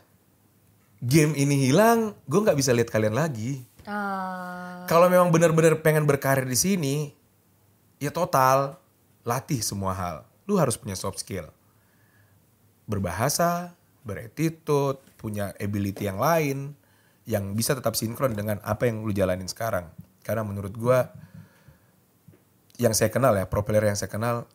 game 1.00 1.32
ini 1.32 1.72
hilang, 1.72 2.12
gue 2.28 2.40
nggak 2.44 2.58
bisa 2.60 2.76
lihat 2.76 2.92
kalian 2.92 3.16
lagi. 3.16 3.64
Ah. 3.88 4.84
Kalau 4.84 5.08
memang 5.08 5.32
benar-benar 5.32 5.80
pengen 5.80 6.04
berkarir 6.04 6.44
di 6.44 6.54
sini, 6.54 6.94
ya 7.96 8.12
total 8.12 8.76
latih 9.24 9.64
semua 9.64 9.96
hal. 9.96 10.16
Lu 10.44 10.60
harus 10.60 10.76
punya 10.76 10.94
soft 10.94 11.24
skill. 11.24 11.48
Berbahasa, 12.84 13.72
beretitude, 14.04 15.00
punya 15.16 15.56
ability 15.56 16.04
yang 16.04 16.20
lain 16.20 16.76
yang 17.24 17.54
bisa 17.54 17.72
tetap 17.72 17.94
sinkron 17.94 18.34
dengan 18.34 18.58
apa 18.66 18.90
yang 18.90 19.06
lu 19.06 19.14
jalanin 19.14 19.48
sekarang. 19.48 19.88
Karena 20.26 20.42
menurut 20.44 20.74
gua 20.74 21.08
yang 22.76 22.92
saya 22.92 23.08
kenal 23.08 23.32
ya, 23.38 23.46
pro 23.46 23.62
player 23.62 23.88
yang 23.88 23.98
saya 23.98 24.10
kenal 24.10 24.50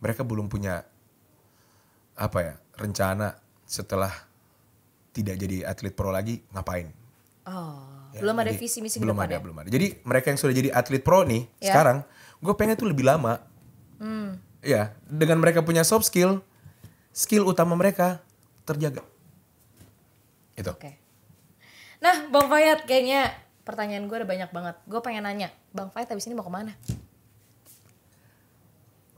mereka 0.00 0.24
belum 0.24 0.48
punya 0.48 0.82
apa 2.16 2.38
ya, 2.40 2.54
rencana 2.76 3.36
setelah 3.64 4.10
tidak 5.10 5.36
jadi 5.36 5.64
atlet 5.64 5.92
pro 5.92 6.10
lagi 6.10 6.42
ngapain. 6.50 6.90
Oh. 7.46 7.86
Ya, 8.10 8.26
belum 8.26 8.36
ada 8.42 8.50
jadi 8.50 8.58
visi 8.58 8.78
misi 8.82 8.98
belum 8.98 9.14
ada 9.14 9.38
depannya? 9.38 9.38
belum 9.38 9.56
ada 9.62 9.68
jadi 9.70 9.86
mereka 10.02 10.34
yang 10.34 10.38
sudah 10.42 10.50
jadi 10.50 10.74
atlet 10.74 10.98
pro 10.98 11.22
nih 11.22 11.46
Ya. 11.62 11.70
sekarang 11.70 12.02
gue 12.42 12.54
pengen 12.58 12.74
tuh 12.74 12.90
lebih 12.90 13.06
lama 13.06 13.38
Hmm. 14.02 14.34
ya 14.58 14.98
dengan 15.06 15.38
mereka 15.38 15.62
punya 15.62 15.86
soft 15.86 16.10
skill 16.10 16.42
skill 17.14 17.46
utama 17.46 17.78
mereka 17.78 18.18
terjaga 18.66 19.06
itu 20.58 20.66
Oke. 20.74 20.98
Nah, 22.02 22.26
Bang 22.28 22.50
Fayat 22.50 22.82
kayaknya 22.82 23.30
pertanyaan 23.62 24.08
gue 24.08 24.16
ada 24.18 24.26
banyak 24.26 24.50
banget. 24.50 24.74
Gue 24.88 24.98
pengen 24.98 25.22
nanya, 25.22 25.54
Bang 25.70 25.92
Fayat 25.92 26.10
habis 26.10 26.26
ini 26.26 26.34
mau 26.34 26.42
ke 26.42 26.50
mana? 26.50 26.74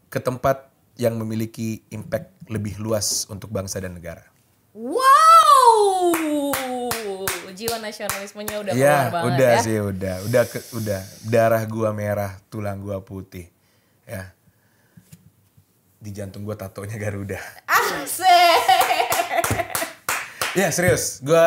ke 0.09 0.21
tempat 0.21 0.69
yang 0.97 1.17
memiliki 1.17 1.83
impact 1.89 2.33
lebih 2.49 2.77
luas 2.81 3.25
untuk 3.33 3.49
bangsa 3.49 3.81
dan 3.81 3.97
negara. 3.97 4.25
Wow, 4.73 6.17
jiwa 7.53 7.77
nasionalismenya 7.81 8.57
udah 8.65 8.73
keluar 8.73 8.89
ya 8.89 9.13
banget 9.13 9.29
udah 9.29 9.53
ya. 9.53 9.61
sih 9.65 9.79
udah. 9.81 10.15
Udah 10.25 10.43
ke, 10.49 10.59
udah. 10.77 11.01
Darah 11.29 11.63
gua 11.69 11.93
merah 11.93 12.41
tulang 12.49 12.81
gua 12.81 13.05
putih 13.05 13.49
ya. 14.09 14.33
Di 16.03 16.11
jantung 16.11 16.43
gua 16.43 16.57
tatonya 16.57 16.97
Garuda. 16.99 17.39
Asik. 17.69 18.63
Ya 20.53 20.69
serius, 20.69 21.25
gue 21.25 21.45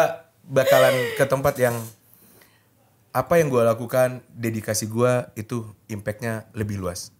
bakalan 0.50 1.14
ke 1.14 1.30
tempat 1.30 1.54
yang 1.62 1.78
apa 3.14 3.38
yang 3.38 3.54
gue 3.54 3.62
lakukan, 3.62 4.26
dedikasi 4.34 4.90
gue 4.90 5.30
itu 5.38 5.62
impactnya 5.86 6.50
lebih 6.58 6.82
luas. 6.82 7.14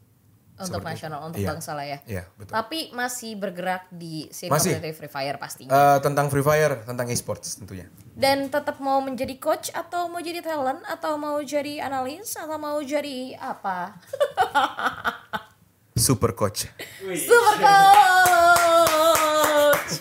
Untuk 0.56 0.80
Seperti 0.80 0.88
nasional, 0.88 1.20
itu. 1.20 1.28
untuk 1.28 1.40
Iya. 1.40 1.50
bangsa 1.52 1.72
lah 1.72 1.84
ya. 1.84 2.00
Iya 2.06 2.24
betul. 2.34 2.54
Tapi 2.54 2.80
masih 2.92 3.36
bergerak 3.36 3.84
di 3.90 4.32
scene 4.32 4.48
Masih. 4.48 4.80
Free 4.90 5.08
Fire 5.08 5.36
pastinya. 5.36 5.68
Eh, 5.70 5.98
tentang 6.00 6.32
Free 6.32 6.40
Fire, 6.42 6.80
tentang 6.82 7.08
e-sports 7.08 7.60
tentunya. 7.60 7.92
Dan 8.10 8.48
tetap 8.48 8.80
mau 8.80 8.98
menjadi 9.00 9.36
coach 9.36 9.68
atau 9.70 10.08
mau 10.08 10.20
jadi 10.20 10.40
talent 10.40 10.80
atau 10.82 11.16
mau 11.16 11.36
jadi 11.40 11.84
analis 11.84 12.34
atau 12.34 12.56
mau 12.56 12.80
jadi 12.80 13.36
apa? 13.36 14.00
Super 15.98 16.32
coach. 16.34 16.72
Super 17.02 17.56
coach. 18.56 19.92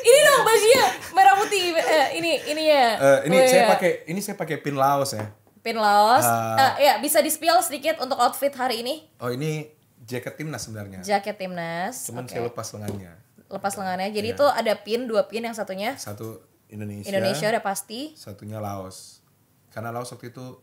ini 0.00 0.18
dong 0.20 0.42
bajunya 0.42 0.84
merah 1.12 1.34
putih. 1.36 1.64
Eh, 1.72 2.06
ini 2.14 2.30
ini 2.46 2.62
ya. 2.66 2.86
Eh, 2.96 3.18
ini 3.26 3.36
Oh, 3.36 3.44
saya 3.44 3.60
iya. 3.60 3.68
pakai 3.68 3.90
ini 4.06 4.18
saya 4.18 4.34
pakai 4.34 4.56
pin 4.56 4.74
Laos 4.74 5.12
ya. 5.12 5.26
Pin 5.60 5.76
Laos. 5.76 6.22
Ah. 6.22 6.76
Eh, 6.76 6.86
ya 6.86 6.94
bisa 6.98 7.18
di 7.18 7.28
spill 7.28 7.58
sedikit 7.60 7.98
untuk 7.98 8.16
outfit 8.16 8.50
hari 8.50 8.82
ini. 8.82 9.06
Oh 9.18 9.28
ini 9.28 9.66
jaket 10.02 10.36
timnas 10.36 10.64
sebenarnya. 10.64 11.00
Jaket 11.02 11.36
timnas. 11.36 12.06
Cuman 12.06 12.24
Oke. 12.24 12.32
saya 12.32 12.42
lepas 12.46 12.66
lengannya. 12.72 13.12
Lepas 13.48 13.74
lengannya. 13.76 14.08
Jadi 14.08 14.28
Iya. 14.30 14.36
itu 14.36 14.46
ada 14.46 14.72
pin, 14.78 15.00
dua 15.04 15.26
pin 15.26 15.40
yang 15.40 15.56
satunya 15.56 15.96
Satu 15.96 16.40
Indonesia, 16.68 17.08
Indonesia 17.08 17.48
udah 17.48 17.64
pasti. 17.64 18.12
satunya 18.14 18.60
Laos. 18.60 19.24
Karena 19.68 19.88
Laos 19.88 20.12
waktu 20.12 20.30
itu 20.30 20.60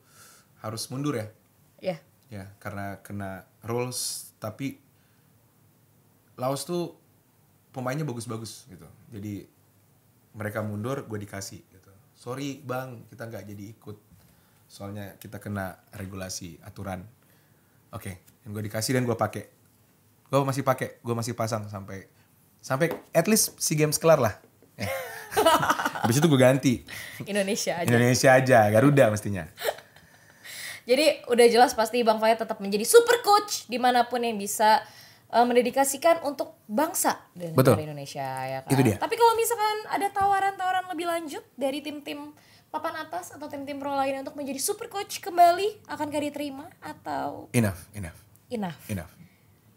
harus 0.61 0.83
mundur 0.89 1.17
ya. 1.17 1.27
Ya. 1.81 1.97
Ya, 2.29 2.49
karena 2.57 3.01
kena 3.01 3.45
rules 3.61 4.31
tapi 4.37 4.81
Laos 6.35 6.65
tuh 6.65 6.97
pemainnya 7.71 8.03
bagus-bagus 8.03 8.67
gitu. 8.67 8.87
Jadi 9.11 9.47
mereka 10.35 10.59
mundur, 10.59 11.07
gue 11.07 11.19
dikasih 11.21 11.63
gitu. 11.63 11.91
Sorry 12.13 12.59
bang, 12.59 13.07
kita 13.07 13.23
nggak 13.25 13.43
jadi 13.47 13.65
ikut. 13.71 13.97
Soalnya 14.75 15.15
kita 15.15 15.39
kena 15.39 15.79
regulasi 15.95 16.59
aturan. 16.67 17.07
Oke, 17.95 18.27
dan 18.43 18.51
gue 18.51 18.59
dikasih 18.67 18.99
dan 18.99 19.07
gue 19.07 19.15
pakai. 19.15 19.47
Gue 20.27 20.43
masih 20.43 20.67
pakai, 20.67 20.99
gue 20.99 21.15
masih 21.15 21.31
pasang 21.31 21.63
sampai 21.71 22.11
sampai 22.59 22.91
at 23.15 23.23
least 23.31 23.55
si 23.55 23.79
games 23.79 23.95
kelar 23.95 24.19
lah. 24.19 24.35
Eh. 24.75 24.91
Habis 26.03 26.19
itu 26.19 26.27
gue 26.27 26.35
ganti. 26.35 26.83
Indonesia 27.23 27.79
aja. 27.79 27.87
Indonesia 27.87 28.29
aja, 28.35 28.59
Garuda 28.67 29.15
mestinya. 29.15 29.47
Jadi 30.83 31.23
udah 31.31 31.47
jelas 31.47 31.71
pasti 31.71 32.03
Bang 32.03 32.19
Fayat 32.19 32.43
tetap 32.43 32.59
menjadi 32.59 32.83
super 32.83 33.23
coach 33.23 33.71
di 33.71 33.79
mana 33.79 34.11
pun 34.11 34.19
yang 34.27 34.35
bisa 34.35 34.83
eh, 35.31 35.45
mendedikasikan 35.47 36.19
untuk 36.27 36.59
bangsa 36.67 37.15
dan 37.31 37.55
Betul. 37.55 37.79
negara 37.79 37.95
Indonesia 37.95 38.27
ya 38.27 38.59
kan. 38.67 38.75
Itu 38.75 38.83
dia. 38.83 38.99
Tapi 38.99 39.15
kalau 39.15 39.39
misalkan 39.39 39.77
ada 39.87 40.07
tawaran-tawaran 40.11 40.85
lebih 40.91 41.07
lanjut 41.07 41.43
dari 41.55 41.79
tim-tim 41.79 42.35
papan 42.75 42.99
atas 42.99 43.31
atau 43.31 43.47
tim-tim 43.47 43.79
pro 43.79 43.89
lainnya 43.89 44.19
untuk 44.19 44.35
menjadi 44.35 44.59
super 44.59 44.85
coach 44.85 45.17
kembali, 45.17 45.87
akankah 45.87 46.19
diterima 46.21 46.67
atau 46.77 47.47
Enough, 47.51 47.79
enough, 47.93 48.19
enough? 48.49 48.75
enough. 48.87 49.07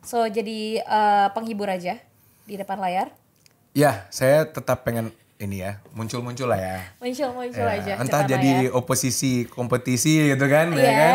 So 0.01 0.26
jadi 0.26 0.80
eh, 0.80 1.26
penghibur 1.30 1.68
aja 1.68 2.03
di 2.42 2.55
depan 2.55 2.74
layar, 2.76 3.14
Ya, 3.70 4.09
saya 4.09 4.42
tetap 4.44 4.82
pengen 4.82 5.14
ini 5.38 5.62
ya, 5.62 5.78
muncul-muncul 5.92 6.51
lah 6.51 6.59
ya. 6.59 6.76
muncul-muncul 6.99 7.62
Ya, 7.62 7.78
aja. 7.78 7.92
entah 7.96 8.26
jadi 8.26 8.66
layar. 8.66 8.74
oposisi 8.74 9.46
kompetisi 9.46 10.26
gitu 10.26 10.46
kan, 10.46 10.72
ya 10.72 10.82
Iya. 10.82 10.90
kan? 10.90 11.14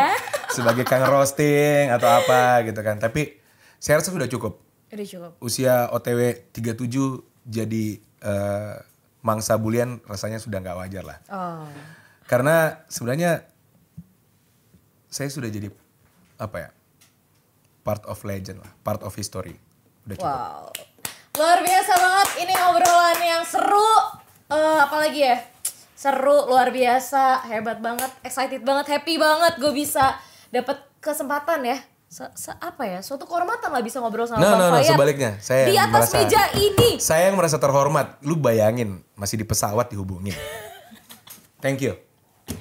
Sebagai 0.49 0.85
kang 0.85 1.03
roasting 1.03 1.91
atau 1.91 2.07
apa 2.07 2.63
gitu 2.63 2.79
kan. 2.79 2.95
Tapi 2.95 3.35
saya 3.75 3.99
rasa 3.99 4.15
sudah 4.15 4.29
cukup. 4.29 4.63
Udah 4.87 5.03
cukup. 5.03 5.31
Usia 5.41 5.91
OTW 5.91 6.47
37 6.55 7.19
jadi 7.43 7.85
eh, 8.23 8.75
mangsa 9.23 9.55
bulian 9.55 10.03
rasanya 10.03 10.37
sudah 10.37 10.59
nggak 10.59 10.77
wajar 10.77 11.03
lah. 11.07 11.17
Oh. 11.31 11.65
Karena 12.27 12.83
sebenarnya 12.91 13.47
saya 15.07 15.31
sudah 15.31 15.47
jadi 15.47 15.71
apa 16.37 16.57
ya? 16.59 16.69
Part 17.83 18.03
of 18.07 18.19
legend 18.27 18.63
lah, 18.63 18.71
part 18.83 18.99
of 19.01 19.15
history. 19.15 19.55
Udah 20.05 20.15
cukup. 20.19 20.27
Wow. 20.29 20.63
Luar 21.33 21.59
biasa 21.65 21.93
banget 21.97 22.29
ini 22.45 22.53
obrolan 22.53 23.19
yang 23.23 23.43
seru. 23.47 23.91
Eh 24.51 24.79
apalagi 24.83 25.21
ya? 25.23 25.37
Seru, 25.95 26.51
luar 26.51 26.67
biasa, 26.75 27.47
hebat 27.47 27.79
banget, 27.79 28.11
excited 28.27 28.59
banget, 28.67 28.91
happy 28.91 29.15
banget 29.15 29.55
gue 29.55 29.71
bisa 29.71 30.19
dapet 30.51 30.75
kesempatan 30.99 31.63
ya. 31.63 31.79
Se, 32.13 32.21
se- 32.37 32.53
apa 32.53 32.85
ya? 32.85 33.01
Suatu 33.01 33.25
kehormatan 33.25 33.73
lah 33.73 33.81
bisa 33.81 33.97
ngobrol 33.97 34.29
sama 34.29 34.37
No, 34.37 34.45
Bang 34.47 34.59
no, 34.59 34.65
no, 34.69 34.77
Fayat. 34.77 34.93
sebaliknya. 34.93 35.31
Saya 35.41 35.65
di 35.65 35.73
atas 35.73 36.13
merasa- 36.13 36.17
meja 36.21 36.43
ini. 36.53 36.89
Saya 37.01 37.23
yang 37.25 37.37
merasa 37.41 37.57
terhormat. 37.57 38.21
Lu 38.21 38.37
bayangin 38.37 39.01
masih 39.17 39.41
di 39.41 39.45
pesawat 39.49 39.89
dihubungin. 39.89 40.37
Thank 41.65 41.81
you. 41.81 41.97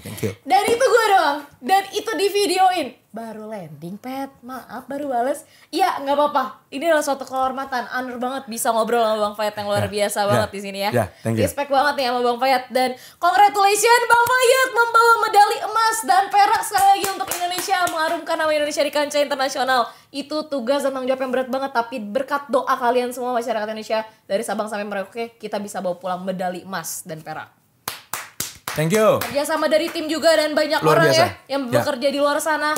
Thank 0.01 0.25
you. 0.25 0.33
Gue 0.41 0.82
doang. 1.23 1.39
Dan 1.63 1.83
itu 1.95 2.11
di 2.19 2.27
videoin. 2.27 2.89
Baru 3.13 3.45
landing, 3.45 4.01
Pet. 4.01 4.33
Maaf, 4.41 4.89
baru 4.89 5.13
bales. 5.13 5.45
Iya, 5.69 6.01
nggak 6.01 6.17
apa-apa. 6.17 6.65
Ini 6.73 6.89
adalah 6.89 7.05
suatu 7.05 7.29
kehormatan. 7.29 7.85
Honor 7.93 8.17
banget 8.17 8.49
bisa 8.49 8.73
ngobrol 8.73 9.05
sama 9.05 9.21
Bang 9.21 9.37
Fayat 9.37 9.55
yang 9.61 9.69
luar 9.69 9.85
Ya, 9.85 9.93
biasa 9.93 10.19
ya, 10.25 10.29
banget 10.33 10.51
di 10.51 10.61
sini 10.65 10.79
ya. 10.81 10.91
ya, 10.91 11.05
thank 11.21 11.37
you. 11.37 11.45
Respect 11.45 11.69
banget 11.69 11.95
nih 12.01 12.07
sama 12.09 12.21
Bang 12.25 12.41
Fayat. 12.41 12.65
Dan 12.73 12.91
congratulations 13.21 14.05
Bang 14.09 14.25
Fayat 14.27 14.69
membawa 14.73 15.13
medali 15.29 15.59
emas 15.61 15.97
dan 16.09 16.25
perak 16.33 16.63
sekali 16.65 16.87
lagi 16.97 17.07
untuk 17.13 17.29
Indonesia. 17.37 17.79
Mengharumkan 17.93 18.37
nama 18.41 18.51
Indonesia 18.57 18.83
di 18.83 18.93
kancah 18.97 19.21
internasional. 19.21 19.81
Itu 20.09 20.49
tugas 20.49 20.81
dan 20.81 20.97
tanggung 20.97 21.13
jawab 21.13 21.23
yang 21.29 21.33
berat 21.37 21.49
banget. 21.53 21.71
Tapi 21.77 21.97
berkat 22.01 22.49
doa 22.49 22.75
kalian 22.81 23.13
semua 23.13 23.37
masyarakat 23.37 23.69
Indonesia. 23.69 24.09
Dari 24.25 24.41
Sabang 24.41 24.73
sampai 24.73 24.89
Merauke, 24.89 25.37
kita 25.37 25.61
bisa 25.61 25.85
bawa 25.85 26.01
pulang 26.01 26.25
medali 26.25 26.65
emas 26.65 27.05
dan 27.05 27.21
perak. 27.21 27.62
Thank 28.73 28.91
you. 28.91 29.21
Kerjasama 29.21 29.67
dari 29.67 29.89
tim 29.89 30.07
juga 30.07 30.33
dan 30.33 30.53
banyak 30.53 30.81
Luar 30.81 30.97
orang 30.99 31.07
biasa. 31.07 31.21
ya 31.21 31.29
yang 31.49 31.63
Ya. 31.67 31.73
bekerja 31.75 32.09
di 32.09 32.19
luar 32.19 32.39
sana. 32.39 32.73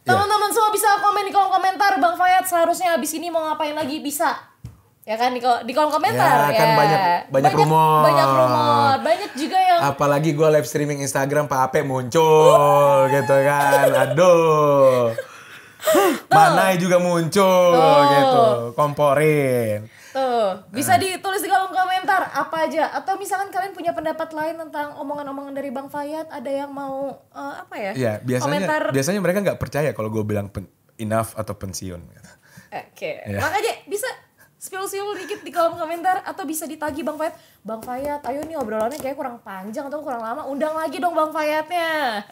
Teman-teman 0.00 0.48
semua 0.48 0.68
bisa 0.70 0.88
komen 0.98 1.20
di 1.22 1.30
kolom 1.30 1.48
komentar 1.50 1.96
Bang 1.96 2.14
Fayat 2.14 2.44
seharusnya 2.44 2.92
habis 2.92 3.12
ini 3.12 3.28
mau 3.28 3.44
ngapain 3.44 3.72
lagi 3.72 3.98
bisa. 3.98 4.36
Ya 5.02 5.16
kan 5.16 5.32
di, 5.32 5.40
kol- 5.40 5.64
di 5.64 5.72
kolom 5.72 5.88
komentar 5.88 6.48
Ya, 6.48 6.52
kan 6.54 6.68
banyak- 6.74 7.02
banyak 7.30 7.52
rumor. 7.54 8.04
Banyak 8.04 8.28
rumor, 8.30 8.92
banyak 9.02 9.30
juga 9.34 9.56
yang 9.58 9.80
Apalagi 9.86 10.32
gue 10.32 10.48
live 10.50 10.64
streaming 10.64 11.00
Instagram 11.00 11.44
Pak 11.44 11.60
Ape 11.66 11.80
muncul 11.82 12.56
gitu 13.10 13.36
kan. 13.38 13.88
Aduh. 14.04 15.12
Mana 16.28 16.76
juga 16.76 16.96
muncul 16.98 17.72
gitu. 18.10 18.44
Komporin. 18.74 19.88
Tuh 20.10 20.64
bisa 20.70 20.96
ditulis 20.96 21.38
di 21.38 21.48
kolom 21.48 21.68
komentar 21.68 22.28
apa 22.28 22.64
aja 22.64 22.90
atau 22.92 23.14
misalkan 23.14 23.48
kalian 23.48 23.72
punya 23.72 23.92
pendapat 23.92 24.30
lain 24.30 24.56
tentang 24.58 24.96
omongan-omongan 24.96 25.52
dari 25.52 25.68
Bang 25.68 25.86
Fayat 25.86 26.28
ada 26.28 26.48
yang 26.48 26.70
mau 26.70 27.12
eh, 27.28 27.54
apa 27.60 27.74
ya? 27.76 27.92
Iya, 27.92 28.12
biasanya 28.20 28.46
komentar 28.48 28.82
biasanya 28.90 29.20
mereka 29.20 29.38
nggak 29.42 29.60
percaya 29.60 29.90
kalau 29.92 30.08
gue 30.08 30.22
bilang 30.22 30.48
pen- 30.48 30.70
enough 30.96 31.34
atau 31.34 31.54
pensiun. 31.54 32.00
gitu. 32.00 32.30
Oke, 32.68 33.22
Iya. 33.24 33.38
makanya 33.40 33.72
bisa 33.84 34.08
spill-spill 34.58 35.14
dikit 35.16 35.40
di 35.40 35.54
kolom 35.54 35.78
komentar 35.78 36.20
atau 36.20 36.42
bisa 36.42 36.66
ditagi 36.66 37.06
Bang 37.06 37.14
Fayat. 37.14 37.34
Bang 37.62 37.80
Fayat, 37.80 38.26
ayo 38.26 38.42
nih 38.42 38.58
obrolannya 38.58 38.98
kayak 38.98 39.14
kurang 39.14 39.38
panjang 39.40 39.86
atau 39.86 40.02
kurang 40.02 40.20
lama, 40.20 40.42
undang 40.44 40.74
lagi 40.74 40.98
dong 40.98 41.14
Bang 41.14 41.30
Fayatnya. 41.30 42.24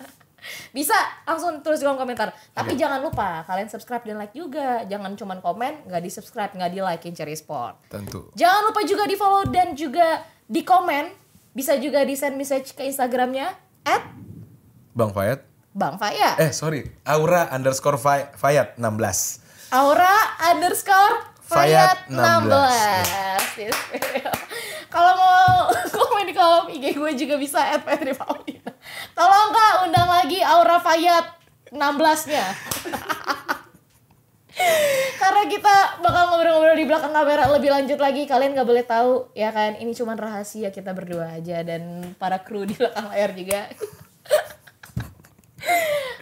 Bisa 0.71 0.95
langsung 1.25 1.59
tulis 1.61 1.79
di 1.79 1.85
kolom 1.85 1.97
komentar. 1.97 2.31
Tapi 2.53 2.75
jangan 2.75 3.01
lupa 3.01 3.43
kalian 3.45 3.67
subscribe 3.67 4.03
dan 4.03 4.17
like 4.17 4.33
juga. 4.33 4.85
Jangan 4.85 5.15
cuman 5.15 5.39
komen, 5.41 5.87
nggak 5.87 6.03
di 6.03 6.11
subscribe, 6.11 6.53
nggak 6.53 6.71
di 6.71 6.81
like 6.81 7.07
Cherry 7.13 7.35
Sport. 7.35 7.89
Tentu. 7.89 8.31
Jangan 8.33 8.71
lupa 8.71 8.81
juga 8.85 9.05
di 9.05 9.17
follow 9.17 9.43
dan 9.47 9.73
juga 9.73 10.21
di 10.45 10.63
komen. 10.63 11.11
Bisa 11.51 11.75
juga 11.77 12.05
di 12.05 12.13
send 12.13 12.37
message 12.37 12.77
ke 12.77 12.85
Instagramnya 12.85 13.49
at 13.83 14.03
Bang 14.93 15.11
Fayat. 15.11 15.41
Bang 15.73 15.97
Fayat. 15.97 16.37
Eh 16.39 16.53
sorry, 16.53 16.85
Aura 17.05 17.49
underscore 17.51 17.97
Fay- 17.97 18.33
Fayat 18.33 18.77
16. 18.77 19.73
Aura 19.73 20.15
underscore 20.47 21.37
Fayat 21.43 22.09
Fayat 22.09 22.43
16. 23.57 23.77
Kalau 24.97 25.13
mau 25.13 25.69
komen 25.93 26.25
di 26.25 26.33
kolom 26.33 26.73
IG 26.73 26.97
gue 26.97 27.13
juga 27.21 27.37
bisa 27.37 27.61
at 27.61 27.85
Petri 27.85 28.17
Paulina. 28.17 28.73
Tolong 29.13 29.53
kak 29.53 29.85
undang 29.85 30.09
lagi 30.09 30.41
Aura 30.41 30.81
Fayat 30.81 31.37
16-nya. 31.69 32.47
Karena 35.21 35.43
kita 35.53 36.01
bakal 36.01 36.33
ngobrol-ngobrol 36.33 36.81
di 36.81 36.89
belakang 36.89 37.13
kamera 37.13 37.45
lebih 37.53 37.69
lanjut 37.69 38.01
lagi. 38.01 38.25
Kalian 38.25 38.57
gak 38.57 38.65
boleh 38.65 38.89
tahu 38.89 39.29
ya 39.37 39.53
kan. 39.53 39.77
Ini 39.77 39.93
cuma 39.93 40.17
rahasia 40.17 40.73
kita 40.73 40.97
berdua 40.97 41.37
aja 41.37 41.61
dan 41.61 42.17
para 42.17 42.41
kru 42.41 42.65
di 42.65 42.73
belakang 42.73 43.13
layar 43.13 43.37
juga. 43.37 43.69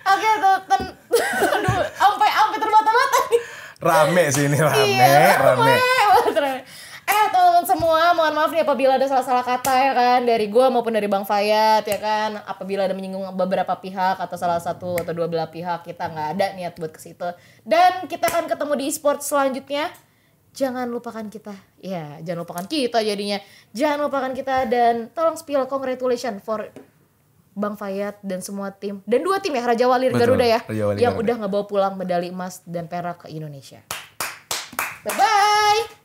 Oke 0.04 0.30
tuh, 0.36 0.56
ten, 0.66 0.82
aduh, 1.46 1.80
sampai 1.94 2.28
sampai 2.28 2.58
terbata-bata 2.58 3.18
nih. 3.30 3.42
Rame 3.78 4.24
sih 4.32 4.44
ini 4.48 4.58
rame, 4.58 4.84
Iya, 4.84 5.36
rame. 5.38 5.74
rame. 6.34 6.58
Eh 7.05 7.26
teman-teman 7.28 7.66
semua, 7.68 8.16
mohon 8.16 8.32
maaf 8.32 8.48
nih 8.48 8.64
apabila 8.64 8.96
ada 8.96 9.05
salah-salah 9.05 9.44
kata 9.44 9.72
ya 9.76 9.92
kan 9.92 10.20
dari 10.24 10.48
gua 10.48 10.72
maupun 10.72 10.96
dari 10.96 11.05
Bang 11.05 11.28
Fayat 11.28 11.84
ya 11.84 11.98
kan. 12.00 12.40
Apabila 12.48 12.88
ada 12.88 12.96
menyinggung 12.96 13.28
beberapa 13.36 13.76
pihak 13.76 14.16
atau 14.16 14.36
salah 14.40 14.57
satu 14.57 14.96
atau 14.96 15.12
dua 15.12 15.28
belah 15.28 15.52
pihak 15.52 15.84
kita 15.84 16.09
nggak 16.09 16.28
ada 16.38 16.46
niat 16.57 16.74
buat 16.80 16.96
ke 16.96 17.00
situ. 17.00 17.28
Dan 17.61 18.09
kita 18.09 18.32
akan 18.32 18.48
ketemu 18.48 18.72
di 18.80 18.84
e-sport 18.88 19.20
selanjutnya. 19.20 19.92
Jangan 20.55 20.86
lupakan 20.86 21.26
kita. 21.28 21.52
Ya, 21.82 22.22
jangan 22.22 22.46
lupakan 22.46 22.66
kita 22.70 23.02
jadinya. 23.02 23.42
Jangan 23.74 24.07
lupakan 24.07 24.32
kita 24.32 24.64
dan 24.70 25.11
tolong 25.12 25.36
spill 25.36 25.66
congratulations 25.66 26.40
for 26.40 26.70
Bang 27.55 27.78
Fayat 27.78 28.18
dan 28.26 28.42
semua 28.42 28.74
tim 28.74 28.98
dan 29.07 29.22
dua 29.22 29.38
tim 29.38 29.55
ya 29.55 29.62
Raja 29.62 29.86
Wali 29.86 30.11
Betul, 30.11 30.34
Garuda 30.34 30.42
ya 30.42 30.61
Raja 30.66 30.84
Wali 30.90 30.98
yang 30.98 31.14
Garuda. 31.14 31.22
udah 31.22 31.36
ngebawa 31.46 31.64
pulang 31.70 31.94
medali 31.94 32.34
emas 32.34 32.59
dan 32.66 32.90
perak 32.90 33.26
ke 33.26 33.30
Indonesia. 33.30 33.78
Bye 35.07 35.14
bye. 35.14 36.03